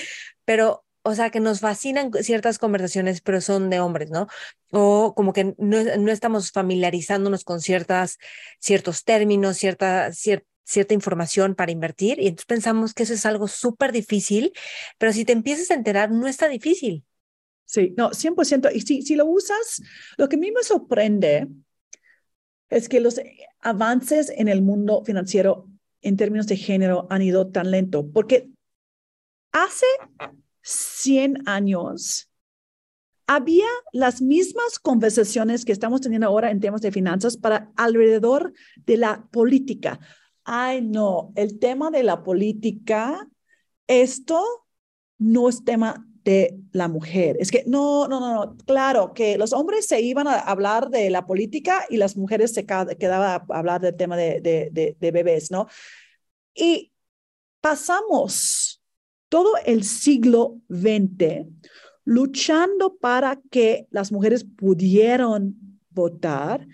pero 0.44 0.84
o 1.04 1.14
sea, 1.14 1.30
que 1.30 1.40
nos 1.40 1.60
fascinan 1.60 2.12
ciertas 2.22 2.58
conversaciones, 2.58 3.20
pero 3.20 3.40
son 3.40 3.70
de 3.70 3.80
hombres, 3.80 4.10
¿no? 4.10 4.28
O 4.70 5.14
como 5.16 5.32
que 5.32 5.54
no, 5.58 5.82
no 5.98 6.12
estamos 6.12 6.52
familiarizándonos 6.52 7.44
con 7.44 7.60
ciertas, 7.60 8.18
ciertos 8.60 9.04
términos, 9.04 9.56
cierta, 9.56 10.12
cierta 10.12 10.46
cierta 10.64 10.94
información 10.94 11.54
para 11.54 11.72
invertir 11.72 12.20
y 12.20 12.28
entonces 12.28 12.46
pensamos 12.46 12.94
que 12.94 13.02
eso 13.02 13.14
es 13.14 13.26
algo 13.26 13.48
súper 13.48 13.92
difícil, 13.92 14.52
pero 14.98 15.12
si 15.12 15.24
te 15.24 15.32
empiezas 15.32 15.70
a 15.70 15.74
enterar, 15.74 16.10
no 16.10 16.26
está 16.26 16.48
difícil. 16.48 17.04
Sí, 17.64 17.94
no, 17.96 18.10
100%. 18.10 18.70
Y 18.74 18.82
si, 18.82 19.02
si 19.02 19.16
lo 19.16 19.26
usas, 19.26 19.82
lo 20.18 20.28
que 20.28 20.36
a 20.36 20.38
mí 20.38 20.50
me 20.52 20.62
sorprende 20.62 21.48
es 22.68 22.88
que 22.88 23.00
los 23.00 23.20
avances 23.60 24.30
en 24.30 24.48
el 24.48 24.62
mundo 24.62 25.02
financiero 25.04 25.68
en 26.00 26.16
términos 26.16 26.46
de 26.46 26.56
género 26.56 27.06
han 27.10 27.22
ido 27.22 27.48
tan 27.48 27.70
lento, 27.70 28.10
porque 28.10 28.50
hace 29.52 29.86
100 30.62 31.48
años 31.48 32.28
había 33.26 33.66
las 33.92 34.20
mismas 34.20 34.78
conversaciones 34.78 35.64
que 35.64 35.72
estamos 35.72 36.00
teniendo 36.00 36.26
ahora 36.26 36.50
en 36.50 36.60
temas 36.60 36.82
de 36.82 36.92
finanzas 36.92 37.36
para 37.36 37.72
alrededor 37.76 38.52
de 38.84 38.96
la 38.96 39.28
política 39.30 40.00
ay, 40.44 40.82
no, 40.82 41.32
el 41.36 41.58
tema 41.58 41.90
de 41.90 42.02
la 42.02 42.22
política, 42.22 43.28
esto 43.86 44.44
no 45.18 45.48
es 45.48 45.64
tema 45.64 46.06
de 46.24 46.58
la 46.72 46.88
mujer. 46.88 47.36
Es 47.40 47.50
que 47.50 47.64
no, 47.66 48.06
no, 48.08 48.20
no, 48.20 48.34
no. 48.34 48.56
Claro 48.64 49.12
que 49.12 49.36
los 49.38 49.52
hombres 49.52 49.86
se 49.86 50.00
iban 50.00 50.28
a 50.28 50.38
hablar 50.38 50.88
de 50.90 51.10
la 51.10 51.26
política 51.26 51.84
y 51.90 51.96
las 51.96 52.16
mujeres 52.16 52.54
se 52.54 52.64
quedaban 52.64 53.42
a 53.48 53.58
hablar 53.58 53.80
del 53.80 53.96
tema 53.96 54.16
de, 54.16 54.40
de, 54.40 54.96
de 54.98 55.10
bebés, 55.10 55.50
¿no? 55.50 55.66
Y 56.54 56.92
pasamos 57.60 58.82
todo 59.28 59.54
el 59.64 59.84
siglo 59.84 60.60
XX 60.68 61.46
luchando 62.04 62.96
para 62.96 63.40
que 63.50 63.86
las 63.90 64.12
mujeres 64.12 64.44
pudieran 64.44 65.54
votar, 65.90 66.66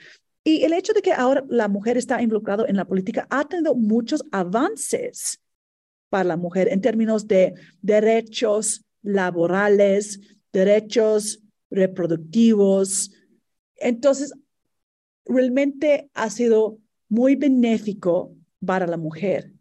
y 0.49 0.65
el 0.65 0.73
hecho 0.73 0.95
de 0.95 1.03
que 1.03 1.13
ahora 1.13 1.45
la 1.51 1.69
mujer 1.69 1.99
está 1.99 2.23
involucrada 2.23 2.65
en 2.67 2.77
la 2.77 2.87
política 2.87 3.27
ha 3.29 3.47
tenido 3.47 3.75
muchos 3.75 4.25
avances 4.33 5.43
para 6.09 6.25
la 6.25 6.39
mujer 6.39 6.69
en 6.73 6.81
términos 6.81 7.29
de 7.29 7.53
derechos 7.83 8.83
laborales, 9.03 10.19
derechos 10.51 11.43
reproductivos. 11.71 13.11
Entonces, 13.77 14.33
realmente 15.27 16.09
ha 16.15 16.31
sido 16.31 16.79
muy 17.11 17.37
benéfico 17.37 18.35
para 18.65 18.87
la 18.87 18.97
mujer. 18.97 19.53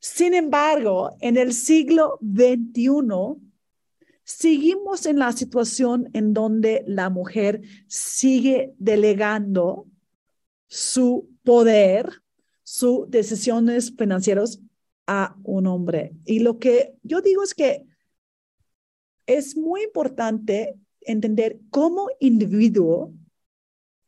Sin 0.00 0.32
embargo, 0.32 1.14
en 1.20 1.36
el 1.36 1.52
siglo 1.52 2.18
XXI, 2.22 3.36
seguimos 4.24 5.04
en 5.04 5.18
la 5.18 5.32
situación 5.32 6.08
en 6.14 6.32
donde 6.32 6.84
la 6.86 7.10
mujer 7.10 7.60
sigue 7.86 8.72
delegando 8.78 9.88
su 10.72 11.28
poder, 11.44 12.22
sus 12.62 13.10
decisiones 13.10 13.94
financieras 13.94 14.58
a 15.06 15.36
un 15.42 15.66
hombre. 15.66 16.14
Y 16.24 16.38
lo 16.38 16.58
que 16.58 16.94
yo 17.02 17.20
digo 17.20 17.42
es 17.42 17.52
que 17.52 17.84
es 19.26 19.54
muy 19.54 19.82
importante 19.82 20.74
entender 21.02 21.60
como 21.68 22.08
individuo 22.20 23.12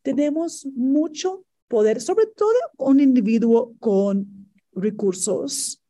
tenemos 0.00 0.66
mucho 0.74 1.44
poder, 1.68 2.00
sobre 2.00 2.28
todo 2.28 2.56
un 2.78 2.98
individuo 2.98 3.74
con 3.78 4.48
recursos. 4.72 5.82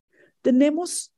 Tenemos 0.42 1.12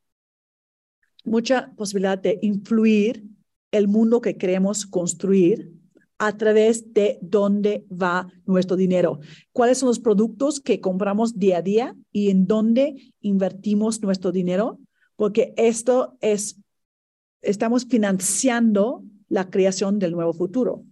mucha 1.25 1.73
posibilidad 1.77 2.19
de 2.19 2.39
influir 2.43 3.25
el 3.71 3.89
mundo 3.89 4.21
que 4.21 4.37
queremos 4.37 4.85
construir 4.85 5.76
a 6.19 6.37
través 6.37 6.93
de 6.95 7.19
dónde 7.21 7.85
va 7.91 8.29
nuestro 8.47 8.77
dinero, 8.77 9.21
cuáles 9.53 9.79
son 9.79 9.89
los 9.89 10.01
productos 10.01 10.61
que 10.61 10.81
compramos 10.81 11.39
día 11.39 11.59
a 11.59 11.63
día 11.63 11.95
y 12.11 12.31
en 12.31 12.47
dónde 12.47 13.13
invertimos 13.21 14.01
nuestro 14.03 14.33
dinero, 14.33 14.79
porque 15.17 15.53
esto 15.57 16.17
es, 16.21 16.59
estamos 17.43 17.87
financiando 17.87 19.03
la 19.29 19.51
creación 19.51 19.99
del 19.99 20.13
nuevo 20.13 20.33
futuro. 20.33 20.85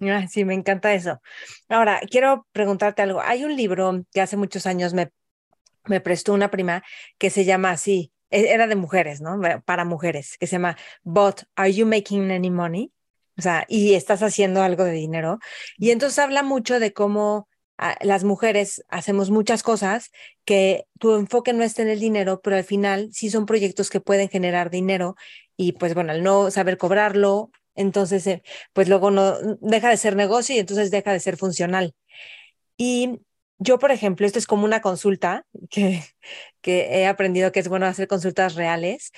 Ah, 0.00 0.26
sí, 0.28 0.44
me 0.44 0.54
encanta 0.54 0.92
eso. 0.92 1.20
Ahora, 1.68 2.00
quiero 2.10 2.46
preguntarte 2.52 3.02
algo. 3.02 3.20
Hay 3.20 3.44
un 3.44 3.56
libro 3.56 4.04
que 4.12 4.20
hace 4.20 4.36
muchos 4.36 4.66
años 4.66 4.92
me, 4.92 5.10
me 5.86 6.00
prestó 6.00 6.34
una 6.34 6.50
prima 6.50 6.82
que 7.18 7.30
se 7.30 7.44
llama 7.44 7.70
así, 7.70 8.12
e, 8.30 8.52
era 8.52 8.66
de 8.66 8.76
mujeres, 8.76 9.20
¿no? 9.20 9.40
Para 9.64 9.84
mujeres, 9.84 10.36
que 10.38 10.46
se 10.46 10.56
llama 10.56 10.76
But 11.02 11.42
Are 11.56 11.72
You 11.72 11.86
Making 11.86 12.30
Any 12.30 12.50
Money? 12.50 12.92
O 13.40 13.42
sea, 13.42 13.64
y 13.68 13.94
estás 13.94 14.22
haciendo 14.22 14.60
algo 14.60 14.84
de 14.84 14.92
dinero. 14.92 15.38
Y 15.78 15.92
entonces 15.92 16.18
habla 16.18 16.42
mucho 16.42 16.78
de 16.78 16.92
cómo 16.92 17.48
ah, 17.78 17.96
las 18.02 18.22
mujeres 18.22 18.84
hacemos 18.90 19.30
muchas 19.30 19.62
cosas 19.62 20.10
que 20.44 20.84
tu 20.98 21.14
enfoque 21.14 21.54
no 21.54 21.64
está 21.64 21.80
en 21.80 21.88
el 21.88 22.00
dinero, 22.00 22.42
pero 22.42 22.56
al 22.56 22.64
final 22.64 23.08
sí 23.12 23.30
son 23.30 23.46
proyectos 23.46 23.88
que 23.88 23.98
pueden 24.00 24.28
generar 24.28 24.68
dinero 24.68 25.14
y 25.56 25.72
pues 25.72 25.94
bueno, 25.94 26.12
al 26.12 26.22
no 26.22 26.50
saber 26.50 26.76
cobrarlo, 26.76 27.50
entonces 27.74 28.26
eh, 28.26 28.42
pues 28.74 28.90
luego 28.90 29.10
no 29.10 29.38
deja 29.62 29.88
de 29.88 29.96
ser 29.96 30.16
negocio 30.16 30.54
y 30.54 30.58
entonces 30.58 30.90
deja 30.90 31.10
de 31.10 31.20
ser 31.20 31.38
funcional. 31.38 31.94
Y 32.76 33.20
yo, 33.58 33.78
por 33.78 33.90
ejemplo, 33.90 34.26
esto 34.26 34.38
es 34.38 34.46
como 34.46 34.66
una 34.66 34.82
consulta 34.82 35.46
que, 35.70 36.04
que 36.60 37.00
he 37.00 37.06
aprendido 37.06 37.52
que 37.52 37.60
es 37.60 37.68
bueno 37.68 37.86
hacer 37.86 38.06
consultas 38.06 38.54
reales 38.54 39.12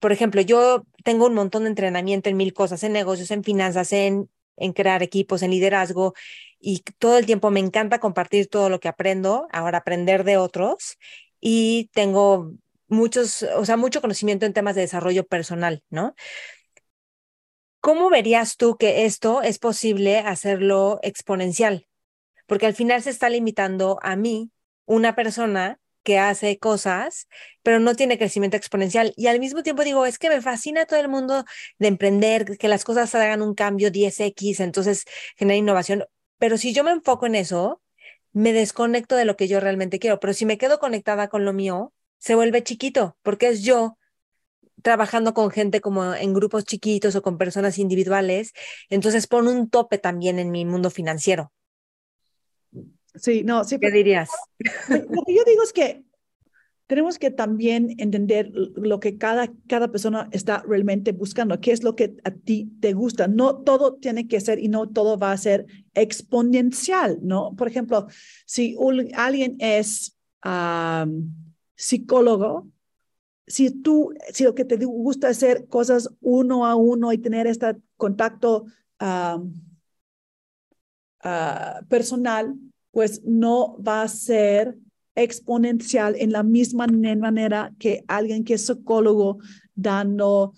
por 0.00 0.12
ejemplo, 0.12 0.40
yo 0.40 0.84
tengo 1.04 1.26
un 1.26 1.34
montón 1.34 1.64
de 1.64 1.70
entrenamiento 1.70 2.28
en 2.28 2.36
mil 2.36 2.52
cosas, 2.52 2.82
en 2.84 2.92
negocios, 2.92 3.30
en 3.30 3.44
finanzas, 3.44 3.92
en, 3.92 4.30
en 4.56 4.72
crear 4.72 5.02
equipos, 5.02 5.42
en 5.42 5.50
liderazgo, 5.50 6.14
y 6.60 6.80
todo 6.98 7.18
el 7.18 7.26
tiempo 7.26 7.50
me 7.50 7.60
encanta 7.60 8.00
compartir 8.00 8.48
todo 8.48 8.68
lo 8.68 8.80
que 8.80 8.88
aprendo, 8.88 9.48
ahora 9.52 9.78
aprender 9.78 10.24
de 10.24 10.36
otros, 10.36 10.98
y 11.40 11.90
tengo 11.92 12.52
muchos, 12.88 13.42
o 13.42 13.64
sea, 13.64 13.76
mucho 13.76 14.00
conocimiento 14.00 14.46
en 14.46 14.52
temas 14.52 14.74
de 14.74 14.82
desarrollo 14.82 15.26
personal, 15.26 15.82
¿no? 15.90 16.14
¿Cómo 17.80 18.10
verías 18.10 18.56
tú 18.56 18.76
que 18.76 19.04
esto 19.04 19.42
es 19.42 19.58
posible 19.58 20.18
hacerlo 20.18 20.98
exponencial? 21.02 21.86
Porque 22.46 22.66
al 22.66 22.74
final 22.74 23.02
se 23.02 23.10
está 23.10 23.28
limitando 23.28 23.98
a 24.02 24.16
mí, 24.16 24.50
una 24.84 25.14
persona 25.14 25.78
que 26.02 26.18
hace 26.18 26.58
cosas, 26.58 27.28
pero 27.62 27.80
no 27.80 27.94
tiene 27.94 28.18
crecimiento 28.18 28.56
exponencial. 28.56 29.12
Y 29.16 29.26
al 29.26 29.40
mismo 29.40 29.62
tiempo 29.62 29.84
digo, 29.84 30.06
es 30.06 30.18
que 30.18 30.28
me 30.30 30.40
fascina 30.40 30.86
todo 30.86 31.00
el 31.00 31.08
mundo 31.08 31.44
de 31.78 31.88
emprender, 31.88 32.58
que 32.58 32.68
las 32.68 32.84
cosas 32.84 33.14
hagan 33.14 33.42
un 33.42 33.54
cambio 33.54 33.90
10x, 33.90 34.60
entonces 34.60 35.04
genera 35.36 35.56
innovación. 35.56 36.04
Pero 36.38 36.56
si 36.58 36.72
yo 36.72 36.84
me 36.84 36.92
enfoco 36.92 37.26
en 37.26 37.34
eso, 37.34 37.82
me 38.32 38.52
desconecto 38.52 39.16
de 39.16 39.24
lo 39.24 39.36
que 39.36 39.48
yo 39.48 39.60
realmente 39.60 39.98
quiero. 39.98 40.20
Pero 40.20 40.32
si 40.34 40.46
me 40.46 40.58
quedo 40.58 40.78
conectada 40.78 41.28
con 41.28 41.44
lo 41.44 41.52
mío, 41.52 41.92
se 42.18 42.34
vuelve 42.34 42.62
chiquito, 42.62 43.16
porque 43.22 43.48
es 43.48 43.62
yo 43.62 43.98
trabajando 44.82 45.34
con 45.34 45.50
gente 45.50 45.80
como 45.80 46.14
en 46.14 46.32
grupos 46.34 46.64
chiquitos 46.64 47.16
o 47.16 47.22
con 47.22 47.38
personas 47.38 47.78
individuales, 47.78 48.52
entonces 48.88 49.26
pon 49.26 49.48
un 49.48 49.68
tope 49.70 49.98
también 49.98 50.38
en 50.38 50.50
mi 50.50 50.64
mundo 50.64 50.90
financiero. 50.90 51.52
Sí, 53.18 53.42
no, 53.44 53.64
sí. 53.64 53.78
¿Qué 53.78 53.90
dirías? 53.90 54.30
Lo 54.88 55.22
que 55.24 55.34
yo 55.34 55.44
digo 55.44 55.62
es 55.62 55.72
que 55.72 56.04
tenemos 56.88 57.18
que 57.18 57.30
también 57.30 57.94
entender 57.98 58.50
lo 58.54 58.98
que 58.98 59.18
cada, 59.18 59.52
cada 59.68 59.88
persona 59.92 60.28
está 60.32 60.64
realmente 60.66 61.12
buscando, 61.12 61.60
qué 61.60 61.72
es 61.72 61.82
lo 61.82 61.94
que 61.94 62.16
a 62.24 62.30
ti 62.30 62.72
te 62.80 62.94
gusta. 62.94 63.28
No 63.28 63.58
todo 63.58 63.96
tiene 63.96 64.26
que 64.26 64.40
ser 64.40 64.58
y 64.58 64.68
no 64.68 64.88
todo 64.88 65.18
va 65.18 65.32
a 65.32 65.36
ser 65.36 65.66
exponencial, 65.92 67.18
¿no? 67.20 67.54
Por 67.56 67.68
ejemplo, 67.68 68.06
si 68.46 68.74
alguien 69.14 69.56
es 69.58 70.16
psicólogo, 71.76 72.68
si 73.46 73.70
tú, 73.70 74.14
si 74.32 74.44
lo 74.44 74.54
que 74.54 74.64
te 74.64 74.76
gusta 74.76 75.28
es 75.28 75.36
hacer 75.36 75.68
cosas 75.68 76.08
uno 76.22 76.64
a 76.64 76.74
uno 76.74 77.12
y 77.12 77.18
tener 77.18 77.46
este 77.46 77.76
contacto 77.98 78.64
ah, 78.98 79.42
personal, 81.88 82.54
pues 82.90 83.22
no 83.24 83.76
va 83.82 84.02
a 84.02 84.08
ser 84.08 84.76
exponencial 85.14 86.14
en 86.16 86.32
la 86.32 86.42
misma 86.42 86.86
manera 86.86 87.74
que 87.78 88.04
alguien 88.06 88.44
que 88.44 88.54
es 88.54 88.66
psicólogo 88.66 89.38
dando 89.74 90.52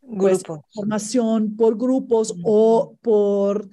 pues, 0.00 0.42
formación 0.74 1.56
por 1.56 1.76
grupos 1.76 2.34
o 2.44 2.96
por 3.00 3.68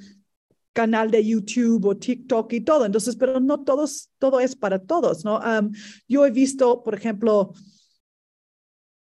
canal 0.71 1.11
de 1.11 1.23
YouTube 1.23 1.85
o 1.85 1.97
TikTok 1.97 2.51
y 2.53 2.61
todo. 2.61 2.85
Entonces, 2.85 3.15
pero 3.15 3.39
no 3.39 3.63
todos, 3.63 4.09
todo 4.17 4.39
es 4.39 4.55
para 4.55 4.79
todos, 4.79 5.23
¿no? 5.23 5.39
yo 6.07 6.25
he 6.25 6.31
visto, 6.31 6.83
por 6.83 6.95
ejemplo, 6.95 7.53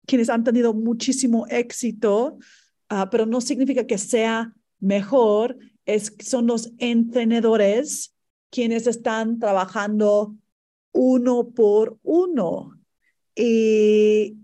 quienes 0.05 0.29
han 0.29 0.43
tenido 0.43 0.73
muchísimo 0.73 1.45
éxito, 1.47 2.37
ah, 2.89 3.09
pero 3.09 3.25
no 3.25 3.39
significa 3.39 3.87
que 3.87 3.97
sea 3.97 4.53
mejor 4.79 5.57
es, 5.85 6.13
son 6.19 6.47
los 6.47 6.71
entrenadores 6.77 8.13
quienes 8.49 8.87
están 8.87 9.39
trabajando 9.39 10.35
uno 10.91 11.49
por 11.49 11.97
uno 12.03 12.79
y, 13.35 14.37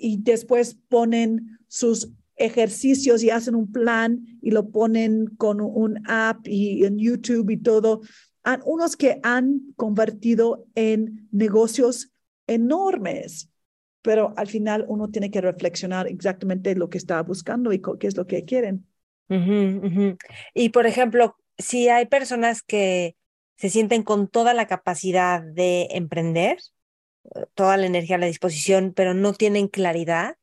y 0.00 0.16
después 0.22 0.76
ponen 0.88 1.58
sus 1.68 2.10
ejercicios 2.36 3.22
y 3.22 3.30
hacen 3.30 3.54
un 3.54 3.70
plan 3.70 4.24
y 4.42 4.50
lo 4.50 4.70
ponen 4.70 5.26
con 5.36 5.60
un 5.60 6.02
app 6.08 6.48
y 6.48 6.84
en 6.84 6.98
YouTube 6.98 7.50
y 7.50 7.58
todo. 7.58 8.00
Hay 8.42 8.58
unos 8.64 8.96
que 8.96 9.20
han 9.22 9.72
convertido 9.76 10.66
en 10.74 11.28
negocios 11.30 12.10
enormes, 12.46 13.50
pero 14.02 14.32
al 14.36 14.48
final 14.48 14.84
uno 14.88 15.10
tiene 15.10 15.30
que 15.30 15.42
reflexionar 15.42 16.08
exactamente 16.08 16.74
lo 16.74 16.88
que 16.88 16.98
está 16.98 17.22
buscando 17.22 17.72
y 17.72 17.80
qué 17.98 18.06
es 18.06 18.16
lo 18.16 18.26
que 18.26 18.44
quieren. 18.44 18.89
Y 20.54 20.68
por 20.70 20.86
ejemplo, 20.86 21.36
si 21.58 21.88
hay 21.88 22.06
personas 22.06 22.62
que 22.62 23.16
se 23.56 23.70
sienten 23.70 24.02
con 24.02 24.28
toda 24.28 24.54
la 24.54 24.66
capacidad 24.66 25.42
de 25.42 25.88
emprender, 25.92 26.58
eh, 27.34 27.46
toda 27.54 27.76
la 27.76 27.86
energía 27.86 28.16
a 28.16 28.18
la 28.18 28.26
disposición, 28.26 28.92
pero 28.94 29.14
no 29.14 29.34
tienen 29.34 29.68
claridad 29.68 30.36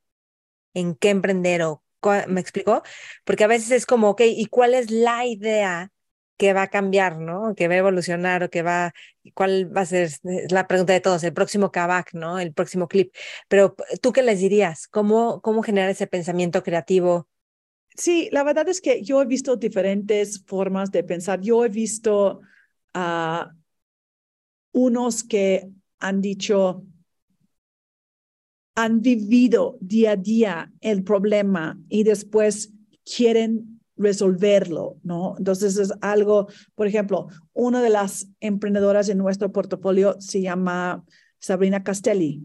en 0.73 0.95
qué 0.95 1.09
emprender 1.09 1.63
o 1.63 1.83
me 2.27 2.39
explicó, 2.39 2.83
porque 3.25 3.43
a 3.43 3.47
veces 3.47 3.71
es 3.71 3.85
como, 3.85 4.09
ok, 4.09 4.21
¿y 4.25 4.45
cuál 4.45 4.73
es 4.75 4.91
la 4.91 5.25
idea 5.25 5.91
que 6.37 6.53
va 6.53 6.63
a 6.63 6.67
cambiar, 6.67 7.17
¿no? 7.17 7.55
Que 7.55 7.67
va 7.67 7.73
a 7.73 7.77
evolucionar 7.77 8.43
o 8.43 8.49
que 8.49 8.61
va, 8.61 8.93
cuál 9.33 9.75
va 9.75 9.81
a 9.81 9.85
ser 9.85 10.11
la 10.49 10.67
pregunta 10.67 10.93
de 10.93 11.01
todos, 11.01 11.23
el 11.23 11.33
próximo 11.33 11.71
Kavak, 11.71 12.13
¿no? 12.13 12.39
El 12.39 12.53
próximo 12.53 12.87
clip. 12.87 13.13
Pero 13.47 13.75
tú 14.01 14.13
qué 14.13 14.21
les 14.21 14.39
dirías? 14.39 14.87
¿Cómo, 14.87 15.41
cómo 15.41 15.63
generar 15.63 15.89
ese 15.89 16.07
pensamiento 16.07 16.63
creativo 16.63 17.27
Sí, 17.97 18.29
la 18.31 18.43
verdad 18.43 18.69
es 18.69 18.79
que 18.79 19.01
yo 19.01 19.21
he 19.21 19.25
visto 19.25 19.55
diferentes 19.57 20.43
formas 20.45 20.91
de 20.91 21.03
pensar. 21.03 21.41
Yo 21.41 21.65
he 21.65 21.69
visto 21.69 22.41
a 22.93 23.51
unos 24.71 25.23
que 25.23 25.69
han 25.99 26.21
dicho, 26.21 26.83
han 28.75 29.01
vivido 29.01 29.77
día 29.81 30.11
a 30.11 30.15
día 30.15 30.71
el 30.81 31.03
problema 31.03 31.79
y 31.89 32.03
después 32.03 32.71
quieren 33.03 33.81
resolverlo, 33.95 34.97
¿no? 35.03 35.33
Entonces 35.39 35.77
es 35.77 35.91
algo, 36.01 36.47
por 36.75 36.85
ejemplo, 36.85 37.27
una 37.53 37.81
de 37.81 37.89
las 37.89 38.27
emprendedoras 38.39 39.09
en 39.09 39.17
nuestro 39.17 39.51
portafolio 39.51 40.15
se 40.19 40.41
llama 40.41 41.03
Sabrina 41.39 41.83
Castelli. 41.83 42.43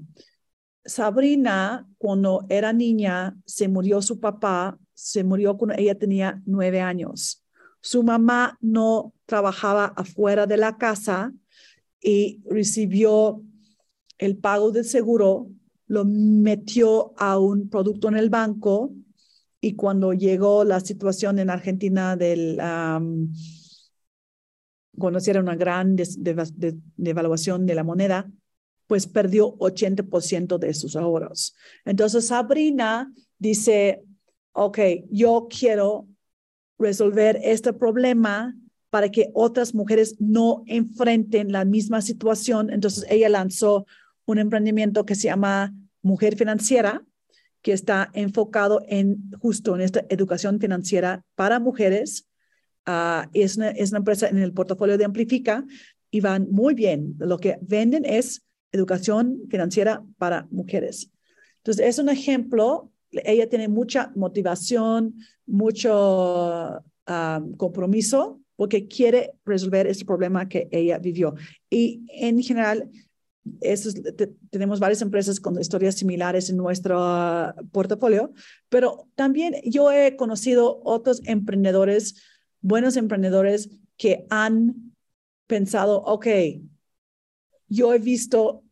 Sabrina, 0.85 1.87
cuando 1.99 2.47
era 2.49 2.73
niña, 2.73 3.37
se 3.45 3.69
murió 3.69 4.01
su 4.01 4.19
papá, 4.19 4.79
se 4.95 5.25
murió 5.25 5.57
cuando 5.57 5.77
ella 5.77 5.99
tenía 5.99 6.43
nueve 6.47 6.81
años. 6.81 7.45
Su 7.81 8.03
mamá 8.03 8.59
no 8.61 9.13
trabajaba 9.27 9.87
afuera 9.97 10.47
de 10.47 10.57
la 10.57 10.77
casa 10.77 11.33
y 12.01 12.43
recibió 12.45 13.43
el 14.19 14.37
pago 14.37 14.71
del 14.71 14.85
seguro, 14.85 15.49
lo 15.87 16.05
metió 16.05 17.13
a 17.17 17.39
un 17.39 17.69
producto 17.69 18.09
en 18.09 18.17
el 18.17 18.31
banco 18.31 18.93
y 19.61 19.75
cuando 19.75 20.13
llegó 20.13 20.65
la 20.65 20.81
situación 20.81 21.39
en 21.39 21.51
Argentina 21.51 22.17
del... 22.17 22.59
Um, 22.61 23.33
cuando 24.99 25.21
era 25.25 25.41
una 25.41 25.57
gran 25.57 25.97
devaluación 26.97 27.65
de 27.65 27.75
la 27.75 27.83
moneda, 27.83 28.31
pues 28.87 29.07
perdió 29.07 29.57
80% 29.57 30.59
de 30.59 30.75
sus 30.75 30.97
ahorros. 30.97 31.55
Entonces 31.85 32.27
Sabrina 32.27 33.11
dice, 33.39 34.05
ok, 34.53 34.79
yo 35.11 35.49
quiero 35.49 36.09
resolver 36.79 37.39
este 37.43 37.73
problema 37.73 38.55
para 38.91 39.11
que 39.11 39.31
otras 39.33 39.75
mujeres 39.75 40.17
no 40.21 40.65
enfrenten 40.67 41.51
la 41.53 41.65
misma 41.65 42.03
situación. 42.03 42.71
Entonces 42.71 43.07
ella 43.09 43.29
lanzó 43.29 43.87
un 44.27 44.39
emprendimiento 44.39 45.07
que 45.07 45.15
se 45.15 45.29
llama 45.29 45.75
Mujer 46.03 46.37
Financiera, 46.37 47.03
que 47.63 47.73
está 47.73 48.11
enfocado 48.13 48.83
en 48.89 49.31
justo 49.41 49.75
en 49.75 49.81
esta 49.81 50.05
educación 50.09 50.61
financiera 50.61 51.25
para 51.37 51.61
mujeres. 51.61 52.29
Uh, 52.87 53.29
es, 53.33 53.57
una, 53.57 53.71
es 53.71 53.91
una 53.91 53.99
empresa 53.99 54.29
en 54.29 54.39
el 54.39 54.53
portafolio 54.53 54.99
de 54.99 55.05
Amplifica 55.05 55.65
y 56.11 56.21
van 56.21 56.49
muy 56.51 56.75
bien. 56.75 57.15
Lo 57.19 57.39
que 57.39 57.59
venden 57.63 58.05
es 58.05 58.45
educación 58.73 59.43
financiera 59.49 60.05
para 60.19 60.49
mujeres. 60.51 61.11
Entonces, 61.59 61.87
es 61.87 61.99
un 61.99 62.09
ejemplo. 62.09 62.91
Ella 63.13 63.49
tiene 63.49 63.69
mucha 63.69 64.13
motivación, 64.15 65.15
mucho 65.47 66.83
uh, 67.09 67.57
compromiso 67.57 68.41
porque 68.57 68.87
quiere 68.87 69.35
resolver 69.45 69.87
este 69.87 70.05
problema 70.05 70.49
que 70.49 70.69
ella 70.71 70.99
vivió. 70.99 71.35
Y 71.69 72.05
en 72.09 72.43
general, 72.43 72.91
tenemos 74.51 74.79
varias 74.79 75.03
empresas 75.03 75.41
con 75.41 75.61
historias 75.61 75.97
similares 75.97 76.49
en 76.49 76.57
nuestro 76.57 76.99
uh, 77.01 77.67
portafolio, 77.73 78.33
pero 78.69 79.09
también 79.17 79.57
yo 79.65 79.91
he 79.91 80.17
conocido 80.17 80.81
otros 80.85 81.21
emprendedores, 81.25 82.15
buenos 82.61 82.97
emprendedores 82.97 83.71
que 83.97 84.27
han 84.31 84.95
pensado, 85.47 86.03
ok, 86.05 86.27
yo 87.69 87.95
he 87.95 87.99
visto 87.99 88.63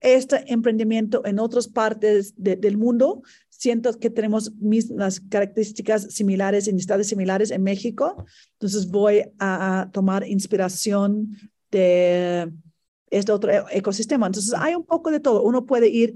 este 0.00 0.52
emprendimiento 0.52 1.24
en 1.26 1.38
otras 1.38 1.68
partes 1.68 2.34
del 2.36 2.76
mundo. 2.76 3.22
Siento 3.58 3.98
que 3.98 4.08
tenemos 4.08 4.54
mismas 4.54 5.18
características 5.18 6.14
similares, 6.14 6.72
necesidades 6.72 7.08
similares 7.08 7.50
en 7.50 7.64
México. 7.64 8.24
Entonces 8.52 8.86
voy 8.88 9.24
a 9.40 9.90
tomar 9.92 10.24
inspiración 10.24 11.36
de 11.72 12.52
este 13.10 13.32
otro 13.32 13.50
ecosistema. 13.72 14.28
Entonces 14.28 14.54
hay 14.56 14.76
un 14.76 14.84
poco 14.84 15.10
de 15.10 15.18
todo. 15.18 15.42
Uno 15.42 15.66
puede 15.66 15.88
ir 15.88 16.14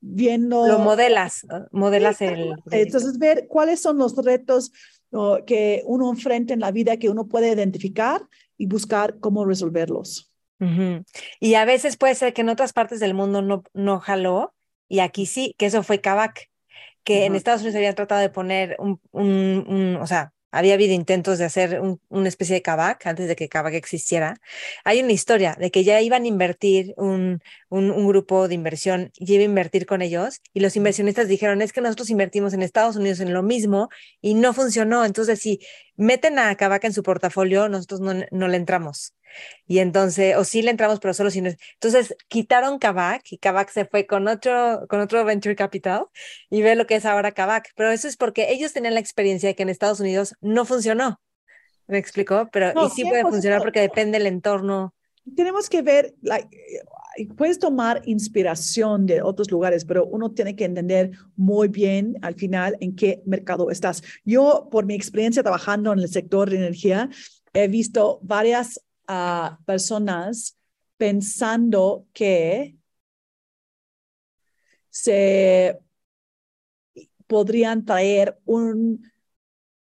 viendo... 0.00 0.68
Lo 0.68 0.78
modelas, 0.78 1.44
modelas 1.72 2.22
el... 2.22 2.54
Entonces 2.70 3.18
ver 3.18 3.48
cuáles 3.48 3.80
son 3.80 3.98
los 3.98 4.14
retos 4.16 4.70
que 5.44 5.82
uno 5.86 6.08
enfrenta 6.08 6.54
en 6.54 6.60
la 6.60 6.70
vida 6.70 6.98
que 6.98 7.08
uno 7.08 7.26
puede 7.26 7.52
identificar 7.52 8.22
y 8.56 8.66
buscar 8.66 9.18
cómo 9.18 9.44
resolverlos. 9.44 10.32
Y 11.40 11.54
a 11.54 11.64
veces 11.64 11.96
puede 11.96 12.14
ser 12.14 12.32
que 12.32 12.42
en 12.42 12.48
otras 12.48 12.72
partes 12.72 13.00
del 13.00 13.12
mundo 13.12 13.42
no, 13.42 13.64
no 13.74 13.98
jaló 13.98 14.54
y 14.88 15.00
aquí 15.00 15.26
sí, 15.26 15.52
que 15.58 15.66
eso 15.66 15.82
fue 15.82 16.00
Kavak, 16.00 16.48
que 17.06 17.24
en 17.24 17.36
Estados 17.36 17.62
Unidos 17.62 17.76
habían 17.76 17.94
tratado 17.94 18.20
de 18.20 18.30
poner 18.30 18.76
un, 18.80 19.00
un, 19.12 19.96
o 20.02 20.06
sea, 20.08 20.32
había 20.50 20.74
habido 20.74 20.92
intentos 20.92 21.38
de 21.38 21.44
hacer 21.44 21.80
una 22.08 22.28
especie 22.28 22.54
de 22.54 22.62
Kavak 22.62 23.06
antes 23.06 23.28
de 23.28 23.36
que 23.36 23.48
Kavak 23.48 23.74
existiera. 23.74 24.40
Hay 24.84 25.00
una 25.00 25.12
historia 25.12 25.56
de 25.56 25.70
que 25.70 25.84
ya 25.84 26.00
iban 26.00 26.24
a 26.24 26.26
invertir 26.26 26.94
un, 26.96 27.42
un, 27.68 28.06
grupo 28.08 28.48
de 28.48 28.54
inversión, 28.54 29.12
y 29.14 29.34
iba 29.34 29.42
a 29.42 29.44
invertir 29.44 29.86
con 29.86 30.02
ellos 30.02 30.40
y 30.52 30.60
los 30.60 30.74
inversionistas 30.74 31.28
dijeron, 31.28 31.62
es 31.62 31.72
que 31.72 31.80
nosotros 31.80 32.10
invertimos 32.10 32.54
en 32.54 32.62
Estados 32.62 32.96
Unidos 32.96 33.20
en 33.20 33.32
lo 33.32 33.44
mismo 33.44 33.88
y 34.20 34.34
no 34.34 34.52
funcionó. 34.52 35.04
Entonces, 35.04 35.38
si 35.38 35.60
meten 35.94 36.40
a 36.40 36.54
Kavak 36.56 36.84
en 36.84 36.92
su 36.92 37.04
portafolio, 37.04 37.68
nosotros 37.68 38.00
no, 38.00 38.14
no 38.32 38.48
le 38.48 38.56
entramos. 38.56 39.14
Y 39.66 39.78
entonces, 39.78 40.36
o 40.36 40.44
sí 40.44 40.62
le 40.62 40.70
entramos, 40.70 41.00
pero 41.00 41.14
solo 41.14 41.30
si 41.30 41.40
no. 41.40 41.50
Entonces 41.74 42.14
quitaron 42.28 42.78
Kavak 42.78 43.22
y 43.30 43.38
Kavak 43.38 43.70
se 43.70 43.84
fue 43.84 44.06
con 44.06 44.28
otro, 44.28 44.86
con 44.88 45.00
otro 45.00 45.24
Venture 45.24 45.56
Capital 45.56 46.06
y 46.50 46.62
ve 46.62 46.74
lo 46.74 46.86
que 46.86 46.96
es 46.96 47.04
ahora 47.04 47.32
Kavak. 47.32 47.72
Pero 47.76 47.90
eso 47.90 48.08
es 48.08 48.16
porque 48.16 48.52
ellos 48.52 48.72
tenían 48.72 48.94
la 48.94 49.00
experiencia 49.00 49.48
de 49.48 49.54
que 49.54 49.62
en 49.62 49.68
Estados 49.68 50.00
Unidos 50.00 50.34
no 50.40 50.64
funcionó. 50.64 51.20
¿Me 51.86 51.98
explicó? 51.98 52.48
Pero 52.52 52.72
y 52.84 52.90
sí 52.90 53.04
puede 53.04 53.22
funcionar 53.22 53.60
porque 53.62 53.80
depende 53.80 54.18
del 54.18 54.26
entorno. 54.26 54.94
Tenemos 55.34 55.68
que 55.68 55.82
ver, 55.82 56.14
like, 56.22 56.48
puedes 57.36 57.58
tomar 57.58 58.02
inspiración 58.04 59.06
de 59.06 59.22
otros 59.22 59.50
lugares, 59.50 59.84
pero 59.84 60.06
uno 60.06 60.32
tiene 60.32 60.54
que 60.54 60.64
entender 60.64 61.10
muy 61.36 61.68
bien 61.68 62.16
al 62.22 62.34
final 62.34 62.76
en 62.80 62.94
qué 62.94 63.22
mercado 63.26 63.70
estás. 63.70 64.02
Yo, 64.24 64.68
por 64.70 64.86
mi 64.86 64.94
experiencia 64.94 65.42
trabajando 65.42 65.92
en 65.92 66.00
el 66.00 66.08
sector 66.08 66.50
de 66.50 66.56
energía, 66.56 67.08
he 67.52 67.68
visto 67.68 68.20
varias 68.22 68.80
a 69.06 69.58
personas 69.66 70.58
pensando 70.96 72.06
que 72.12 72.76
se 74.90 75.78
podrían 77.26 77.84
traer 77.84 78.38
un 78.44 79.10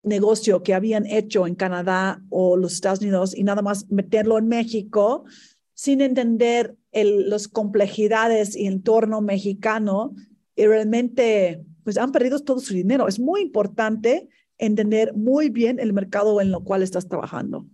negocio 0.04 0.64
que 0.64 0.74
habían 0.74 1.06
hecho 1.06 1.48
en 1.48 1.56
Canadá 1.56 2.22
o 2.30 2.58
los 2.58 2.74
Estados 2.74 3.02
Unidos 3.02 3.36
y 3.36 3.44
nada 3.44 3.62
más 3.62 3.90
meterlo 3.90 4.38
en 4.38 4.48
México 4.48 5.26
sin 5.74 6.02
entender 6.02 6.76
las 6.92 7.48
complejidades 7.48 8.56
y 8.56 8.68
el 8.68 8.74
entorno 8.74 9.22
mexicano 9.22 10.14
y 10.56 10.68
realmente 10.68 11.64
pues 11.84 11.98
han 11.98 12.12
perdido 12.12 12.40
todo 12.40 12.60
su 12.60 12.74
dinero. 12.74 13.08
Es 13.08 13.20
muy 13.20 13.42
importante 13.42 14.30
entender 14.58 15.14
muy 15.14 15.50
bien 15.50 15.80
el 15.80 15.94
mercado 15.94 16.40
en 16.42 16.50
el 16.50 16.60
cual 16.64 16.84
estás 16.84 17.08
trabajando. 17.08 17.66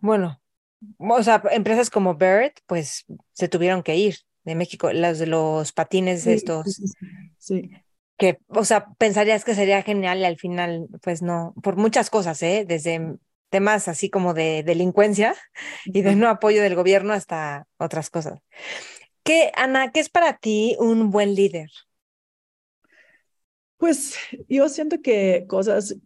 Bueno, 0.00 0.40
o 0.98 1.22
sea, 1.22 1.42
empresas 1.50 1.90
como 1.90 2.14
Bird, 2.14 2.52
pues 2.66 3.04
se 3.32 3.48
tuvieron 3.48 3.82
que 3.82 3.96
ir 3.96 4.16
de 4.44 4.54
México, 4.54 4.92
las 4.92 5.18
de 5.18 5.26
los 5.26 5.72
patines 5.72 6.26
estos. 6.26 6.80
Sí, 7.38 7.70
Que, 8.16 8.38
o 8.48 8.64
sea, 8.64 8.86
pensarías 8.98 9.44
que 9.44 9.54
sería 9.54 9.82
genial 9.82 10.18
y 10.18 10.24
al 10.24 10.38
final, 10.38 10.88
pues 11.02 11.22
no, 11.22 11.54
por 11.62 11.76
muchas 11.76 12.10
cosas, 12.10 12.42
¿eh? 12.42 12.64
Desde 12.66 13.16
temas 13.48 13.86
así 13.86 14.08
como 14.08 14.32
de 14.32 14.62
delincuencia 14.62 15.34
y 15.84 16.02
de 16.02 16.16
no 16.16 16.28
apoyo 16.28 16.62
del 16.62 16.74
gobierno 16.74 17.12
hasta 17.12 17.66
otras 17.76 18.08
cosas. 18.10 18.40
¿Qué, 19.22 19.52
Ana, 19.54 19.92
qué 19.92 20.00
es 20.00 20.08
para 20.08 20.38
ti 20.38 20.74
un 20.78 21.10
buen 21.10 21.34
líder? 21.34 21.68
Pues 23.76 24.16
yo 24.48 24.68
siento 24.68 25.02
que 25.02 25.44
cosas 25.48 25.96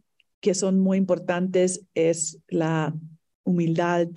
que 0.40 0.54
son 0.54 0.80
muy 0.80 0.98
importantes 0.98 1.86
es 1.94 2.38
la 2.48 2.94
humildad, 3.44 4.08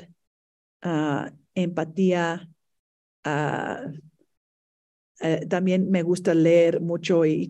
uh, 0.83 1.29
empatía. 1.55 2.49
Uh, 3.25 3.91
uh, 5.21 5.47
también 5.47 5.89
me 5.89 6.03
gusta 6.03 6.33
leer 6.33 6.81
mucho 6.81 7.25
y, 7.25 7.43
y 7.43 7.49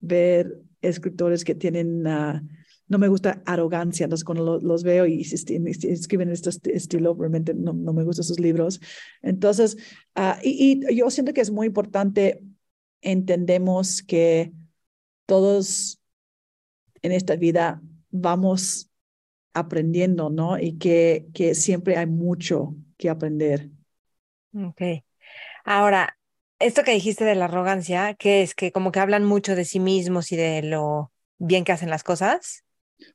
ver 0.00 0.62
escritores 0.80 1.44
que 1.44 1.54
tienen, 1.54 2.02
no 2.02 2.98
me 2.98 3.08
gusta 3.08 3.42
arrogancia, 3.46 4.04
entonces 4.04 4.24
cuando 4.24 4.60
los 4.60 4.82
veo 4.82 5.06
y, 5.06 5.22
escriben 5.22 6.28
este 6.30 6.76
estilo, 6.76 7.14
realmente 7.14 7.54
no, 7.54 7.72
no, 7.72 7.94
me 7.94 8.04
gustan 8.04 8.24
sus 8.24 8.38
libros. 8.38 8.80
Entonces, 9.22 9.78
y, 10.42 10.82
y 10.86 10.96
yo 10.96 11.10
siento 11.10 11.32
que 11.32 11.40
es 11.40 11.50
muy 11.50 11.66
importante, 11.68 12.42
entendemos 13.00 14.02
que 14.02 14.52
todos 15.24 16.03
en 17.04 17.12
esta 17.12 17.36
vida 17.36 17.82
vamos 18.10 18.90
aprendiendo, 19.52 20.30
¿no? 20.30 20.58
Y 20.58 20.78
que, 20.78 21.26
que 21.34 21.54
siempre 21.54 21.96
hay 21.96 22.06
mucho 22.06 22.74
que 22.96 23.10
aprender. 23.10 23.68
Ok. 24.54 24.80
Ahora, 25.64 26.16
esto 26.58 26.82
que 26.82 26.92
dijiste 26.92 27.24
de 27.24 27.34
la 27.34 27.44
arrogancia, 27.44 28.14
que 28.14 28.42
es 28.42 28.54
que 28.54 28.72
como 28.72 28.90
que 28.90 29.00
hablan 29.00 29.24
mucho 29.24 29.54
de 29.54 29.66
sí 29.66 29.80
mismos 29.80 30.32
y 30.32 30.36
de 30.36 30.62
lo 30.62 31.12
bien 31.38 31.64
que 31.64 31.72
hacen 31.72 31.90
las 31.90 32.02
cosas. 32.02 32.64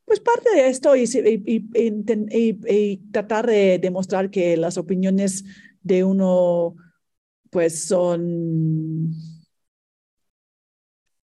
Pues 0.05 0.19
parte 0.19 0.51
de 0.53 0.67
esto 0.67 0.95
y, 0.95 1.05
y, 1.45 2.97
tratar 3.11 3.47
de 3.47 3.79
demostrar 3.79 4.29
que 4.29 4.55
las 4.55 4.77
opiniones 4.77 5.45
de 5.81 6.03
uno 6.03 6.75
pues 7.49 7.85
son 7.85 9.15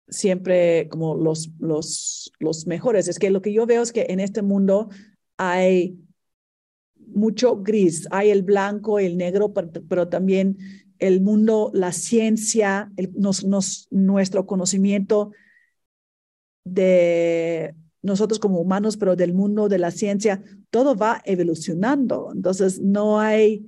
siempre 0.10 0.88
como 0.90 1.16
los, 1.16 1.52
los, 1.60 2.32
los 2.40 2.68
mejores. 2.68 3.08
Es 3.08 3.20
que 3.20 3.30
lo 3.30 3.42
que 3.42 3.54
yo 3.54 3.66
veo 3.66 3.82
es 3.82 3.92
que 3.92 4.08
en 4.10 4.20
este 4.20 4.42
mundo 4.42 4.90
hay 5.38 5.98
mucho 7.14 7.58
gris, 7.58 8.08
hay 8.12 8.30
el 8.30 8.44
blanco, 8.44 9.00
el 9.00 9.18
negro, 9.18 9.54
pero, 9.54 10.08
también 10.10 10.58
el 11.00 11.22
mundo, 11.22 11.72
la 11.74 11.92
ciencia, 11.92 12.92
nos, 13.14 13.44
nos, 13.44 13.88
nuestro 13.90 14.46
conocimiento 14.46 15.32
de 16.66 17.74
nosotros 18.02 18.40
como 18.40 18.60
humanos, 18.60 18.98
pero 18.98 19.16
del 19.16 19.34
mundo 19.34 19.70
de 19.70 19.80
la 19.80 19.92
ciencia, 19.92 20.44
todo 20.70 20.96
va 20.96 21.22
evolucionando. 21.26 22.32
Entonces, 22.34 22.80
no 22.80 23.20
hay, 23.20 23.66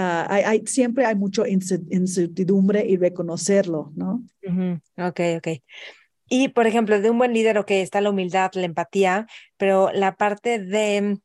ah, 0.00 0.26
hay, 0.30 0.62
siempre 0.66 1.04
hay 1.04 1.14
mucho 1.14 1.44
incertidumbre 1.46 2.84
y 2.86 2.96
reconocerlo, 2.96 3.92
¿no? 3.94 4.22
Ok, 4.96 5.20
ok. 5.38 5.48
Y, 6.28 6.48
por 6.48 6.66
ejemplo, 6.66 7.00
de 7.00 7.10
un 7.10 7.18
buen 7.18 7.32
líder, 7.32 7.58
ok, 7.58 7.72
está 7.72 8.00
la 8.00 8.10
humildad, 8.10 8.52
la 8.54 8.64
empatía, 8.64 9.26
pero 9.56 9.90
la 9.92 10.16
parte 10.16 10.58
de 10.58 11.18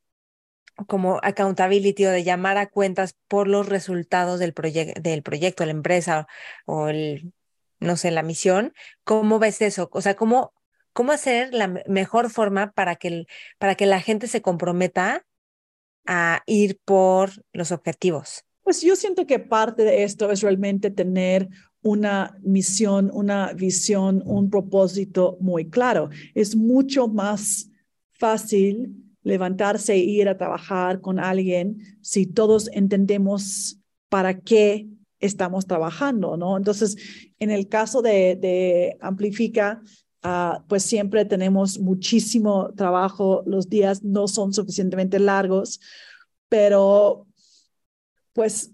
como 0.88 1.20
accountability 1.24 2.06
o 2.06 2.12
de 2.12 2.24
llamar 2.24 2.58
a 2.58 2.68
cuentas 2.68 3.16
por 3.28 3.48
los 3.48 3.68
resultados 3.70 4.40
del, 4.40 4.54
del 4.54 5.24
proyecto, 5.24 5.66
la 5.66 5.72
empresa 5.72 6.28
o 6.66 6.90
el, 6.90 7.34
no 7.80 7.96
sé, 7.96 8.12
la 8.12 8.24
misión, 8.24 8.74
¿cómo 9.04 9.40
ves 9.40 9.62
eso? 9.62 9.90
O 9.94 10.02
sea, 10.02 10.16
¿cómo, 10.16 10.54
cómo 10.94 11.12
hacer 11.12 11.54
la 11.54 11.68
mejor 11.88 12.30
forma 12.30 12.72
para 12.72 12.96
que, 12.96 13.26
para 13.58 13.76
que 13.76 13.86
la 13.86 14.02
gente 14.02 14.28
se 14.28 14.42
comprometa 14.42 15.26
a 16.06 16.42
ir 16.46 16.80
por 16.84 17.32
los 17.54 17.72
objetivos? 17.72 18.45
Pues 18.66 18.82
yo 18.82 18.96
siento 18.96 19.28
que 19.28 19.38
parte 19.38 19.84
de 19.84 20.04
esto 20.04 20.32
es 20.32 20.42
realmente 20.42 20.90
tener 20.90 21.50
una 21.84 22.36
misión, 22.42 23.12
una 23.14 23.54
visión, 23.54 24.24
un 24.26 24.50
propósito 24.50 25.38
muy 25.40 25.70
claro. 25.70 26.10
Es 26.34 26.56
mucho 26.56 27.08
más 27.08 27.70
fácil 28.14 28.96
levantarse 29.22 29.94
e 29.94 30.00
ir 30.00 30.28
a 30.28 30.38
trabajar 30.40 31.00
con 31.00 31.20
alguien 31.20 32.00
si 32.02 32.26
todos 32.26 32.68
entendemos 32.74 33.78
para 34.10 34.40
qué 34.40 34.88
estamos 35.20 35.68
trabajando, 35.68 36.36
¿no? 36.36 36.58
Entonces, 36.58 36.98
en 37.38 37.52
el 37.52 37.70
caso 37.70 38.02
de, 38.02 38.98
Amplifica, 39.00 39.80
ah, 40.24 40.66
pues 40.68 40.82
siempre 40.82 41.24
tenemos 41.26 41.78
muchísimo 41.78 42.74
trabajo, 42.76 43.44
los 43.46 43.70
días 43.70 44.04
no 44.04 44.28
son 44.28 44.54
suficientemente 44.54 45.20
largos, 45.20 45.80
pero 46.50 47.25
pues 48.36 48.74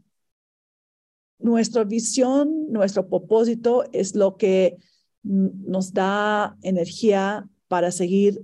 nuestra 1.38 1.84
visión, 1.84 2.72
nuestro 2.72 3.08
propósito 3.08 3.84
es 3.94 4.16
lo 4.16 4.38
que 4.38 4.78
nos 5.22 5.94
da 5.94 6.58
energía 6.64 7.48
para 7.68 7.92
seguir 7.92 8.42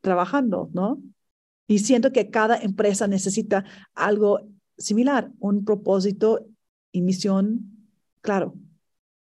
trabajando, 0.00 0.70
¿no? 0.72 1.02
Y 1.68 1.80
siento 1.80 2.10
que 2.10 2.30
cada 2.30 2.56
empresa 2.56 3.06
necesita 3.06 3.64
algo 3.94 4.48
similar, 4.78 5.30
un 5.40 5.64
propósito 5.64 6.46
y 6.90 7.02
misión 7.02 7.90
claro. 8.22 8.54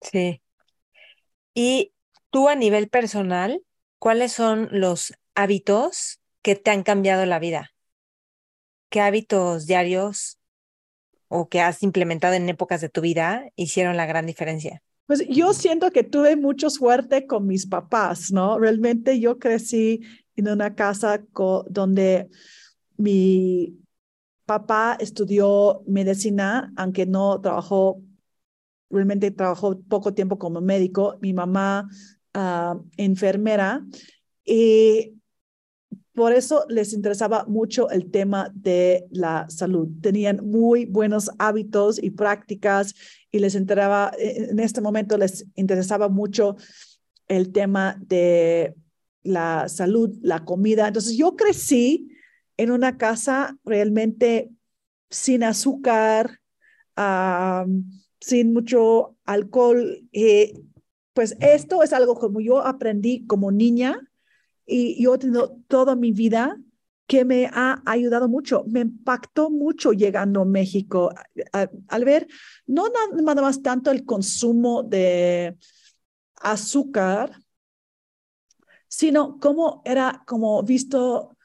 Sí. 0.01 0.43
Y 1.55 1.93
tú 2.31 2.49
a 2.49 2.57
nivel 2.57 2.89
personal, 2.89 3.63
¿cuáles 4.01 4.33
son 4.33 4.69
los 4.73 5.15
hábitos 5.37 6.21
que 6.43 6.57
te 6.57 6.73
han 6.73 6.83
cambiado 6.83 7.25
la 7.27 7.39
vida? 7.39 7.71
¿Qué 8.89 9.01
hábitos 9.01 9.67
diarios 9.67 10.42
o 11.35 11.49
que 11.49 11.63
has 11.63 11.83
implementado 11.83 12.35
en 12.35 12.49
épocas 12.49 12.83
de 12.83 12.91
tu 12.91 13.01
vida 13.01 13.49
hicieron 13.57 13.97
la 13.97 14.05
gran 14.05 14.27
diferencia? 14.27 14.83
Pues 15.07 15.27
yo 15.29 15.55
siento 15.55 15.91
que 15.91 16.05
tuve 16.05 16.37
mucha 16.37 16.69
suerte 16.69 17.27
con 17.27 17.47
mis 17.47 17.67
papás, 17.67 18.31
¿no? 18.31 18.59
Realmente 18.59 19.19
yo 19.19 19.39
crecí 19.39 20.03
en 20.37 20.49
una 20.49 20.75
casa 20.75 21.25
donde 21.71 22.29
mi 22.99 23.79
papá 24.45 24.99
estudió 25.01 25.83
medicina, 25.87 26.71
aunque 26.77 27.07
no 27.07 27.41
trabajó, 27.41 28.03
realmente 28.91 29.31
trabajó 29.31 29.81
poco 29.89 30.13
tiempo 30.13 30.39
como 30.39 30.61
médico, 30.61 31.17
mi 31.23 31.33
mamá 31.33 31.89
uh, 32.35 32.79
enfermera, 32.99 33.87
y 34.45 35.15
por 36.15 36.33
eso 36.33 36.67
les 36.69 36.93
interesaba 36.93 37.45
mucho 37.47 37.89
el 37.91 38.11
tema 38.11 38.51
de 38.55 39.07
la 39.11 39.49
salud. 39.49 39.89
Tenían 40.03 40.47
muy 40.47 40.85
buenos 40.85 41.31
hábitos 41.39 42.03
y 42.03 42.11
prácticas 42.11 42.95
y 43.31 43.39
les 43.39 43.55
enteraba, 43.55 44.13
en 44.19 44.59
este 44.59 44.83
momento 44.83 45.17
les 45.17 45.47
interesaba 45.55 46.09
mucho 46.09 46.57
el 47.29 47.51
tema 47.53 47.97
de 48.01 48.75
la 49.23 49.69
salud, 49.71 50.11
la 50.21 50.45
comida. 50.45 50.89
Entonces 50.89 51.17
yo 51.17 51.35
crecí 51.35 52.09
en 52.59 52.71
una 52.71 52.99
casa 52.99 53.57
realmente 53.65 54.51
sin 55.09 55.45
azúcar, 55.45 56.41
sin 58.21 58.53
mucho 58.53 59.17
alcohol. 59.25 60.07
Eh, 60.13 60.53
pues 61.15 61.37
esto 61.41 61.83
es 61.83 61.95
algo 61.95 62.17
como 62.17 62.41
yo 62.41 62.61
aprendí 62.61 63.27
como 63.27 63.51
niña 63.51 63.99
y 64.67 65.03
yo 65.03 65.15
he 65.15 65.19
tenido 65.19 65.59
toda 65.69 65.97
mi 65.97 66.13
vida 66.13 66.57
que 67.07 67.25
me 67.25 67.47
ha 67.53 67.83
ayudado 67.85 68.29
mucho, 68.29 68.65
me 68.69 68.81
impactó 68.81 69.51
mucho 69.51 69.93
llegando 69.93 70.43
a 70.43 70.45
México 70.45 71.13
al 71.89 72.05
ver 72.05 72.27
no 72.67 72.85
nada 72.89 73.43
más 73.43 73.63
tanto 73.63 73.91
el 73.91 74.05
consumo 74.05 74.83
de 74.83 75.59
azúcar, 76.37 77.39
sino 78.89 79.39
cómo 79.41 79.83
era 79.85 80.23
como 80.27 80.63
visto 80.63 81.37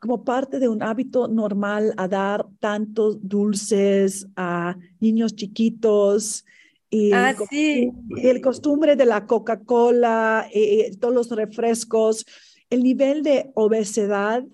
como 0.00 0.24
parte 0.24 0.58
de 0.58 0.68
un 0.68 0.82
hábito 0.82 1.26
normal 1.26 1.94
a 1.96 2.06
dar 2.06 2.46
tantos 2.60 3.18
dulces 3.26 4.28
a 4.36 4.76
niños 5.00 5.34
chiquitos 5.34 6.44
y 6.90 7.12
ah, 7.12 7.34
sí. 7.50 7.90
el 8.22 8.40
costumbre 8.40 8.96
de 8.96 9.06
la 9.06 9.26
Coca-Cola, 9.26 10.48
eh, 10.52 10.86
eh, 10.86 10.96
todos 10.98 11.14
los 11.14 11.30
refrescos, 11.30 12.24
el 12.70 12.82
nivel 12.82 13.22
de 13.22 13.50
obesidad 13.54 14.44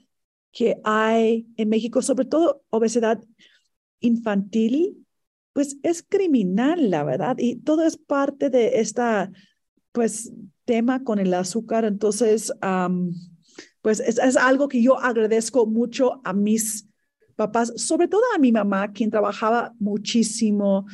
que 0.50 0.80
hay 0.84 1.46
en 1.56 1.68
México, 1.68 2.02
sobre 2.02 2.26
todo 2.26 2.62
obesidad 2.70 3.22
infantil, 4.00 5.06
pues 5.52 5.76
es 5.82 6.02
criminal, 6.02 6.90
la 6.90 7.04
verdad, 7.04 7.36
y 7.38 7.56
todo 7.56 7.84
es 7.84 7.96
parte 7.96 8.50
de 8.50 8.80
esta, 8.80 9.30
pues, 9.92 10.32
tema 10.64 11.04
con 11.04 11.18
el 11.18 11.34
azúcar. 11.34 11.84
Entonces, 11.84 12.52
pues 13.82 14.00
es, 14.00 14.18
algo 14.36 14.68
que 14.68 14.82
yo 14.82 14.98
agradezco 14.98 15.66
mucho 15.66 16.20
a 16.24 16.32
mis 16.32 16.88
papás, 17.36 17.72
sobre 17.76 18.08
todo 18.08 18.22
a 18.34 18.38
mi 18.38 18.52
mamá, 18.52 18.92
quien 18.92 19.10
trabajaba 19.10 19.74
muchísimo 19.78 20.86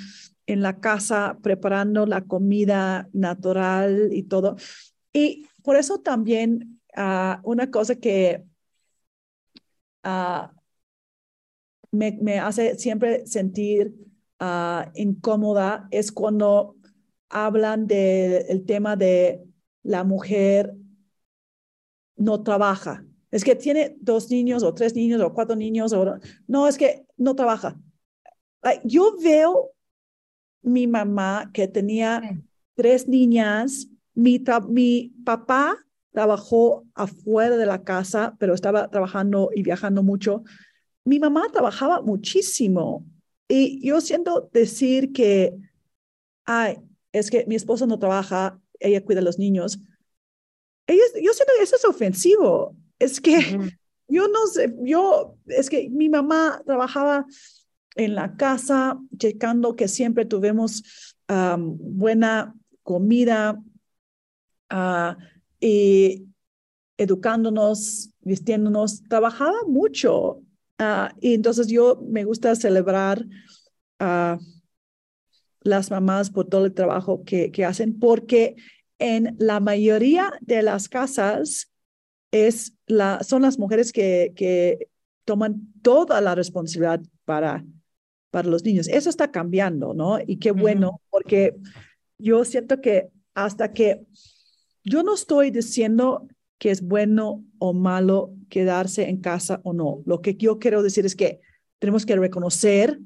en 0.49 0.63
la 0.63 0.81
casa 0.81 1.39
preparando 1.43 2.07
la 2.07 2.23
comida 2.23 3.09
natural 3.13 4.09
y 4.13 4.25
todo. 4.25 4.57
Y 5.13 5.47
por 5.63 5.77
eso 5.77 6.01
también 6.01 6.81
ah, 6.97 7.41
una 7.45 7.71
cosa 7.71 7.97
que 7.97 8.45
ah, 10.03 10.53
me, 11.91 12.39
hace 12.41 12.79
siempre 12.79 13.27
sentir 13.27 13.95
uh, 14.41 14.91
incómoda 14.95 15.87
es 15.91 16.13
cuando 16.13 16.77
hablan 17.29 17.87
del 17.87 18.65
tema 18.65 18.97
de 18.97 19.45
la 19.83 20.03
mujer 20.05 20.75
no 22.17 22.43
trabaja. 22.43 23.05
Es 23.31 23.45
que 23.45 23.55
tiene 23.55 23.97
dos 24.01 24.31
niños 24.31 24.63
o 24.63 24.73
tres 24.73 24.95
niños 24.95 25.21
o 25.21 25.35
cuatro 25.35 25.57
niños 25.57 25.93
o 25.93 26.19
no, 26.47 26.67
es 26.69 26.79
que 26.79 27.07
no 27.19 27.35
trabaja. 27.35 27.79
Yo 28.85 29.15
veo 29.23 29.73
mi 30.63 30.87
mamá 30.87 31.51
que 31.53 31.69
tenía 31.69 32.23
tres 32.75 33.09
niñas, 33.09 33.89
mi, 34.15 34.43
mi 34.69 35.13
papá 35.25 35.77
trabajó 36.13 36.85
afuera 36.95 37.57
de 37.57 37.67
la 37.67 37.85
casa, 37.85 38.37
pero 38.39 38.55
estaba 38.55 38.91
trabajando 38.91 39.51
y 39.55 39.63
viajando 39.63 40.03
mucho. 40.03 40.43
Mi 41.05 41.21
mamá 41.21 41.47
trabajaba 41.53 42.03
muchísimo 42.03 43.07
y 43.49 43.87
yo 43.87 44.01
siento 44.01 44.51
decir 44.53 45.13
que, 45.13 45.55
ay, 46.45 46.77
es 47.13 47.31
que 47.31 47.47
mi 47.47 47.55
esposo 47.55 47.87
no 47.87 47.99
trabaja, 47.99 48.61
ella 48.79 49.05
cuida 49.05 49.21
a 49.21 49.25
los 49.25 49.39
niños. 49.39 49.81
Ella, 50.87 51.03
yo 51.23 51.33
siento 51.33 51.53
que 51.57 51.63
eso 51.63 51.77
es 51.77 51.85
ofensivo. 51.85 52.77
Es 52.99 53.21
que 53.21 53.39
yo 54.09 54.29
no 54.29 54.47
sé, 54.47 54.75
yo, 54.83 55.37
es 55.47 55.71
que 55.71 55.89
mi 55.89 56.09
mamá 56.09 56.63
trabajaba 56.67 57.27
en 57.99 58.15
la 58.15 58.37
casa, 58.37 58.99
checando 59.19 59.77
que 59.77 59.89
siempre 59.89 60.25
tuvimos 60.25 61.17
buena 61.29 62.55
comida 62.83 63.61
uh, 64.73 65.15
y 65.61 66.25
educándonos, 66.97 68.11
vistiéndonos, 68.21 69.03
trabajaba 69.03 69.59
mucho. 69.67 70.41
Uh, 70.81 71.11
y 71.21 71.35
entonces 71.35 71.67
yo 71.67 72.01
me 72.09 72.25
gusta 72.25 72.55
celebrar 72.55 73.27
a 73.99 74.39
las 75.61 75.91
mamás 75.91 76.31
por 76.31 76.47
todo 76.47 76.65
el 76.65 76.73
trabajo 76.73 77.25
que, 77.25 77.51
que 77.51 77.65
hacen, 77.65 77.99
porque 77.99 78.55
en 78.99 79.37
la 79.39 79.61
mayoría 79.61 80.33
de 80.41 80.63
las 80.63 80.89
casas 80.89 81.71
es 82.31 82.75
la, 82.87 83.23
son 83.25 83.43
las 83.43 83.59
mujeres 83.59 83.93
que, 83.93 84.33
que 84.37 84.89
toman 85.25 85.73
toda 85.83 86.21
la 86.21 86.35
responsabilidad 86.35 87.03
para, 87.25 87.65
para 88.31 88.49
los 88.49 88.65
niños. 88.65 88.89
Eso 88.89 89.11
está 89.11 89.31
cambiando, 89.31 89.95
¿no? 89.95 90.19
Y 90.27 90.39
qué 90.39 90.51
bueno, 90.51 91.01
porque 91.11 91.57
yo 92.19 92.45
siento 92.45 92.81
que 92.81 93.09
hasta 93.35 93.73
que 93.73 94.05
yo 94.85 95.03
no 95.03 95.15
estoy 95.15 95.51
diciendo 95.51 96.27
que 96.59 96.71
es 96.71 96.83
bueno 96.83 97.45
o 97.59 97.73
malo 97.73 98.35
quedarse 98.49 99.09
en 99.09 99.19
casa 99.19 99.61
o 99.63 99.73
no. 99.73 100.03
Lo 100.07 100.21
que 100.21 100.35
yo 100.35 100.59
quiero 100.59 100.83
decir 100.83 101.07
es 101.07 101.15
que 101.15 101.41
tenemos 101.79 102.05
que 102.05 102.17
reconocer 102.17 102.99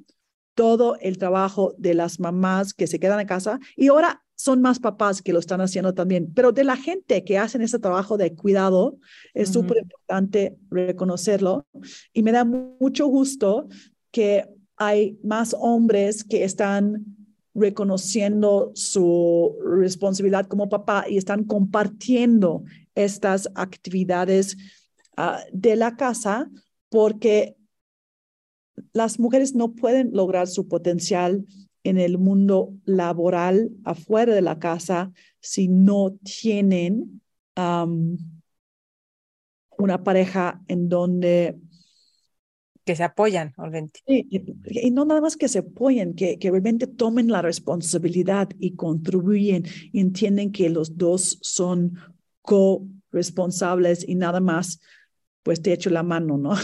todo 0.54 0.96
el 1.00 1.18
trabajo 1.18 1.74
de 1.78 1.94
las 1.94 2.20
mamás 2.20 2.74
que 2.74 2.86
se 2.86 2.98
quedan 2.98 3.20
en 3.20 3.26
casa 3.26 3.58
y 3.76 3.88
ahora 3.88 4.22
son 4.34 4.60
más 4.60 4.80
papás 4.80 5.22
que 5.22 5.32
lo 5.32 5.38
están 5.38 5.60
haciendo 5.60 5.94
también, 5.94 6.32
pero 6.34 6.50
de 6.50 6.64
la 6.64 6.76
gente 6.76 7.22
que 7.22 7.38
hacen 7.38 7.62
ese 7.62 7.78
trabajo 7.78 8.16
de 8.16 8.34
cuidado 8.34 8.96
es 9.34 9.50
súper 9.50 9.78
importante 9.78 10.56
reconocerlo 10.68 11.66
y 12.12 12.22
me 12.22 12.32
da 12.32 12.44
mucho 12.44 13.06
gusto 13.06 13.68
que 14.10 14.48
hay 14.76 15.18
más 15.22 15.54
hombres 15.58 16.24
que 16.24 16.44
están 16.44 17.04
reconociendo 17.54 18.72
su 18.74 19.56
responsabilidad 19.64 20.46
como 20.46 20.68
papá 20.68 21.04
y 21.08 21.18
están 21.18 21.44
compartiendo 21.44 22.64
estas 22.94 23.50
actividades 23.54 24.56
ah, 25.16 25.40
de 25.52 25.76
la 25.76 25.96
casa 25.96 26.50
porque 26.88 27.56
las 28.92 29.18
mujeres 29.18 29.54
no 29.54 29.74
pueden 29.74 30.10
lograr 30.12 30.46
su 30.46 30.66
potencial 30.66 31.44
en 31.84 31.98
el 31.98 32.18
mundo 32.18 32.72
laboral 32.84 33.70
afuera 33.84 34.34
de 34.34 34.42
la 34.42 34.58
casa 34.58 35.12
si 35.40 35.68
no 35.68 36.16
tienen 36.22 37.20
una 39.76 40.02
pareja 40.02 40.62
en 40.68 40.88
donde 40.88 41.58
que 42.84 42.96
se 42.96 43.04
apoyan, 43.04 43.54
obviamente. 43.56 44.00
y, 44.06 44.90
no 44.90 45.04
nada 45.04 45.20
más 45.20 45.36
que 45.36 45.48
se 45.48 45.60
apoyen, 45.60 46.14
que, 46.14 46.38
que 46.38 46.50
realmente 46.50 46.86
tomen 46.86 47.30
la 47.30 47.42
responsabilidad 47.42 48.48
y 48.58 48.74
contribuyen 48.74 49.64
y 49.92 50.00
entienden 50.00 50.52
que 50.52 50.68
los 50.68 50.96
dos 50.96 51.38
son 51.42 51.96
co-responsables 52.42 54.06
y 54.06 54.16
nada 54.16 54.40
más, 54.40 54.80
pues 55.42 55.62
te 55.62 55.72
echo 55.72 55.90
la 55.90 56.02
mano, 56.02 56.38
¿no? 56.38 56.54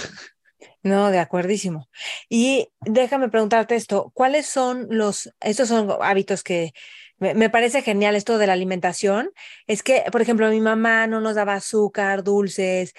No, 0.82 1.10
de 1.10 1.18
acuerdísimo. 1.18 1.88
Y 2.28 2.68
déjame 2.80 3.28
preguntarte 3.28 3.74
esto, 3.74 4.10
¿cuáles 4.14 4.46
son 4.46 4.86
los, 4.90 5.32
estos 5.40 5.68
son 5.68 5.88
hábitos 6.00 6.42
que 6.42 6.72
me, 7.18 7.34
me, 7.34 7.50
parece 7.50 7.82
genial 7.82 8.16
esto 8.16 8.38
de 8.38 8.46
la 8.46 8.52
alimentación? 8.52 9.30
Es 9.66 9.82
que, 9.82 10.04
por 10.10 10.22
ejemplo, 10.22 10.48
mi 10.50 10.60
mamá 10.60 11.06
no 11.06 11.20
nos 11.20 11.34
daba 11.34 11.54
azúcar, 11.54 12.22
dulces, 12.22 12.94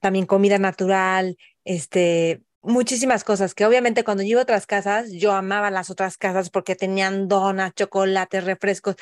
también 0.00 0.26
comida 0.26 0.58
natural, 0.58 1.36
este, 1.64 2.42
muchísimas 2.64 3.24
cosas 3.24 3.54
que 3.54 3.64
obviamente 3.66 4.04
cuando 4.04 4.22
yo 4.22 4.30
iba 4.30 4.40
a 4.40 4.44
otras 4.44 4.66
casas, 4.66 5.12
yo 5.12 5.32
amaba 5.32 5.70
las 5.70 5.90
otras 5.90 6.16
casas 6.16 6.50
porque 6.50 6.74
tenían 6.74 7.28
donas, 7.28 7.74
chocolates, 7.74 8.44
refrescos, 8.44 8.96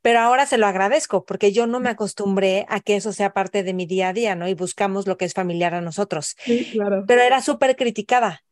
pero 0.00 0.20
ahora 0.20 0.46
se 0.46 0.58
lo 0.58 0.66
agradezco 0.66 1.24
porque 1.24 1.52
yo 1.52 1.66
no 1.66 1.80
me 1.80 1.90
acostumbré 1.90 2.66
a 2.68 2.80
que 2.80 2.96
eso 2.96 3.12
sea 3.12 3.32
parte 3.32 3.62
de 3.62 3.74
mi 3.74 3.86
día 3.86 4.08
a 4.08 4.12
día, 4.12 4.34
¿no? 4.34 4.48
Y 4.48 4.54
buscamos 4.54 5.06
lo 5.06 5.16
que 5.16 5.24
es 5.24 5.34
familiar 5.34 5.74
a 5.74 5.80
nosotros. 5.80 6.36
Sí, 6.44 6.68
claro. 6.72 7.04
Pero 7.06 7.22
era 7.22 7.40
súper 7.42 7.76
criticada. 7.76 8.42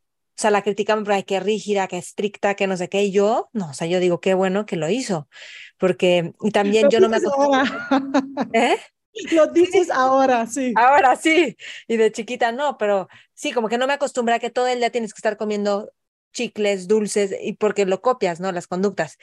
O 0.41 0.43
sea, 0.43 0.51
la 0.51 0.63
criticaban 0.63 1.05
por 1.05 1.13
ay, 1.13 1.25
qué 1.25 1.39
rígida, 1.39 1.87
qué 1.87 1.99
estricta, 1.99 2.55
que 2.55 2.67
no 2.67 2.77
sé 2.79 2.89
qué. 2.89 3.03
Y 3.03 3.13
yo, 3.13 3.51
no, 3.53 3.71
o 3.71 3.75
sea, 3.75 3.87
yo 3.87 4.01
digo, 4.01 4.21
qué 4.21 4.33
bueno 4.33 4.65
que 4.65 4.77
lo 4.77 4.89
hizo. 4.89 5.29
Porque, 5.77 6.33
y 6.41 6.51
también 6.51 6.89
yo 6.89 6.99
no 7.01 7.11
me 7.11 7.19
acostumbré. 7.19 7.61
¿Eh? 8.55 8.77
Lo 9.33 9.47
dices 9.49 9.91
ahora, 9.91 10.47
sí. 10.47 10.73
Ahora 10.77 11.17
sí. 11.17 11.57
Y 11.89 11.97
de 11.97 12.13
chiquita 12.13 12.53
no, 12.53 12.79
pero 12.79 13.09
sí, 13.35 13.53
como 13.53 13.69
que 13.69 13.79
no 13.79 13.87
me 13.87 13.95
acostumbré 13.95 14.35
a 14.35 14.39
que 14.39 14.51
todo 14.51 14.67
el 14.67 14.79
día 14.79 14.91
tienes 14.91 15.13
que 15.13 15.19
estar 15.19 15.37
comiendo 15.37 15.93
chicles, 16.33 16.87
dulces, 16.87 17.35
y 17.41 17.55
porque 17.55 17.87
lo 17.87 18.01
copias, 18.01 18.41
¿no? 18.41 18.53
Las 18.53 18.67
conductas. 18.67 19.19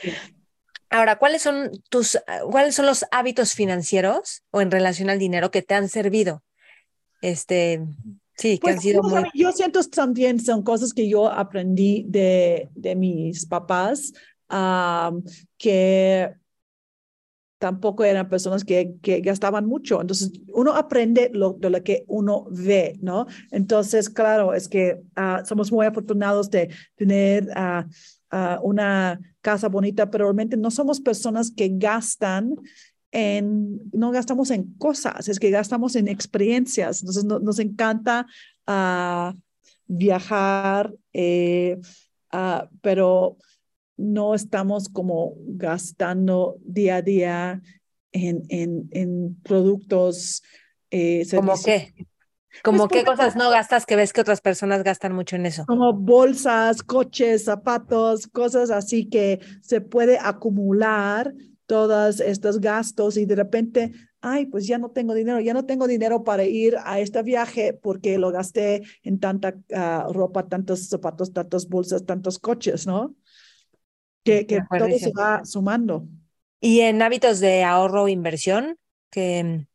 Ahora, 0.90 1.18
¿cuáles 1.18 1.42
son 1.42 1.72
tus, 1.90 2.18
cuáles 2.50 2.76
son 2.76 2.86
los 2.86 3.06
hábitos 3.12 3.54
financieros 3.54 4.44
o 4.52 4.62
en 4.62 4.72
relación 4.72 5.10
al 5.10 5.20
dinero 5.20 5.52
que 5.52 5.62
te 5.62 5.74
han 5.74 5.90
servido? 5.90 6.44
Este, 7.22 7.82
sí, 8.38 8.58
que 8.60 8.70
han 8.70 8.76
pues, 8.76 8.84
sido 8.84 9.04
muy... 9.04 9.30
Yo 9.34 9.52
siento 9.52 9.82
también 9.84 10.40
son 10.40 10.64
cosas 10.64 10.94
que 10.94 11.10
yo 11.10 11.30
aprendí 11.30 12.06
de, 12.08 12.70
de 12.74 12.96
mis 12.96 13.46
papás, 13.46 14.14
que 15.58 16.34
tampoco 17.58 18.04
eran 18.04 18.30
personas 18.30 18.64
que, 18.64 18.96
que 19.02 19.22
gastaban 19.22 19.66
mucho. 19.66 20.00
Entonces, 20.00 20.32
uno 20.54 20.74
aprende 20.74 21.32
lo, 21.34 21.54
de 21.54 21.70
lo 21.70 21.84
que 21.84 22.04
uno 22.08 22.48
ve, 22.52 22.98
¿no? 23.02 23.26
Entonces, 23.52 24.10
claro, 24.10 24.54
es 24.54 24.68
que 24.68 25.02
uh, 25.18 25.46
somos 25.46 25.72
muy 25.72 25.86
afortunados 25.86 26.50
de 26.52 26.70
tener 26.96 27.48
uh, 27.56 27.84
uh, 28.36 28.62
una 28.62 29.20
casa 29.42 29.70
bonita, 29.70 30.10
pero 30.10 30.26
realmente 30.26 30.58
no 30.58 30.70
somos 30.70 31.00
personas 31.02 31.52
que 31.52 31.70
gastan 31.74 32.56
en, 33.12 33.80
no 33.92 34.12
gastamos 34.12 34.52
en 34.52 34.74
cosas, 34.74 35.28
es 35.28 35.40
que 35.40 35.50
gastamos 35.50 35.96
en 35.96 36.08
experiencias. 36.08 37.02
Entonces, 37.02 37.26
no, 37.26 37.40
nos 37.40 37.60
encanta 37.60 38.28
viajar, 39.88 40.94
eh, 41.14 41.80
pero 42.82 43.38
no 43.98 44.36
estamos 44.36 44.90
como 44.90 45.34
gastando 45.40 46.58
día 46.62 46.98
a 46.98 47.02
día 47.02 47.62
en, 48.12 48.44
en, 48.50 48.88
en 48.92 49.36
productos. 49.44 50.44
Eh, 50.92 51.26
¿Cómo 51.36 51.54
qué? 51.64 51.94
¿Cómo 52.64 52.88
qué 52.88 53.04
cosas 53.04 53.36
no 53.36 53.50
gastas 53.50 53.86
que 53.86 53.96
ves 53.96 54.14
que 54.14 54.22
otras 54.22 54.42
personas 54.42 54.84
gastan 54.84 55.14
mucho 55.14 55.36
en 55.36 55.46
eso? 55.46 55.66
Como 55.66 55.94
bolsas, 55.94 56.82
coches, 56.82 57.44
zapatos, 57.44 58.28
cosas 58.28 58.72
así 58.72 59.10
que 59.10 59.40
se 59.62 59.82
puede 59.82 60.18
acumular 60.20 61.34
todos 61.66 62.20
estos 62.20 62.60
gastos 62.60 63.18
y 63.18 63.26
de 63.26 63.36
repente, 63.36 63.92
ay, 64.22 64.46
pues 64.46 64.66
ya 64.66 64.78
no 64.78 64.90
tengo 64.90 65.14
dinero, 65.14 65.40
ya 65.40 65.54
no 65.54 65.66
tengo 65.66 65.86
dinero 65.88 66.24
para 66.24 66.46
ir 66.46 66.78
a 66.84 67.00
este 67.00 67.22
viaje 67.24 67.74
porque 67.74 68.18
lo 68.18 68.32
gasté 68.32 68.82
en 69.04 69.20
tanta 69.20 69.56
ah, 69.76 70.08
ropa, 70.12 70.48
tantos 70.48 70.88
zapatos, 70.88 71.34
tantas 71.34 71.68
bolsas, 71.68 72.06
tantos 72.06 72.40
coches, 72.40 72.88
¿no? 72.88 73.16
Que, 74.28 74.62
todo 74.78 74.98
se 74.98 75.12
va 75.12 75.44
sumando. 75.46 76.08
¿Y 76.60 76.82
en 76.82 77.02
hábitos 77.02 77.40
de 77.40 77.64
ahorro 77.64 78.04
o 78.04 78.08
inversión? 78.08 78.78
Que, 79.10 79.66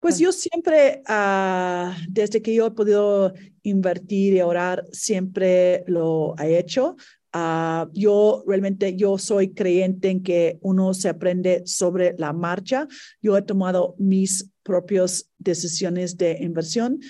pues 0.00 0.18
yo 0.18 0.30
siempre, 0.30 1.02
uh, 1.08 1.90
desde 2.08 2.40
que 2.40 2.54
yo 2.54 2.66
he 2.66 2.70
podido 2.70 3.32
invertir 3.62 4.34
y 4.34 4.40
ahorrar, 4.40 4.84
siempre 4.92 5.84
lo 5.86 6.36
he 6.38 6.58
hecho. 6.58 6.96
Uh, 7.34 7.90
yo 7.92 8.44
realmente, 8.46 8.96
yo 8.96 9.18
soy 9.18 9.52
creyente 9.52 10.08
en 10.08 10.22
que 10.22 10.58
uno 10.62 10.94
se 10.94 11.08
aprende 11.08 11.62
sobre 11.66 12.14
la 12.16 12.32
marcha. 12.32 12.86
Yo 13.20 13.36
he 13.36 13.42
tomado 13.42 13.96
mis 13.98 14.50
propias 14.62 15.30
decisiones 15.38 16.16
de 16.16 16.38
inversión. 16.40 17.00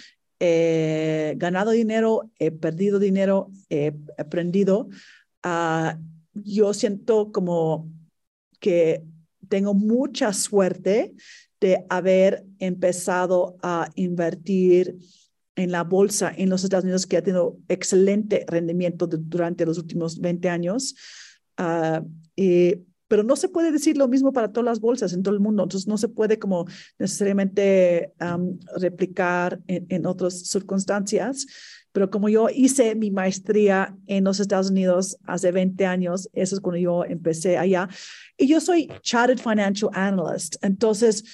He 0.40 1.34
ganado 1.36 1.72
dinero, 1.72 2.30
he 2.38 2.50
perdido 2.52 2.98
dinero, 2.98 3.50
he 3.68 3.92
aprendido. 4.16 4.88
Uh, 5.44 5.98
yo 6.44 6.74
siento 6.74 7.32
como 7.32 7.90
que 8.60 9.04
tengo 9.48 9.74
mucha 9.74 10.32
suerte 10.32 11.14
de 11.60 11.84
haber 11.88 12.44
empezado 12.58 13.56
a 13.62 13.90
invertir 13.94 14.96
en 15.56 15.72
la 15.72 15.82
bolsa 15.82 16.32
en 16.36 16.50
los 16.50 16.62
Estados 16.62 16.84
Unidos, 16.84 17.06
que 17.06 17.16
ha 17.16 17.22
tenido 17.22 17.58
excelente 17.68 18.44
rendimiento 18.46 19.06
durante 19.08 19.66
los 19.66 19.78
últimos 19.78 20.20
20 20.20 20.48
años. 20.48 20.94
Uh, 21.58 22.06
pero 23.08 23.22
no 23.22 23.36
se 23.36 23.48
puede 23.48 23.72
decir 23.72 23.96
lo 23.96 24.06
mismo 24.06 24.32
para 24.32 24.52
todas 24.52 24.66
las 24.66 24.80
bolsas 24.80 25.14
en 25.14 25.22
todo 25.22 25.34
el 25.34 25.40
mundo. 25.40 25.62
Entonces, 25.62 25.88
no 25.88 25.96
se 25.96 26.08
puede 26.08 26.38
como 26.38 26.66
necesariamente 26.98 28.12
replicar 28.76 29.60
en, 29.66 29.86
en 29.88 30.06
otras 30.06 30.46
circunstancias. 30.46 31.46
Pero 31.98 32.10
como 32.10 32.28
yo 32.28 32.48
hice 32.48 32.94
mi 32.94 33.10
maestría 33.10 33.92
en 34.06 34.22
los 34.22 34.38
Estados 34.38 34.70
Unidos 34.70 35.18
hace 35.24 35.50
20 35.50 35.84
años, 35.84 36.30
eso 36.32 36.54
es 36.54 36.60
cuando 36.60 36.78
yo 36.78 37.04
empecé 37.04 37.58
allá. 37.58 37.88
Y 38.36 38.46
yo 38.46 38.60
soy 38.60 38.88
Chartered 39.02 39.40
Financial 39.40 39.90
Analyst. 39.92 40.54
Entonces, 40.62 41.24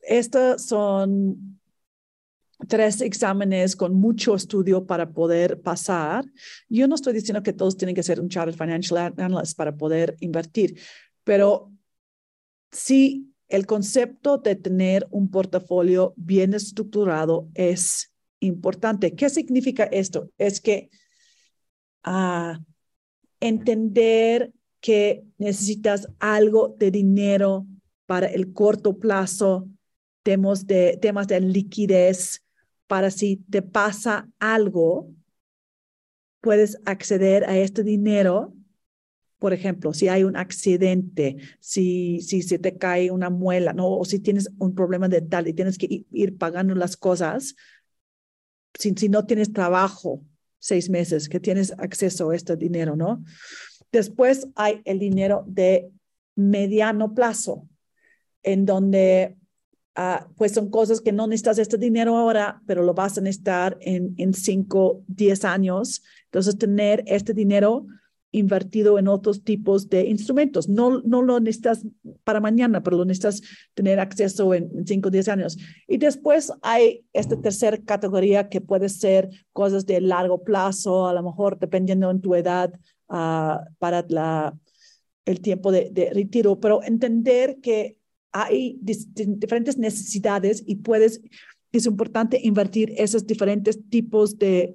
estos 0.00 0.62
son 0.62 1.60
tres 2.66 3.00
exámenes 3.00 3.76
con 3.76 3.94
mucho 3.94 4.34
estudio 4.34 4.84
para 4.86 5.12
poder 5.12 5.60
pasar. 5.60 6.24
Yo 6.68 6.88
no 6.88 6.96
estoy 6.96 7.12
diciendo 7.12 7.44
que 7.44 7.52
todos 7.52 7.76
tienen 7.76 7.94
que 7.94 8.02
ser 8.02 8.18
un 8.18 8.28
Chartered 8.28 8.58
Financial 8.58 9.14
Analyst 9.16 9.56
para 9.56 9.76
poder 9.76 10.16
invertir, 10.18 10.80
pero 11.22 11.70
sí 12.72 13.32
el 13.48 13.66
concepto 13.66 14.38
de 14.38 14.56
tener 14.56 15.06
un 15.12 15.30
portafolio 15.30 16.12
bien 16.16 16.54
estructurado 16.54 17.48
es 17.54 18.11
importante. 18.46 19.14
¿Qué 19.14 19.28
significa 19.30 19.84
esto? 19.84 20.30
Es 20.38 20.60
que 20.60 20.90
uh, 22.06 22.58
entender 23.40 24.52
que 24.80 25.24
necesitas 25.38 26.08
algo 26.18 26.74
de 26.78 26.90
dinero 26.90 27.66
para 28.06 28.26
el 28.26 28.52
corto 28.52 28.98
plazo, 28.98 29.68
temas 30.22 30.66
de, 30.66 30.98
temas 31.00 31.28
de 31.28 31.40
liquidez, 31.40 32.44
para 32.86 33.10
si 33.10 33.36
te 33.36 33.62
pasa 33.62 34.28
algo, 34.38 35.08
puedes 36.40 36.78
acceder 36.84 37.44
a 37.44 37.56
este 37.56 37.82
dinero. 37.82 38.52
Por 39.38 39.52
ejemplo, 39.52 39.94
si 39.94 40.08
hay 40.08 40.24
un 40.24 40.36
accidente, 40.36 41.36
si, 41.58 42.20
si 42.20 42.42
se 42.42 42.58
te 42.58 42.76
cae 42.76 43.10
una 43.10 43.30
muela, 43.30 43.72
¿no? 43.72 43.88
o 43.96 44.04
si 44.04 44.18
tienes 44.18 44.50
un 44.58 44.74
problema 44.74 45.08
de 45.08 45.22
tal 45.22 45.48
y 45.48 45.54
tienes 45.54 45.78
que 45.78 46.04
ir, 46.10 46.36
pagando 46.36 46.74
las 46.74 46.96
cosas, 46.96 47.54
si, 48.78 48.94
si 48.96 49.08
no 49.08 49.24
tienes 49.26 49.52
trabajo 49.52 50.22
seis 50.58 50.88
meses, 50.88 51.28
que 51.28 51.40
tienes 51.40 51.72
acceso 51.72 52.30
a 52.30 52.36
este 52.36 52.56
dinero, 52.56 52.96
¿no? 52.96 53.24
Después 53.90 54.48
hay 54.54 54.80
el 54.84 54.98
dinero 54.98 55.44
de 55.46 55.90
mediano 56.36 57.14
plazo, 57.14 57.68
en 58.42 58.64
donde 58.64 59.36
uh, 59.96 60.32
pues 60.36 60.52
son 60.52 60.70
cosas 60.70 61.00
que 61.00 61.12
no 61.12 61.26
necesitas 61.26 61.58
este 61.58 61.78
dinero 61.78 62.16
ahora, 62.16 62.62
pero 62.66 62.82
lo 62.82 62.94
vas 62.94 63.18
a 63.18 63.20
necesitar 63.20 63.76
en, 63.80 64.14
en 64.16 64.32
5, 64.32 65.04
10 65.08 65.44
años. 65.44 66.02
Entonces, 66.26 66.56
tener 66.56 67.02
este 67.06 67.34
dinero 67.34 67.86
invertido 68.32 68.98
en 68.98 69.08
otros 69.08 69.44
tipos 69.44 69.88
de 69.88 70.06
instrumentos. 70.06 70.68
No, 70.68 71.00
no 71.02 71.22
lo 71.22 71.38
necesitas 71.38 71.86
para 72.24 72.40
mañana, 72.40 72.82
pero 72.82 72.96
lo 72.96 73.04
necesitas 73.04 73.42
tener 73.74 74.00
acceso 74.00 74.52
en 74.54 74.86
5 74.86 75.08
o 75.08 75.10
10 75.10 75.28
años. 75.28 75.58
Y 75.86 75.98
después 75.98 76.52
hay 76.62 77.04
esta 77.12 77.40
tercera 77.40 77.76
categoría 77.76 78.48
que 78.48 78.60
puede 78.60 78.88
ser 78.88 79.28
cosas 79.52 79.86
de 79.86 80.00
largo 80.00 80.42
plazo, 80.42 81.06
a 81.06 81.12
lo 81.12 81.22
mejor 81.22 81.58
dependiendo 81.58 82.10
en 82.10 82.20
tu 82.20 82.34
edad 82.34 82.72
uh, 83.08 83.62
para 83.78 84.04
la, 84.08 84.56
el 85.26 85.40
tiempo 85.40 85.70
de, 85.70 85.90
de 85.90 86.10
retiro, 86.10 86.58
pero 86.58 86.82
entender 86.82 87.58
que 87.60 87.98
hay 88.32 88.78
diferentes 88.80 89.76
necesidades 89.76 90.64
y 90.66 90.76
puedes, 90.76 91.20
es 91.70 91.84
importante 91.84 92.40
invertir 92.42 92.94
esos 92.96 93.26
diferentes 93.26 93.78
tipos 93.90 94.38
de 94.38 94.74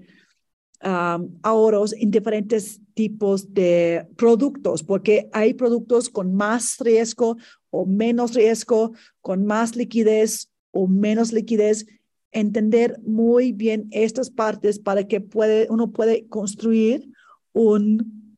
ahorros 0.79 1.93
en 1.93 2.11
diferentes 2.11 2.81
tipos 2.97 3.53
de 3.53 4.07
productos, 4.17 4.81
porque 4.81 5.29
hay 5.31 5.53
productos 5.53 6.09
con 6.09 6.33
más 6.33 6.79
riesgo 6.79 7.37
o 7.69 7.85
menos 7.85 8.33
riesgo, 8.33 8.93
con 9.21 9.45
más 9.45 9.75
liquidez 9.75 10.49
o 10.71 10.87
menos 10.87 11.31
liquidez. 11.31 11.85
Entender 12.31 12.99
muy 13.03 13.51
bien 13.51 13.87
estas 13.91 14.31
partes 14.31 14.79
para 14.79 15.07
que 15.07 15.21
puede, 15.21 15.67
uno 15.69 15.91
puede 15.91 16.27
construir 16.27 17.07
un 17.53 18.35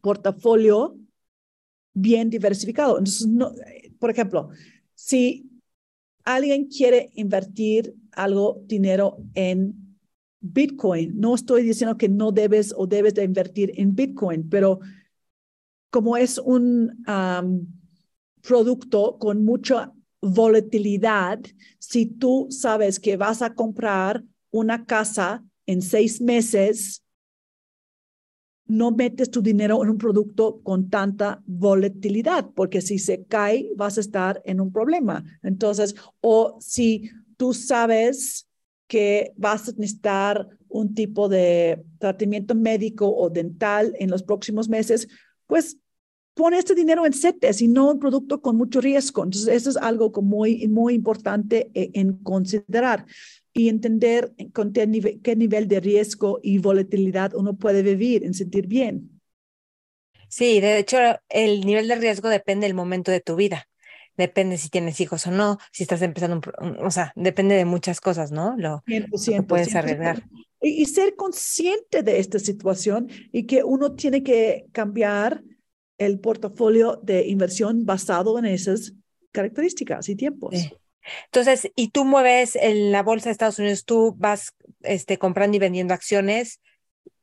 portafolio 0.00 0.96
bien 1.92 2.30
diversificado. 2.30 2.98
Entonces, 2.98 3.26
no, 3.26 3.52
por 3.98 4.10
ejemplo, 4.10 4.50
si 4.94 5.50
alguien 6.22 6.66
quiere 6.66 7.10
invertir 7.14 7.96
algo, 8.12 8.62
dinero 8.66 9.16
en 9.34 9.85
Bitcoin, 10.52 11.18
no 11.18 11.34
estoy 11.34 11.62
diciendo 11.62 11.96
que 11.96 12.08
no 12.08 12.32
debes 12.32 12.74
o 12.76 12.86
debes 12.86 13.14
de 13.14 13.24
invertir 13.24 13.72
en 13.76 13.94
Bitcoin, 13.94 14.48
pero 14.48 14.80
como 15.90 16.16
es 16.16 16.38
un 16.38 17.04
producto 18.42 19.18
con 19.18 19.44
mucha 19.44 19.92
volatilidad, 20.20 21.40
si 21.78 22.06
tú 22.06 22.48
sabes 22.50 22.98
que 23.00 23.16
vas 23.16 23.42
a 23.42 23.54
comprar 23.54 24.24
una 24.50 24.84
casa 24.84 25.44
en 25.66 25.82
seis 25.82 26.20
meses, 26.20 27.02
no 28.68 28.90
metes 28.90 29.30
tu 29.30 29.42
dinero 29.42 29.82
en 29.84 29.90
un 29.90 29.98
producto 29.98 30.60
con 30.62 30.90
tanta 30.90 31.42
volatilidad, 31.46 32.50
porque 32.54 32.80
si 32.80 32.98
se 32.98 33.24
cae, 33.24 33.70
vas 33.76 33.96
a 33.96 34.00
estar 34.00 34.42
en 34.44 34.60
un 34.60 34.72
problema. 34.72 35.24
Entonces, 35.42 35.94
o 36.20 36.56
si 36.60 37.10
tú 37.36 37.54
sabes 37.54 38.48
que 38.86 39.32
vas 39.36 39.68
a 39.68 39.72
necesitar 39.72 40.48
un 40.68 40.94
tipo 40.94 41.28
de 41.28 41.84
tratamiento 41.98 42.54
médico 42.54 43.08
o 43.08 43.30
dental 43.30 43.94
en 43.98 44.10
los 44.10 44.22
próximos 44.22 44.68
meses, 44.68 45.08
pues 45.46 45.78
pon 46.34 46.52
este 46.52 46.74
dinero 46.74 47.06
en 47.06 47.14
CETES 47.14 47.62
y 47.62 47.68
no 47.68 47.92
un 47.92 47.98
producto 47.98 48.42
con 48.42 48.56
mucho 48.56 48.80
riesgo. 48.80 49.24
Entonces, 49.24 49.48
eso 49.48 49.70
es 49.70 49.76
algo 49.78 50.10
muy, 50.20 50.68
muy 50.68 50.94
importante 50.94 51.70
eh, 51.72 51.90
en 51.94 52.18
considerar 52.18 53.06
y 53.54 53.70
entender 53.70 54.34
con 54.52 54.72
qué 54.72 54.86
nivel, 54.86 55.20
qué 55.22 55.34
nivel 55.34 55.66
de 55.66 55.80
riesgo 55.80 56.38
y 56.42 56.58
volatilidad 56.58 57.34
uno 57.34 57.56
puede 57.56 57.82
vivir 57.82 58.22
en 58.22 58.34
sentir 58.34 58.66
bien. 58.66 59.16
Sí, 60.28 60.60
de 60.60 60.78
hecho, 60.78 60.98
el 61.30 61.64
nivel 61.64 61.88
de 61.88 61.94
riesgo 61.94 62.28
depende 62.28 62.66
del 62.66 62.74
momento 62.74 63.10
de 63.10 63.20
tu 63.20 63.36
vida. 63.36 63.66
Depende 64.16 64.58
si 64.58 64.70
tienes 64.70 65.00
hijos 65.00 65.26
o 65.26 65.30
no, 65.30 65.58
si 65.72 65.82
estás 65.82 66.02
empezando, 66.02 66.40
un, 66.60 66.76
o 66.84 66.90
sea, 66.90 67.12
depende 67.16 67.54
de 67.54 67.64
muchas 67.64 68.00
cosas, 68.00 68.32
¿no? 68.32 68.56
Lo, 68.56 68.82
puedes 69.46 69.74
arriesgar. 69.74 70.22
Y, 70.60 70.82
y, 70.82 70.86
ser 70.86 71.14
consciente 71.16 72.02
de 72.02 72.18
esta 72.18 72.38
situación 72.38 73.08
y 73.30 73.44
que 73.44 73.62
uno 73.62 73.94
tiene 73.94 74.22
que 74.22 74.66
cambiar 74.72 75.42
el 75.98 76.18
portafolio 76.18 76.98
de 77.02 77.26
inversión 77.26 77.84
basado 77.84 78.38
en 78.38 78.46
esas 78.46 78.94
características 79.32 80.08
y 80.08 80.16
tiempos. 80.16 80.54
Entonces, 81.26 81.70
y 81.76 81.88
tú 81.90 82.04
mueves 82.04 82.56
en 82.56 82.92
la 82.92 83.02
bolsa 83.02 83.26
de 83.26 83.32
Estados 83.32 83.58
Unidos, 83.58 83.84
tú 83.84 84.14
vas 84.18 84.54
este, 84.82 85.18
comprando 85.18 85.56
y 85.56 85.60
vendiendo 85.60 85.94
acciones 85.94 86.60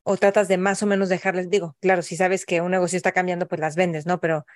o 0.02 0.16
tratas 0.16 0.48
de 0.48 0.58
más 0.58 0.82
o 0.82 0.86
menos 0.86 1.08
dejarles, 1.08 1.50
digo, 1.50 1.76
claro, 1.80 2.02
si 2.02 2.16
sabes 2.16 2.44
que 2.44 2.60
un 2.60 2.70
negocio 2.70 2.96
está 2.96 3.12
cambiando, 3.12 3.48
pues 3.48 3.60
las 3.60 3.74
vendes, 3.74 4.06
¿no? 4.06 4.20
Pero, 4.20 4.46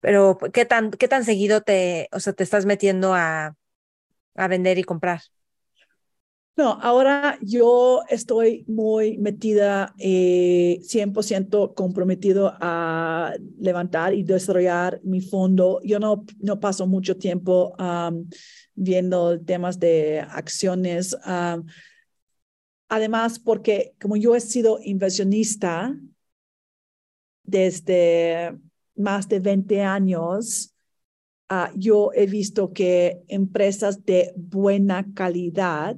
pero 0.00 0.38
¿qué 0.52 0.64
tan, 0.66 0.90
qué 0.92 1.08
tan 1.08 1.24
seguido 1.24 1.62
te, 1.62 2.08
o 2.12 2.20
sea, 2.20 2.32
te 2.32 2.44
estás 2.44 2.66
metiendo 2.66 3.14
a, 3.14 3.56
a 4.36 4.48
vender 4.48 4.78
y 4.78 4.84
comprar? 4.84 5.22
No, 6.56 6.72
ahora 6.80 7.38
yo 7.42 8.02
estoy 8.08 8.64
muy 8.66 9.18
metida, 9.18 9.94
eh, 9.98 10.80
100% 10.82 11.74
comprometido 11.74 12.54
a 12.58 13.34
levantar 13.58 14.14
y 14.14 14.22
desarrollar 14.22 14.98
mi 15.04 15.20
fondo. 15.20 15.80
Yo 15.84 15.98
no, 16.00 16.24
no 16.40 16.58
paso 16.58 16.86
mucho 16.86 17.18
tiempo 17.18 17.74
viendo 18.74 19.38
temas 19.40 19.78
de 19.78 20.20
acciones. 20.20 21.14
además, 22.88 23.38
porque 23.38 23.94
como 24.00 24.16
yo 24.16 24.34
he 24.34 24.40
sido 24.40 24.78
inversionista 24.82 25.94
desde 27.44 28.58
más 28.96 29.28
de 29.28 29.40
20 29.40 29.82
años, 29.82 30.74
ah, 31.48 31.70
yo 31.74 32.10
he 32.14 32.26
visto 32.26 32.72
que 32.72 33.22
empresas 33.28 34.04
de 34.04 34.32
buena 34.36 35.06
calidad, 35.14 35.96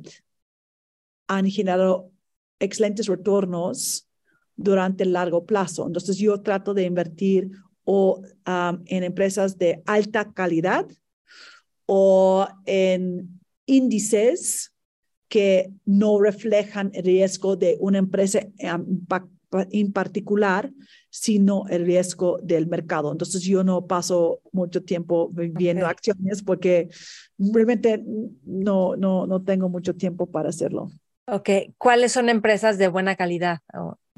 han 1.29 1.47
generado 1.51 2.11
excelentes 2.59 3.07
retornos 3.07 4.09
durante 4.57 5.05
el 5.05 5.13
largo 5.13 5.47
plazo. 5.47 5.87
Entonces 5.87 6.19
yo 6.19 6.41
trato 6.41 6.75
de 6.75 6.85
invertir 6.85 7.51
o 7.85 8.23
en 8.45 9.05
empresas 9.05 9.57
de 9.57 9.83
alta 9.87 10.33
calidad 10.33 10.87
o 11.87 12.47
en 12.67 13.41
índices 13.67 14.75
que 15.29 15.73
no 15.85 16.21
reflejan 16.21 16.91
el 16.95 17.05
riesgo 17.05 17.57
de 17.57 17.77
una 17.81 17.99
empresa 17.99 18.41
en 19.71 19.93
particular, 19.93 20.71
sino 21.11 21.67
el 21.69 21.85
riesgo 21.87 22.39
del 22.43 22.67
mercado. 22.67 23.13
Entonces 23.13 23.43
yo 23.43 23.65
no 23.65 23.87
paso 23.87 24.41
mucho 24.53 24.83
tiempo 24.83 25.31
viendo 25.33 25.87
acciones 25.87 26.43
porque 26.43 26.89
realmente 27.39 28.03
no, 28.45 28.97
no, 28.97 29.27
no 29.27 29.43
tengo 29.43 29.69
mucho 29.69 29.95
tiempo 29.95 30.27
para 30.27 30.51
hacerlo. 30.51 30.91
Ok, 31.31 31.51
¿cuáles 31.77 32.13
son 32.13 32.31
empresas 32.31 32.79
de 32.79 32.89
buena 32.89 33.15
calidad? 33.15 33.61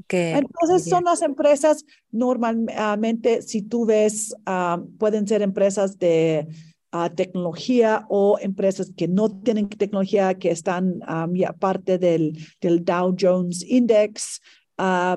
Entonces 0.09 0.89
son 0.89 1.05
las 1.05 1.23
empresas 1.23 1.85
normalmente, 2.11 3.43
si 3.43 3.62
tú 3.62 3.85
ves, 3.85 4.35
ah, 4.47 4.81
pueden 4.98 5.27
ser 5.27 5.43
empresas 5.43 5.98
de 5.98 6.47
ah, 6.93 7.11
tecnología 7.11 8.07
o 8.09 8.39
empresas 8.40 8.93
que 8.97 9.09
no 9.09 9.28
tienen 9.28 9.69
tecnología, 9.69 10.35
que 10.35 10.51
están 10.51 11.01
um, 11.09 11.35
ya 11.35 11.52
parte 11.52 11.98
del, 11.98 12.39
del 12.61 12.85
Dow 12.85 13.15
Jones 13.19 13.65
Index, 13.66 14.40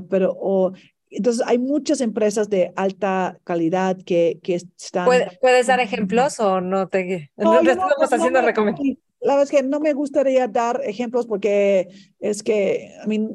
pero 0.10 0.36
o, 0.40 0.74
entonces 1.10 1.44
hay 1.46 1.60
muchas 1.60 2.02
empresas 2.02 2.50
de 2.50 2.74
alta 2.76 3.38
calidad 3.44 3.98
que, 4.04 4.40
que 4.42 4.56
están... 4.56 5.06
¿Puedes 5.42 5.68
dar 5.68 5.80
ejemplos 5.80 6.40
o 6.40 6.60
no 6.62 6.88
te... 6.88 7.32
No, 7.38 7.62
no, 7.62 7.70
estamos 7.70 8.12
haciendo 8.12 8.42
recomendaciones 8.42 8.98
la 9.24 9.36
verdad 9.36 9.44
es 9.44 9.52
que 9.52 9.64
no 9.64 9.80
me 9.80 9.94
gustaría 9.94 10.48
dar 10.48 10.82
ejemplos 10.84 11.26
porque 11.26 11.88
es 12.20 12.44
que, 12.44 12.92
I 13.04 13.08
mean, 13.08 13.30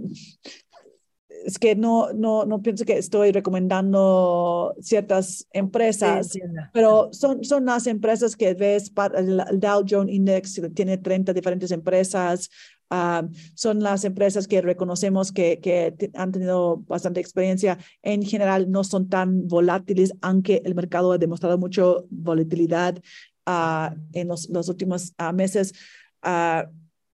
es 1.47 1.59
que 1.59 1.75
no, 1.75 2.13
no, 2.13 2.45
no 2.45 2.61
pienso 2.61 2.85
que 2.85 2.99
estoy 2.99 3.33
recomendando 3.33 4.75
ciertas 4.81 5.47
empresas, 5.53 6.33
pero 6.73 7.09
son, 7.13 7.43
son 7.43 7.65
las 7.65 7.87
empresas 7.87 8.37
que 8.37 8.55
ves, 8.55 8.93
el 9.17 9.61
Dow 9.61 9.85
Jones 9.89 10.15
Index 10.15 10.61
tiene 10.75 10.99
30 10.99 11.33
diferentes 11.33 11.71
empresas, 11.71 12.51
Ah, 12.91 13.29
son 13.55 13.83
las 13.83 14.05
empresas 14.05 14.49
que 14.49 14.63
reconocemos 14.63 15.31
que, 15.31 15.61
que 15.61 16.11
han 16.15 16.33
tenido 16.33 16.79
bastante 16.89 17.21
experiencia. 17.21 17.79
En 18.03 18.23
general, 18.23 18.71
no 18.71 18.83
son 18.85 19.09
tan 19.09 19.47
volátiles, 19.47 20.15
aunque 20.23 20.63
el 20.65 20.75
mercado 20.75 21.13
ha 21.13 21.19
demostrado 21.19 21.59
mucho 21.59 22.07
volatilidad 22.11 22.99
uh, 23.47 23.95
en 24.13 24.29
los, 24.29 24.49
los 24.49 24.69
últimos 24.69 25.13
uh, 25.19 25.33
meses. 25.35 25.75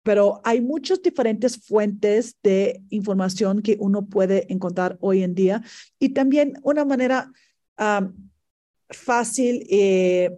pero 0.03 0.41
hay 0.45 0.61
muchas 0.61 1.01
diferentes 1.01 1.57
fuentes 1.57 2.37
de 2.43 2.83
información 2.91 3.63
que 3.63 3.77
uno 3.79 4.07
puede 4.07 4.53
encontrar 4.53 4.99
hoy 5.01 5.23
en 5.23 5.35
día 5.35 5.63
y 5.99 6.11
también 6.11 6.55
una 6.65 6.85
manera 6.85 7.33
fácil 8.93 9.67
eh, 9.71 10.37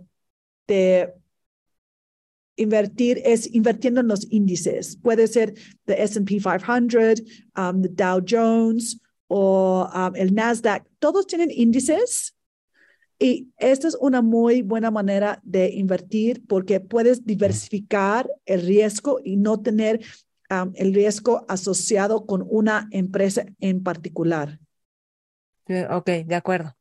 de 0.66 1.14
invertir 2.56 3.20
es 3.24 3.52
invirtiendo 3.52 4.00
en 4.00 4.08
los 4.08 4.26
índices. 4.30 4.96
Puede 4.96 5.26
ser 5.26 5.54
the 5.86 6.02
S&P 6.02 6.40
500, 6.40 7.22
um, 7.56 7.82
the 7.82 7.88
Dow 7.88 8.20
Jones 8.26 9.00
o 9.28 9.88
um, 9.94 10.14
el 10.16 10.34
Nasdaq. 10.34 10.84
Todos 10.98 11.26
tienen 11.26 11.50
índices 11.50 12.34
y 13.18 13.52
esta 13.56 13.88
es 13.88 13.96
una 14.00 14.22
muy 14.22 14.62
buena 14.62 14.90
manera 14.90 15.40
de 15.44 15.70
invertir 15.70 16.46
porque 16.46 16.80
puedes 16.80 17.24
diversificar 17.24 18.28
el 18.44 18.62
riesgo 18.62 19.20
y 19.22 19.36
no 19.36 19.60
tener 19.60 20.00
um, 20.50 20.72
el 20.74 20.94
riesgo 20.94 21.44
asociado 21.48 22.26
con 22.26 22.44
una 22.48 22.88
empresa 22.90 23.46
en 23.60 23.82
particular. 23.82 24.58
Ok, 25.90 26.10
de 26.26 26.34
acuerdo. 26.34 26.76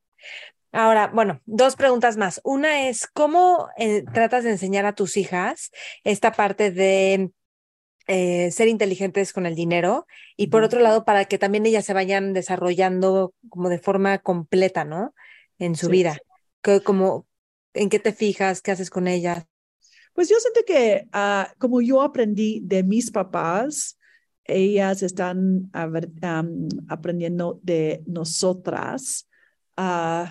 Ahora, 0.73 1.11
bueno, 1.13 1.39
dos 1.45 1.75
preguntas 1.75 2.17
más. 2.17 2.41
Una 2.43 2.89
es, 2.89 3.05
¿cómo 3.05 3.69
eh, 3.77 4.03
tratas 4.11 4.43
de 4.43 4.49
enseñar 4.49 4.87
a 4.87 4.95
tus 4.95 5.17
hijas 5.17 5.69
esta 6.03 6.31
parte 6.31 6.71
de 6.71 7.31
eh, 8.07 8.49
ser 8.49 8.67
inteligentes 8.67 9.33
con 9.33 9.45
el 9.45 9.53
dinero? 9.53 10.07
Y 10.35 10.47
por 10.47 10.63
otro 10.63 10.79
lado, 10.79 11.05
para 11.05 11.25
que 11.25 11.37
también 11.37 11.67
ellas 11.67 11.85
se 11.85 11.93
vayan 11.93 12.33
desarrollando 12.33 13.35
como 13.49 13.69
de 13.69 13.77
forma 13.77 14.17
completa, 14.17 14.83
¿no? 14.83 15.13
En 15.59 15.75
su 15.75 15.89
vida. 15.89 16.17
como, 16.83 17.27
¿En 17.75 17.89
qué 17.89 17.99
te 17.99 18.11
fijas? 18.11 18.63
¿Qué 18.63 18.71
haces 18.71 18.89
con 18.89 19.07
ellas? 19.07 19.45
Pues 20.13 20.27
yo 20.27 20.37
siento 20.39 20.61
que 20.65 21.07
ah, 21.13 21.53
como 21.59 21.81
yo 21.81 22.01
aprendí 22.01 22.61
de 22.63 22.81
mis 22.81 23.11
papás, 23.11 23.99
ellas 24.43 25.03
están 25.03 25.69
aprendiendo 26.87 27.59
de 27.61 28.01
nosotras. 28.07 29.29
Uh, 29.77 30.25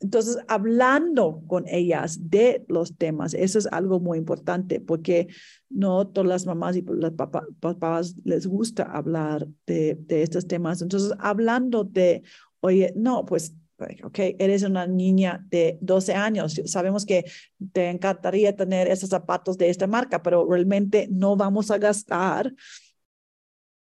entonces, 0.00 0.38
hablando 0.48 1.42
con 1.46 1.66
ellas 1.66 2.30
de 2.30 2.64
los 2.68 2.96
temas, 2.96 3.34
eso 3.34 3.58
es 3.58 3.66
algo 3.66 4.00
muy 4.00 4.18
importante 4.18 4.80
porque 4.80 5.28
no 5.68 6.06
todas 6.06 6.28
las 6.28 6.46
mamás 6.46 6.76
y 6.76 6.82
los 6.82 7.12
papás 7.12 8.14
les 8.24 8.46
gusta 8.46 8.84
hablar 8.84 9.48
de, 9.66 9.96
de 9.96 10.22
estos 10.22 10.46
temas. 10.46 10.82
Entonces, 10.82 11.12
hablando 11.18 11.84
de, 11.84 12.22
oye, 12.60 12.92
no, 12.96 13.24
pues 13.24 13.54
ok, 14.02 14.18
eres 14.38 14.62
una 14.62 14.86
niña 14.86 15.44
de 15.50 15.78
12 15.80 16.14
años, 16.14 16.60
sabemos 16.66 17.04
que 17.04 17.24
te 17.72 17.90
encantaría 17.90 18.54
tener 18.54 18.88
esos 18.88 19.10
zapatos 19.10 19.58
de 19.58 19.68
esta 19.68 19.86
marca, 19.86 20.22
pero 20.22 20.46
realmente 20.48 21.08
no 21.10 21.36
vamos 21.36 21.70
a 21.70 21.78
gastar 21.78 22.54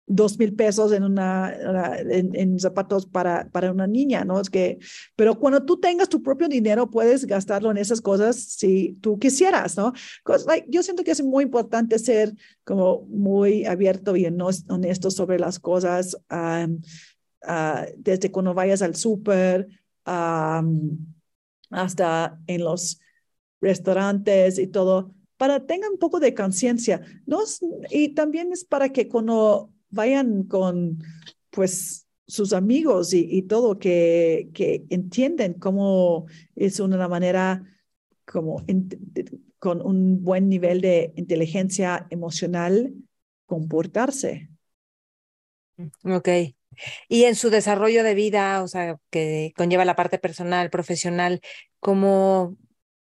dos 0.06 0.39
mil 0.39 0.55
pesos 0.55 0.93
en 0.93 1.02
una 1.02 1.55
en, 1.55 2.59
zapatos 2.60 3.06
para 3.06 3.48
para 3.51 3.70
una 3.70 3.86
niña 3.86 4.24
no 4.24 4.39
es 4.40 4.51
que 4.51 4.78
pero 5.16 5.39
cuando 5.39 5.64
tú 5.64 5.81
tengas 5.81 6.09
tu 6.09 6.22
propio 6.22 6.47
dinero 6.48 6.90
puedes 6.90 7.24
gastarlo 7.24 7.70
en 7.70 7.78
esas 7.78 8.01
cosas 8.01 8.36
si 8.36 8.98
tú 9.01 9.18
quisieras 9.18 9.76
no 9.76 9.93
yo 10.68 10.82
siento 10.82 11.05
que 11.05 11.12
es 11.12 11.22
muy 11.22 11.44
importante 11.44 11.98
ser 11.98 12.35
como 12.64 13.02
muy 13.06 13.64
abierto 13.64 14.14
y 14.16 14.26
honesto 14.26 15.10
sobre 15.10 15.39
las 15.39 15.59
cosas 15.59 16.18
ah, 16.28 16.66
desde 17.97 18.31
cuando 18.31 18.52
vayas 18.52 18.82
al 18.82 18.94
súper 18.97 19.68
hasta 21.70 22.39
en 22.47 22.64
los 22.64 23.01
restaurantes 23.60 24.59
y 24.59 24.66
todo 24.66 25.14
para 25.36 25.66
tengan 25.66 25.93
un 25.93 25.98
poco 25.98 26.20
de 26.20 26.35
conciencia. 26.35 27.01
No 27.26 27.40
y 27.90 28.10
también 28.14 28.52
es 28.52 28.64
para 28.64 28.90
que 28.90 29.09
cuando 29.09 29.73
vayan 29.94 30.44
con, 30.44 30.98
pues, 31.50 32.06
sus 32.26 32.52
amigos 32.52 33.12
y, 33.12 33.42
todo, 33.42 33.78
que, 33.78 34.50
que 34.54 34.84
entienden 34.90 35.54
cómo 35.54 36.26
es 36.56 36.80
una 36.80 37.06
manera 37.06 37.62
como 38.24 38.64
con 39.58 39.80
un 39.80 40.22
buen 40.22 40.48
nivel 40.48 40.80
de 40.80 41.12
inteligencia 41.16 42.06
emocional 42.10 42.94
comportarse. 43.46 44.50
Ok. 46.04 46.28
Y 47.08 47.24
en 47.24 47.34
su 47.34 47.50
desarrollo 47.50 48.02
de 48.02 48.14
vida, 48.14 48.62
o 48.62 48.68
sea, 48.68 48.96
que 49.10 49.52
conlleva 49.56 49.84
la 49.84 49.96
parte 49.96 50.18
personal, 50.18 50.70
profesional, 50.70 51.40
¿cómo, 51.80 52.56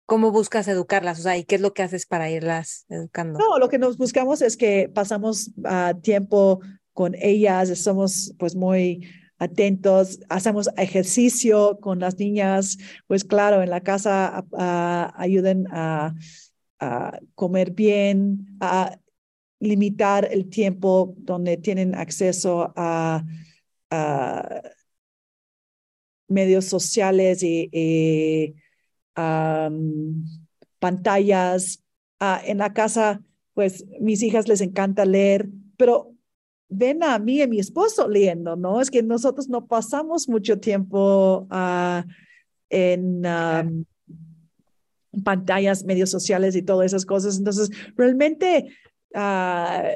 cómo 0.06 0.30
buscas 0.30 0.68
educarlas? 0.68 1.18
O 1.20 1.22
sea, 1.22 1.36
¿y 1.36 1.44
qué 1.44 1.56
es 1.56 1.60
lo 1.60 1.74
que 1.74 1.82
haces 1.82 2.06
para 2.06 2.30
irlas 2.30 2.86
educando? 2.88 3.38
No, 3.38 3.58
lo 3.58 3.68
que 3.68 3.78
nos 3.78 3.96
buscamos 3.96 4.42
es 4.42 4.56
que 4.56 4.90
pasamos 4.92 5.50
uh, 5.58 5.98
tiempo 6.00 6.60
con 6.92 7.14
ellas, 7.16 7.76
somos 7.78 8.34
pues 8.38 8.54
muy 8.54 9.06
atentos, 9.38 10.20
hacemos 10.28 10.68
ejercicio 10.76 11.78
con 11.80 11.98
las 11.98 12.18
niñas, 12.18 12.78
pues 13.06 13.24
claro, 13.24 13.62
en 13.62 13.70
la 13.70 13.80
casa 13.80 14.44
ayuden 15.16 15.66
a, 15.70 16.14
comer 17.34 17.70
bien, 17.70 18.58
a 18.60 18.98
limitar 19.58 20.28
el 20.30 20.50
tiempo 20.50 21.14
donde 21.16 21.56
tienen 21.56 21.94
acceso 21.94 22.72
a, 22.76 23.24
medios 26.26 26.64
sociales 26.64 27.42
y, 27.42 28.54
pantallas. 30.78 31.80
Ah, 32.20 32.40
en 32.44 32.58
la 32.58 32.72
casa, 32.72 33.22
pues 33.54 33.84
mis 34.00 34.22
hijas 34.22 34.48
les 34.48 34.60
encanta 34.60 35.04
leer, 35.04 35.48
pero 35.76 36.14
ven 36.68 37.02
a 37.02 37.18
mí 37.18 37.36
y 37.36 37.42
a 37.42 37.48
mi 37.48 37.58
esposo 37.58 38.08
leyendo, 38.08 38.56
¿no? 38.56 38.80
Es 38.80 38.90
que 38.90 39.02
nosotros 39.02 39.48
no 39.48 39.66
pasamos 39.66 40.28
mucho 40.28 40.58
tiempo 40.58 41.46
uh, 41.50 42.02
en 42.70 43.22
pantallas, 45.22 45.84
medios 45.84 46.10
sociales 46.10 46.56
y 46.56 46.62
todas 46.62 46.86
esas 46.86 47.06
cosas. 47.06 47.38
Entonces, 47.38 47.70
realmente 47.96 48.68
uh, 49.14 49.88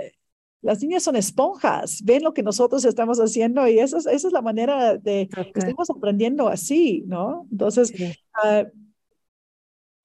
las 0.61 0.82
niñas 0.82 1.03
son 1.03 1.16
esponjas, 1.16 2.03
ven 2.05 2.23
lo 2.23 2.35
que 2.35 2.43
nosotros 2.43 2.85
estamos 2.85 3.19
haciendo 3.19 3.66
y 3.69 3.78
esa 3.78 3.99
es, 3.99 4.07
esa 4.07 4.27
es 4.28 4.32
la 4.32 4.43
manera 4.43 4.97
de 4.97 5.28
que 5.28 5.61
estamos 5.61 5.89
aprendiendo 5.90 6.49
así, 6.49 7.05
¿no? 7.07 7.47
Entonces, 7.51 7.93
uh, 8.45 8.66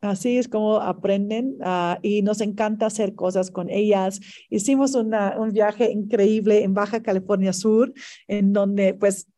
Así 0.04 0.38
es 0.38 0.50
como 0.50 0.82
aprenden 0.82 1.56
ah, 1.62 1.98
y 2.02 2.24
nos 2.24 2.42
encanta 2.42 2.88
hacer 2.88 3.16
cosas 3.16 3.52
con 3.52 3.70
ellas. 3.70 4.20
Hicimos 4.50 4.96
un 4.96 5.14
viaje 5.54 5.92
increíble 5.94 6.62
en 6.64 6.74
Baja 6.74 7.02
California 7.02 7.54
Sur, 7.54 7.94
en 8.28 8.52
donde 8.52 8.96
pues 8.96 9.30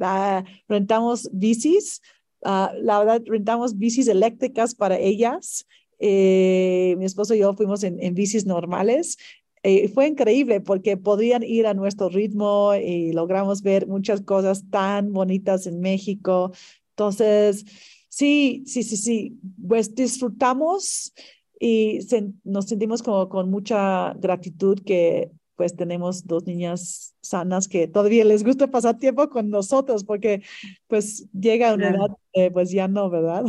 ah, 0.00 0.42
rentamos 0.66 1.28
bicis. 1.30 2.00
Ah, 2.42 2.72
la 2.80 3.00
verdad, 3.00 3.22
rentamos 3.26 3.76
bicis 3.76 4.08
eléctricas 4.08 4.74
para 4.74 4.98
ellas. 4.98 5.66
Eh, 5.98 6.94
mi 6.96 7.04
esposo 7.04 7.34
y 7.34 7.40
yo 7.40 7.52
fuimos 7.52 7.84
en, 7.84 8.02
en 8.02 8.14
bicis 8.14 8.46
normales. 8.46 9.18
Eh, 9.62 9.88
fue 9.88 10.06
increíble 10.06 10.62
porque 10.62 10.96
podían 10.96 11.42
ir 11.42 11.66
a 11.66 11.74
nuestro 11.74 12.08
ritmo 12.08 12.74
y 12.74 13.12
logramos 13.12 13.60
ver 13.60 13.86
muchas 13.86 14.22
cosas 14.22 14.70
tan 14.70 15.12
bonitas 15.12 15.66
en 15.66 15.80
México. 15.80 16.52
Entonces, 16.92 17.66
Sí, 18.14 18.62
sí, 18.64 18.84
sí, 18.84 18.96
sí. 18.96 19.40
Pues 19.66 19.92
disfrutamos 19.92 21.12
y 21.58 21.98
nos 22.44 22.66
sentimos 22.66 23.02
como 23.02 23.28
con 23.28 23.50
mucha 23.50 24.12
gratitud 24.14 24.78
que 24.86 25.32
pues 25.56 25.74
tenemos 25.74 26.24
dos 26.24 26.44
niñas 26.44 27.16
sanas 27.20 27.66
que 27.66 27.88
todavía 27.88 28.24
les 28.24 28.44
gusta 28.44 28.68
pasar 28.68 28.98
tiempo 28.98 29.28
con 29.30 29.50
nosotros 29.50 30.04
porque 30.04 30.42
pues 30.86 31.28
llega 31.32 31.74
una 31.74 31.90
edad 31.90 32.52
pues 32.52 32.70
ya 32.70 32.86
no, 32.86 33.10
¿verdad? 33.10 33.42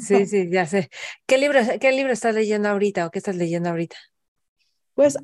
Sí, 0.00 0.26
sí, 0.26 0.50
ya 0.50 0.66
sé. 0.66 0.90
¿Qué 1.26 1.38
libro, 1.38 1.60
¿Qué 1.80 1.92
libro 1.92 2.12
estás 2.12 2.34
leyendo 2.34 2.68
ahorita 2.68 3.06
o 3.06 3.10
qué 3.12 3.18
estás 3.18 3.36
leyendo 3.36 3.68
ahorita? 3.68 3.96
Pues 4.94 5.18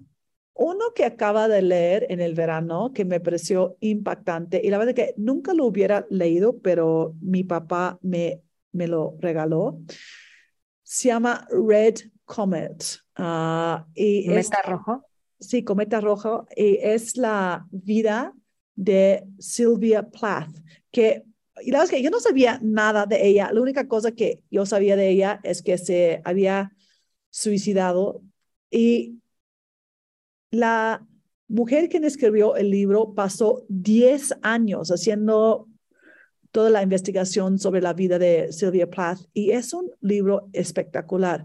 uno 0.55 0.85
que 0.95 1.05
acaba 1.05 1.49
de 1.49 1.61
leer 1.61 2.07
en 2.09 2.21
el 2.21 2.35
verano 2.35 2.93
que 2.95 3.05
me 3.05 3.19
pareció 3.19 3.77
impactante 3.81 4.61
y 4.63 4.71
la 4.71 4.79
verdad 4.79 4.95
que 4.95 5.13
nunca 5.17 5.55
lo 5.55 5.67
hubiera 5.67 6.07
leído, 6.09 6.61
pero 6.61 7.17
mi 7.21 7.43
papá 7.43 7.99
me 8.01 8.43
me 8.73 8.87
lo 8.87 9.17
regaló. 9.21 9.81
Se 10.83 11.09
llama 11.09 11.47
Red 11.51 11.97
Comet. 12.25 13.01
Uh, 13.19 13.85
y 13.95 14.27
¿Cometa 14.27 14.63
rojo? 14.63 15.05
Sí, 15.41 15.65
cometa 15.65 16.01
rojo. 16.01 16.47
Y 16.55 16.79
es 16.81 17.17
la 17.17 17.67
vida 17.71 18.33
de 18.75 19.25
Sylvia 19.39 20.03
Plath, 20.09 20.55
que 20.91 21.25
y 21.63 21.71
la 21.71 21.79
verdad 21.79 21.95
es 21.95 21.99
que 21.99 22.03
yo 22.03 22.11
no 22.11 22.21
sabía 22.21 22.59
nada 22.63 23.07
de 23.07 23.27
ella. 23.27 23.51
La 23.53 23.61
única 23.61 23.89
cosa 23.89 24.13
que 24.13 24.43
yo 24.51 24.67
sabía 24.67 24.97
de 24.97 25.09
ella 25.09 25.41
es 25.43 25.63
que 25.63 25.79
se 25.79 26.21
había 26.25 26.73
suicidado 27.31 28.23
y 28.71 29.21
la 30.51 31.07
mujer 31.49 31.89
quien 31.89 32.05
escribió 32.05 32.57
el 32.57 32.71
libro 32.71 33.15
pasó 33.15 33.65
10 33.69 34.39
años 34.43 34.91
haciendo 34.91 35.69
toda 36.57 36.71
la 36.71 36.83
investigación 36.83 37.59
sobre 37.59 37.83
la 37.83 37.93
vida 37.93 38.19
de 38.19 38.51
Sylvia 38.51 38.89
Plath 38.89 39.19
y 39.35 39.51
es 39.51 39.75
un 39.75 39.91
libro 40.01 40.49
espectacular. 40.55 41.45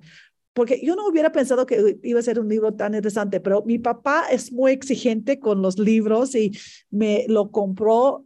Porque 0.54 0.80
yo 0.82 0.96
no 0.96 1.06
hubiera 1.06 1.34
pensado 1.34 1.66
que 1.66 2.00
iba 2.02 2.22
a 2.22 2.24
ser 2.24 2.40
un 2.40 2.48
libro 2.48 2.74
tan 2.76 2.94
interesante, 2.94 3.42
pero 3.42 3.62
mi 3.66 3.78
papá 3.78 4.28
es 4.32 4.54
muy 4.54 4.72
exigente 4.72 5.38
con 5.38 5.62
los 5.62 5.78
libros 5.78 6.34
y 6.34 6.58
me 6.90 7.26
lo 7.28 7.52
compró. 7.52 8.24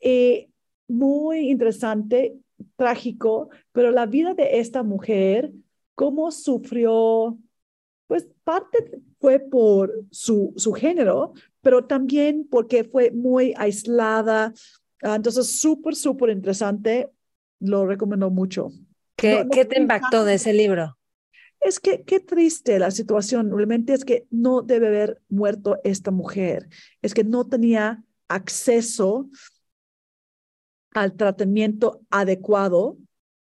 Y 0.00 0.52
muy 0.86 1.50
interesante, 1.50 2.36
trágico, 2.76 3.48
pero 3.72 3.90
la 3.90 4.06
vida 4.06 4.32
de 4.34 4.60
esta 4.60 4.84
mujer, 4.84 5.50
cómo 5.96 6.30
sufrió, 6.30 7.36
pues 8.06 8.28
parte 8.44 9.02
fue 9.18 9.40
por 9.40 10.04
su, 10.12 10.52
su 10.56 10.74
género, 10.74 11.32
pero 11.60 11.86
también 11.86 12.46
porque 12.48 12.84
fue 12.84 13.10
muy 13.10 13.52
aislada. 13.56 14.52
Ah, 15.02 15.16
entonces, 15.16 15.60
súper, 15.60 15.94
súper 15.94 16.30
interesante. 16.30 17.10
Lo 17.60 17.86
recomiendo 17.86 18.30
mucho. 18.30 18.70
¿Qué, 19.16 19.46
¿qué 19.52 19.64
te 19.64 19.78
impactó 19.78 20.24
de 20.24 20.34
ese 20.34 20.52
libro? 20.52 20.96
Es 21.60 21.78
que 21.78 22.02
qué 22.04 22.20
triste 22.20 22.78
la 22.78 22.90
situación. 22.90 23.50
Realmente 23.50 23.92
es 23.92 24.04
que 24.04 24.26
no 24.30 24.62
debe 24.62 24.88
haber 24.88 25.20
muerto 25.28 25.78
esta 25.84 26.10
mujer. 26.10 26.68
Es 27.02 27.12
que 27.12 27.24
no 27.24 27.46
tenía 27.46 28.02
acceso 28.28 29.28
al 30.94 31.14
tratamiento 31.14 32.00
adecuado 32.10 32.96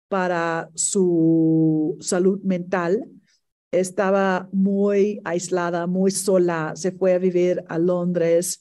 para 0.09 0.71
su 0.75 1.97
salud 2.01 2.41
mental 2.43 3.09
estaba 3.81 4.49
muy 4.53 5.21
aislada, 5.25 5.87
muy 5.87 6.11
sola, 6.11 6.73
se 6.77 6.93
fue 6.93 7.15
a 7.15 7.19
vivir 7.19 7.65
a 7.69 7.79
Londres. 7.79 8.61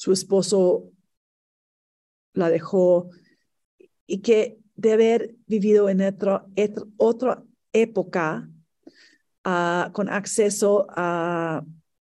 Su 0.00 0.12
esposo 0.12 0.90
la 2.32 2.48
dejó 2.48 3.10
y 4.06 4.22
que 4.22 4.58
de 4.74 4.94
haber 4.94 5.36
vivido 5.46 5.90
en 5.90 6.00
otra 6.96 7.44
época 7.74 8.48
ah, 9.44 9.90
con 9.92 10.08
acceso 10.08 10.86
a 10.88 11.66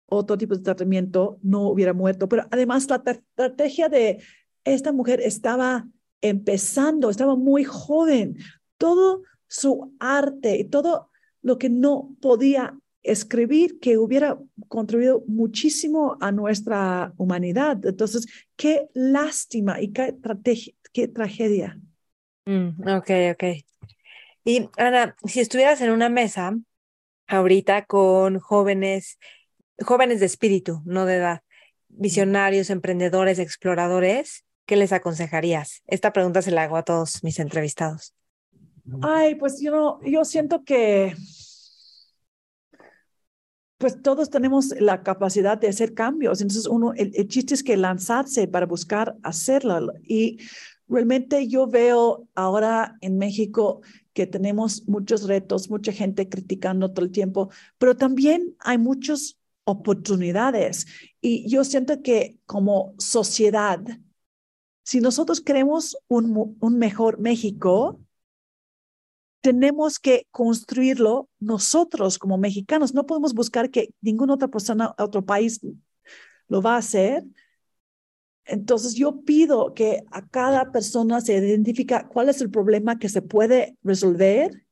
otro 0.06 0.36
tipo 0.36 0.56
de 0.56 0.64
tratamiento, 0.64 1.38
no 1.42 1.68
hubiera 1.68 1.92
muerto. 1.92 2.28
Pero 2.28 2.48
además 2.50 2.90
la 2.90 3.00
estrategia 3.06 3.88
de 3.88 4.20
esta 4.64 4.90
mujer 4.90 5.20
estaba 5.20 5.86
empezando, 6.20 7.08
estaba 7.08 7.36
muy 7.36 7.62
joven. 7.62 8.36
Todo 8.78 9.22
su 9.46 9.94
arte 10.00 10.56
y 10.56 10.64
todo 10.64 11.10
lo 11.40 11.56
que 11.56 11.70
no 11.70 12.16
podía 12.20 12.76
escribir 13.06 13.78
que 13.80 13.98
hubiera 13.98 14.38
contribuido 14.68 15.22
muchísimo 15.26 16.16
a 16.20 16.32
nuestra 16.32 17.12
humanidad. 17.16 17.84
Entonces, 17.84 18.26
qué 18.56 18.88
lástima 18.94 19.80
y 19.80 19.92
qué, 19.92 20.16
qué 20.92 21.08
tragedia. 21.08 21.78
Mm, 22.46 22.88
ok, 22.88 23.10
ok. 23.32 23.44
Y 24.44 24.68
Ana, 24.76 25.16
si 25.24 25.40
estuvieras 25.40 25.80
en 25.80 25.90
una 25.90 26.08
mesa 26.08 26.56
ahorita 27.26 27.86
con 27.86 28.38
jóvenes, 28.38 29.18
jóvenes 29.84 30.20
de 30.20 30.26
espíritu, 30.26 30.82
no 30.84 31.06
de 31.06 31.16
edad, 31.16 31.40
visionarios, 31.88 32.70
emprendedores, 32.70 33.38
exploradores, 33.38 34.44
¿qué 34.66 34.76
les 34.76 34.92
aconsejarías? 34.92 35.82
Esta 35.86 36.12
pregunta 36.12 36.42
se 36.42 36.50
la 36.50 36.64
hago 36.64 36.76
a 36.76 36.84
todos 36.84 37.22
mis 37.24 37.38
entrevistados. 37.38 38.14
Ay, 39.02 39.34
pues 39.34 39.60
yo, 39.60 39.98
yo 40.04 40.24
siento 40.24 40.62
que 40.64 41.14
pues 43.78 44.00
todos 44.02 44.30
tenemos 44.30 44.74
la 44.80 45.02
capacidad 45.02 45.58
de 45.58 45.68
hacer 45.68 45.92
cambios. 45.94 46.40
Entonces, 46.40 46.66
uno, 46.66 46.92
el, 46.94 47.28
chiste 47.28 47.54
es 47.54 47.62
que 47.62 47.76
lanzarse 47.76 48.48
para 48.48 48.66
buscar 48.66 49.16
hacerlo. 49.22 49.92
Y 50.02 50.38
realmente 50.88 51.46
yo 51.48 51.66
veo 51.66 52.26
ahora 52.34 52.96
en 53.00 53.18
México 53.18 53.82
que 54.14 54.26
tenemos 54.26 54.88
muchos 54.88 55.24
retos, 55.24 55.68
mucha 55.68 55.92
gente 55.92 56.28
criticando 56.28 56.90
todo 56.92 57.04
el 57.04 57.12
tiempo, 57.12 57.50
pero 57.76 57.96
también 57.96 58.56
hay 58.60 58.78
muchas 58.78 59.36
oportunidades. 59.64 60.86
Y 61.20 61.46
yo 61.48 61.62
siento 61.64 62.00
que 62.00 62.38
como 62.46 62.94
sociedad, 62.98 63.80
si 64.84 65.00
nosotros 65.00 65.42
queremos 65.42 65.98
un, 66.08 66.56
un 66.58 66.78
mejor 66.78 67.18
México, 67.18 68.00
tenemos 69.46 70.00
que 70.00 70.26
construirlo 70.32 71.28
nosotros 71.38 72.18
como 72.18 72.36
mexicanos. 72.36 72.94
No 72.94 73.06
podemos 73.06 73.32
buscar 73.32 73.70
que 73.70 73.90
ninguna 74.00 74.34
otra 74.34 74.48
persona, 74.48 74.92
otro 74.98 75.24
país 75.24 75.60
lo 76.48 76.60
va 76.60 76.74
a 76.74 76.78
hacer. 76.78 77.22
Entonces 78.44 78.96
yo 78.96 79.22
pido 79.22 79.72
que 79.72 80.02
a 80.10 80.26
cada 80.26 80.72
persona 80.72 81.20
se 81.20 81.36
identifique 81.36 81.96
cuál 82.08 82.28
es 82.28 82.40
el 82.40 82.50
problema 82.50 82.98
que 82.98 83.08
se 83.08 83.22
puede 83.22 83.76
resolver 83.84 84.64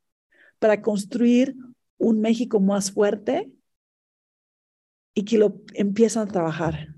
para 0.59 0.82
construir 0.82 1.55
un 1.96 2.20
México 2.20 2.59
más 2.59 2.90
fuerte 2.90 3.52
y 5.14 5.24
que 5.24 5.38
lo 5.38 5.60
empiezan 5.74 6.26
a 6.26 6.32
trabajar. 6.32 6.88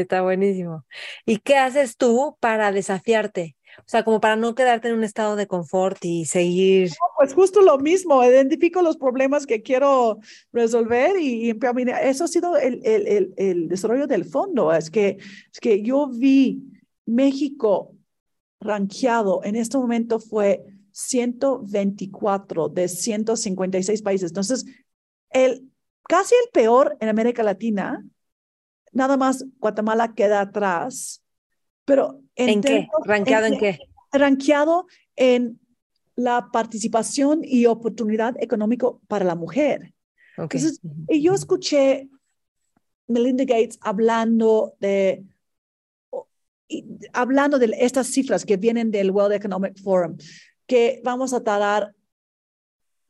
está 0.00 0.22
buenísimo. 0.22 0.86
¿Y 1.26 1.36
qué 1.36 1.58
haces 1.58 1.98
tú 1.98 2.38
para 2.40 2.72
desafiarte? 2.72 3.56
O 3.78 3.84
sea, 3.86 4.04
como 4.04 4.20
para 4.20 4.36
no 4.36 4.54
quedarte 4.54 4.88
en 4.88 4.94
un 4.94 5.04
estado 5.04 5.36
de 5.36 5.46
confort 5.46 6.04
y 6.04 6.24
seguir. 6.24 6.90
pues 7.16 7.34
justo 7.34 7.62
lo 7.62 7.78
mismo, 7.78 8.24
identifico 8.24 8.82
los 8.82 8.96
problemas 8.96 9.46
que 9.46 9.62
quiero 9.62 10.18
resolver 10.52 11.18
y, 11.18 11.50
y 11.50 11.58
eso 12.02 12.24
ha 12.24 12.28
sido 12.28 12.56
el, 12.56 12.80
el, 12.84 13.06
el, 13.06 13.34
el, 13.36 13.68
desarrollo 13.68 14.06
del 14.06 14.24
fondo. 14.24 14.72
Es 14.72 14.90
que, 14.90 15.18
es 15.52 15.60
que 15.60 15.82
yo 15.82 16.08
vi 16.08 16.62
México 17.06 17.94
rankeado 18.60 19.42
en 19.44 19.56
este 19.56 19.76
momento 19.76 20.20
fue 20.20 20.64
124 20.92 22.68
de 22.68 22.88
156 22.88 24.02
países. 24.02 24.30
Entonces, 24.30 24.64
el, 25.30 25.70
casi 26.08 26.34
el 26.34 26.50
peor 26.52 26.96
en 27.00 27.08
América 27.08 27.42
Latina, 27.42 28.04
nada 28.92 29.16
más 29.16 29.44
Guatemala 29.58 30.14
queda 30.14 30.40
atrás 30.40 31.21
pero 31.84 32.20
¿En, 32.36 32.60
qué? 32.60 32.88
¿Ranqueado 33.04 33.46
en, 33.46 33.58
qué? 33.58 33.78
Ranqueado 34.12 34.86
en 35.16 35.60
la 36.14 36.48
participación 36.52 37.40
y 37.44 37.66
oportunidad 37.66 38.34
económico 38.40 39.00
para 39.08 39.24
la 39.24 39.34
mujer. 39.34 39.94
Entonces, 40.36 40.80
y 41.08 41.22
yo 41.22 41.34
escuché 41.34 42.08
Melinda 43.06 43.44
Gates 43.44 43.78
hablando 43.80 44.74
de 44.80 45.24
hablando 47.12 47.58
de 47.58 47.74
estas 47.80 48.06
cifras 48.06 48.46
que 48.46 48.56
vienen 48.56 48.90
del 48.90 49.10
World 49.10 49.34
Economic 49.34 49.78
Forum, 49.82 50.16
que 50.66 51.02
vamos 51.04 51.34
a 51.34 51.42
tardar, 51.42 51.94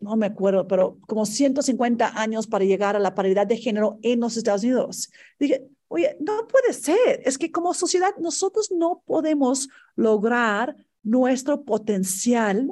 no 0.01 0.17
me 0.17 0.27
acuerdo, 0.27 0.67
pero 0.67 0.99
como 1.07 1.25
150 1.25 2.21
años 2.21 2.49
para 2.49 2.65
llegar 2.65 2.97
a 2.97 2.99
la 2.99 3.15
paridad 3.15 3.47
de 3.47 3.57
género 3.57 4.01
en 4.03 4.19
los 4.19 4.37
Estados 4.37 4.65
Unidos. 4.65 5.13
Dije, 5.39 5.65
Oye, 5.93 6.17
no 6.21 6.49
puede 6.49 6.73
ser. 6.73 7.21
Es 7.27 7.37
que 7.37 7.53
como 7.53 7.75
sociedad 7.75 8.17
nosotros 8.17 8.73
no 8.73 9.03
podemos 9.05 9.69
lograr 9.95 10.75
nuestro 11.03 11.65
potencial 11.65 12.71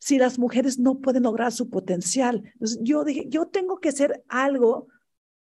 si 0.00 0.18
las 0.18 0.40
mujeres 0.40 0.80
no 0.80 0.98
pueden 0.98 1.22
lograr 1.22 1.52
su 1.52 1.70
potencial. 1.70 2.42
Yo 2.80 3.04
dije, 3.04 3.26
yo 3.28 3.46
tengo 3.46 3.78
que 3.78 3.90
hacer 3.90 4.24
algo 4.28 4.88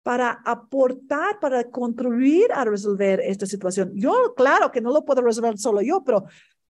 para 0.03 0.31
aportar, 0.43 1.39
para 1.39 1.63
contribuir 1.69 2.51
a 2.51 2.65
resolver 2.65 3.21
esta 3.21 3.45
situación. 3.45 3.93
Yo, 3.95 4.33
claro 4.35 4.69
que 4.69 4.81
no 4.81 4.91
lo 4.91 5.05
puedo 5.05 5.21
resolver 5.21 5.57
solo 5.57 5.81
yo, 5.81 6.03
pero 6.03 6.25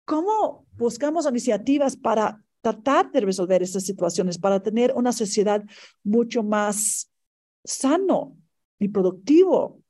¿cómo 0.05 0.67
buscamos 0.73 1.25
iniciativas 1.25 1.97
para 1.97 2.43
tratar 2.61 3.11
de 3.11 3.21
resolver 3.21 3.63
estas 3.63 3.85
situaciones, 3.85 4.37
para 4.37 4.61
tener 4.61 4.93
una 4.95 5.13
sociedad 5.13 5.63
mucho 6.03 6.43
más 6.43 7.09
sano? 7.63 8.37
Y 8.79 8.89
productivo. 8.89 9.81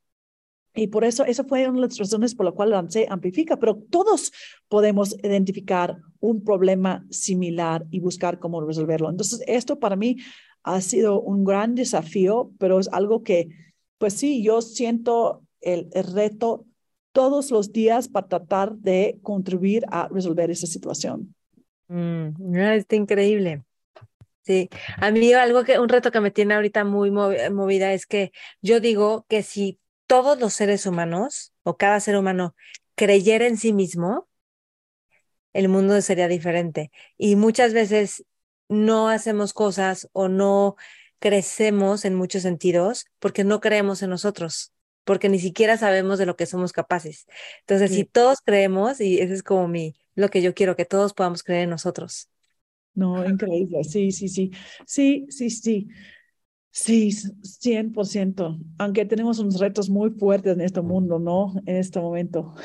Y 0.77 0.88
por 0.88 1.03
eso, 1.03 1.26
esa 1.26 1.43
fue 1.43 1.68
una 1.68 1.81
de 1.81 1.88
las 1.88 1.97
razones 1.97 2.35
por 2.35 2.45
la 2.45 2.51
cual 2.51 2.69
lancé 2.69 3.07
Amplifica, 3.09 3.57
pero 3.57 3.76
todos 3.89 4.31
podemos 4.68 5.15
identificar 5.23 5.97
un 6.19 6.43
problema 6.43 7.03
similar 7.09 7.85
y 7.89 7.99
buscar 7.99 8.38
cómo 8.38 8.61
resolverlo. 8.61 9.09
Entonces, 9.09 9.41
esto 9.47 9.80
para 9.80 9.95
mí 9.95 10.18
ha 10.64 10.81
sido 10.81 11.19
un 11.22 11.43
gran 11.43 11.73
desafío, 11.73 12.51
pero 12.59 12.80
es 12.80 12.89
algo 12.89 13.23
que, 13.23 13.49
pues 13.97 14.14
sí, 14.14 14.43
yo 14.43 14.61
siento 14.61 15.43
el, 15.61 15.89
reto 16.14 16.65
todos 17.11 17.49
los 17.49 17.72
días 17.72 18.07
para 18.07 18.27
tratar 18.27 18.76
de 18.76 19.18
contribuir 19.23 19.84
a 19.89 20.07
resolver 20.09 20.51
esa 20.51 20.68
situación. 20.68 21.34
Mm, 21.88 22.55
está 22.55 22.95
increíble. 22.95 23.64
Sí, 24.47 24.69
a 24.95 25.11
mí 25.11 25.33
algo 25.33 25.65
que, 25.65 25.77
un 25.77 25.89
reto 25.89 26.09
que 26.09 26.21
me 26.21 26.31
tiene 26.31 26.53
ahorita 26.53 26.85
muy 26.85 27.11
movida 27.11 27.91
es 27.91 28.05
que 28.05 28.31
yo 28.61 28.79
digo 28.79 29.25
que 29.27 29.43
si 29.43 29.77
todos 30.05 30.39
los 30.39 30.53
seres 30.53 30.85
humanos 30.85 31.51
o 31.63 31.75
cada 31.75 31.99
ser 31.99 32.15
humano 32.15 32.55
creyera 32.95 33.45
en 33.45 33.57
sí 33.57 33.73
mismo, 33.73 34.29
el 35.51 35.67
mundo 35.67 36.01
sería 36.01 36.29
diferente. 36.29 36.91
Y 37.17 37.35
muchas 37.35 37.73
veces 37.73 38.23
no 38.69 39.09
hacemos 39.09 39.51
cosas 39.51 40.07
o 40.13 40.29
no 40.29 40.77
crecemos 41.19 42.05
en 42.05 42.15
muchos 42.15 42.43
sentidos 42.43 43.05
porque 43.19 43.43
no 43.43 43.59
creemos 43.59 44.01
en 44.01 44.11
nosotros, 44.11 44.71
porque 45.03 45.27
ni 45.27 45.39
siquiera 45.39 45.75
sabemos 45.77 46.19
de 46.19 46.25
lo 46.25 46.37
que 46.37 46.45
somos 46.45 46.71
capaces. 46.71 47.25
Entonces, 47.59 47.91
si 47.91 48.05
todos 48.05 48.39
creemos, 48.39 49.01
y 49.01 49.19
eso 49.19 49.33
es 49.33 49.43
como 49.43 49.67
mi, 49.67 49.93
lo 50.15 50.29
que 50.29 50.41
yo 50.41 50.53
quiero, 50.53 50.77
que 50.77 50.85
todos 50.85 51.13
podamos 51.13 51.43
creer 51.43 51.63
en 51.63 51.71
nosotros. 51.71 52.29
No, 52.97 53.23
increíble. 53.23 53.83
Sí, 53.83 54.11
sí, 54.11 54.27
sí. 54.27 54.51
Sí, 54.85 55.27
sí, 55.29 55.51
sí. 55.51 55.87
Sí, 56.71 57.11
100%. 57.11 58.57
Aunque 58.79 59.05
tenemos 59.05 59.37
unos 59.37 59.59
retos 59.59 59.89
muy 59.89 60.09
fuertes 60.09 60.53
en 60.53 60.61
este 60.61 60.81
mundo, 60.81 61.19
¿no? 61.19 61.53
En 61.67 61.77
este 61.77 61.99
momento. 61.99 62.55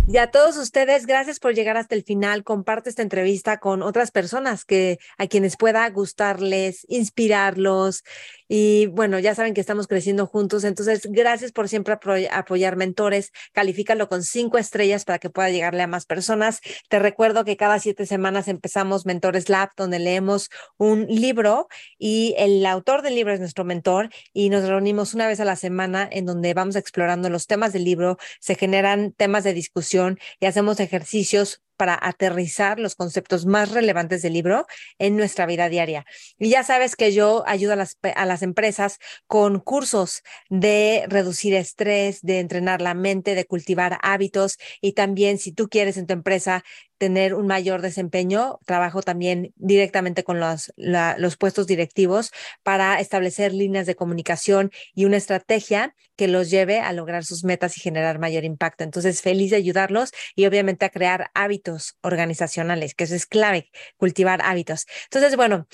Y 0.06 0.18
a 0.18 0.31
todos 0.31 0.59
ustedes, 0.59 1.06
gracias 1.06 1.40
por 1.40 1.55
llegar 1.55 1.78
hasta 1.78 1.94
el 1.94 2.05
final. 2.05 2.44
Comparte 2.44 2.90
esta 2.90 3.01
entrevista 3.01 3.59
con 3.59 3.81
otras 3.81 4.10
personas 4.10 4.66
que 4.66 4.98
a 5.16 5.26
quienes 5.28 5.56
pueda 5.56 5.89
gustarles, 5.89 6.85
inspirarlos. 6.90 8.05
Y 8.47 8.86
bueno, 8.89 9.18
ya 9.18 9.35
saben 9.35 9.55
que 9.55 9.62
estamos 9.62 9.86
creciendo 9.86 10.26
juntos. 10.26 10.64
Entonces, 10.64 11.09
gracias 11.10 11.52
por 11.52 11.70
siempre 11.70 11.97
apoyar 12.31 12.76
mentores. 12.76 13.32
Califícalo 13.52 14.10
con 14.10 14.22
cinco 14.22 14.59
estrellas 14.59 15.06
para 15.06 15.18
que 15.18 15.31
pueda 15.31 15.48
llegarle 15.48 15.82
a 15.82 15.86
más 15.86 16.05
personas. 16.05 16.60
Te 16.90 16.98
recuerdo 16.98 17.47
que 17.47 17.56
cada 17.56 17.78
siete 17.78 18.05
semanas 18.05 18.47
empezamos 18.47 19.06
Mentores 19.06 19.48
Lab, 19.48 19.70
donde 19.74 20.01
leemos 20.01 20.51
un 20.76 21.06
libro 21.06 21.66
y 21.98 22.35
el 22.36 22.64
autor 22.66 23.01
del 23.01 23.14
libro 23.14 23.32
es 23.32 23.40
nuestro 23.40 23.64
mentor 23.64 24.10
y 24.35 24.51
nos 24.51 24.68
reunimos 24.68 25.14
una 25.14 25.26
vez 25.26 25.40
a 25.40 25.47
la 25.47 25.56
semana 25.56 26.06
en 26.12 26.26
donde 26.26 26.52
vamos 26.52 26.76
explorando 26.76 27.31
los 27.31 27.47
temas 27.47 27.72
del 27.72 27.85
libro. 27.85 28.18
Se 28.39 28.55
generan 28.55 29.12
temas 29.12 29.44
de 29.44 29.55
discusión 29.55 29.93
y 30.40 30.46
hacemos 30.46 30.80
ejercicios 30.80 31.62
para 31.76 31.98
aterrizar 32.01 32.78
los 32.78 32.94
conceptos 32.94 33.46
más 33.46 33.70
relevantes 33.70 34.22
del 34.22 34.32
libro 34.32 34.66
en 34.98 35.16
nuestra 35.16 35.46
vida 35.46 35.68
diaria. 35.68 36.05
Y 36.38 36.51
ya 36.51 36.62
sabes 36.62 36.96
que 36.96 37.12
yo 37.12 37.44
ayudo 37.46 37.72
a 37.72 37.76
las, 37.76 37.98
a 38.14 38.26
las 38.26 38.42
empresas 38.42 38.98
con 39.26 39.60
cursos 39.60 40.22
de 40.48 41.05
reducir 41.09 41.55
estrés, 41.55 42.20
de 42.22 42.40
entrenar 42.40 42.80
la 42.80 42.94
mente, 42.94 43.34
de 43.34 43.46
cultivar 43.46 43.98
hábitos 44.02 44.59
y 44.80 44.92
también 44.92 45.38
si 45.38 45.52
tú 45.52 45.68
quieres 45.68 45.96
en 45.96 46.06
tu 46.06 46.12
empresa 46.12 46.64
tener 46.98 47.34
un 47.34 47.46
mayor 47.46 47.82
desempeño, 47.82 48.59
trabajo 48.64 49.02
también 49.02 49.52
directamente 49.56 50.24
con 50.24 50.40
los, 50.40 50.72
los 50.76 51.36
puestos 51.36 51.66
directivos 51.66 52.30
para 52.62 53.01
establecer 53.01 53.52
líneas 53.52 53.86
de 53.86 53.94
comunicación 53.94 54.70
y 54.94 55.05
una 55.05 55.16
estrategia 55.16 55.94
que 56.16 56.28
los 56.28 56.51
lleve 56.51 56.78
a 56.80 56.92
lograr 56.92 57.24
sus 57.24 57.44
metas 57.44 57.76
y 57.76 57.80
generar 57.80 58.18
mayor 58.18 58.44
impacto. 58.44 58.84
Entonces, 58.84 59.20
feliz 59.20 59.51
de 59.51 59.56
ayudarlos 59.56 60.12
y 60.36 60.46
obviamente 60.46 60.84
a 60.84 60.90
crear 60.90 61.30
hábitos 61.34 61.64
organizacionales, 62.03 62.95
que 62.95 63.05
eso 63.05 63.15
es 63.15 63.27
clave, 63.27 63.70
cultivar 63.97 64.41
hábitos. 64.43 64.86
Entonces, 65.05 65.36
bueno, 65.36 65.66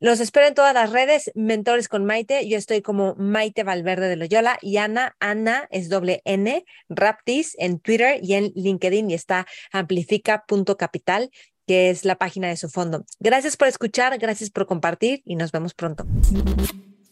los 0.00 0.20
espero 0.20 0.46
en 0.46 0.54
todas 0.54 0.74
las 0.74 0.92
redes, 0.92 1.32
Mentores 1.34 1.88
con 1.88 2.04
Maite. 2.04 2.48
Yo 2.48 2.56
estoy 2.56 2.82
como 2.82 3.16
Maite 3.16 3.64
Valverde 3.64 4.08
de 4.08 4.14
Loyola 4.14 4.56
y 4.62 4.76
Ana, 4.76 5.16
Ana 5.18 5.66
es 5.72 5.88
doble 5.88 6.22
N, 6.24 6.64
Raptis 6.88 7.56
en 7.58 7.80
Twitter 7.80 8.20
y 8.22 8.34
en 8.34 8.52
LinkedIn 8.54 9.10
y 9.10 9.14
está 9.14 9.46
amplifica.capital 9.72 11.30
que 11.66 11.90
es 11.90 12.04
la 12.04 12.16
página 12.16 12.48
de 12.48 12.56
su 12.56 12.70
fondo. 12.70 13.04
Gracias 13.20 13.56
por 13.56 13.68
escuchar, 13.68 14.16
gracias 14.18 14.50
por 14.50 14.66
compartir 14.66 15.22
y 15.26 15.36
nos 15.36 15.52
vemos 15.52 15.74
pronto. 15.74 16.06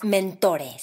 Mentores. 0.02 0.82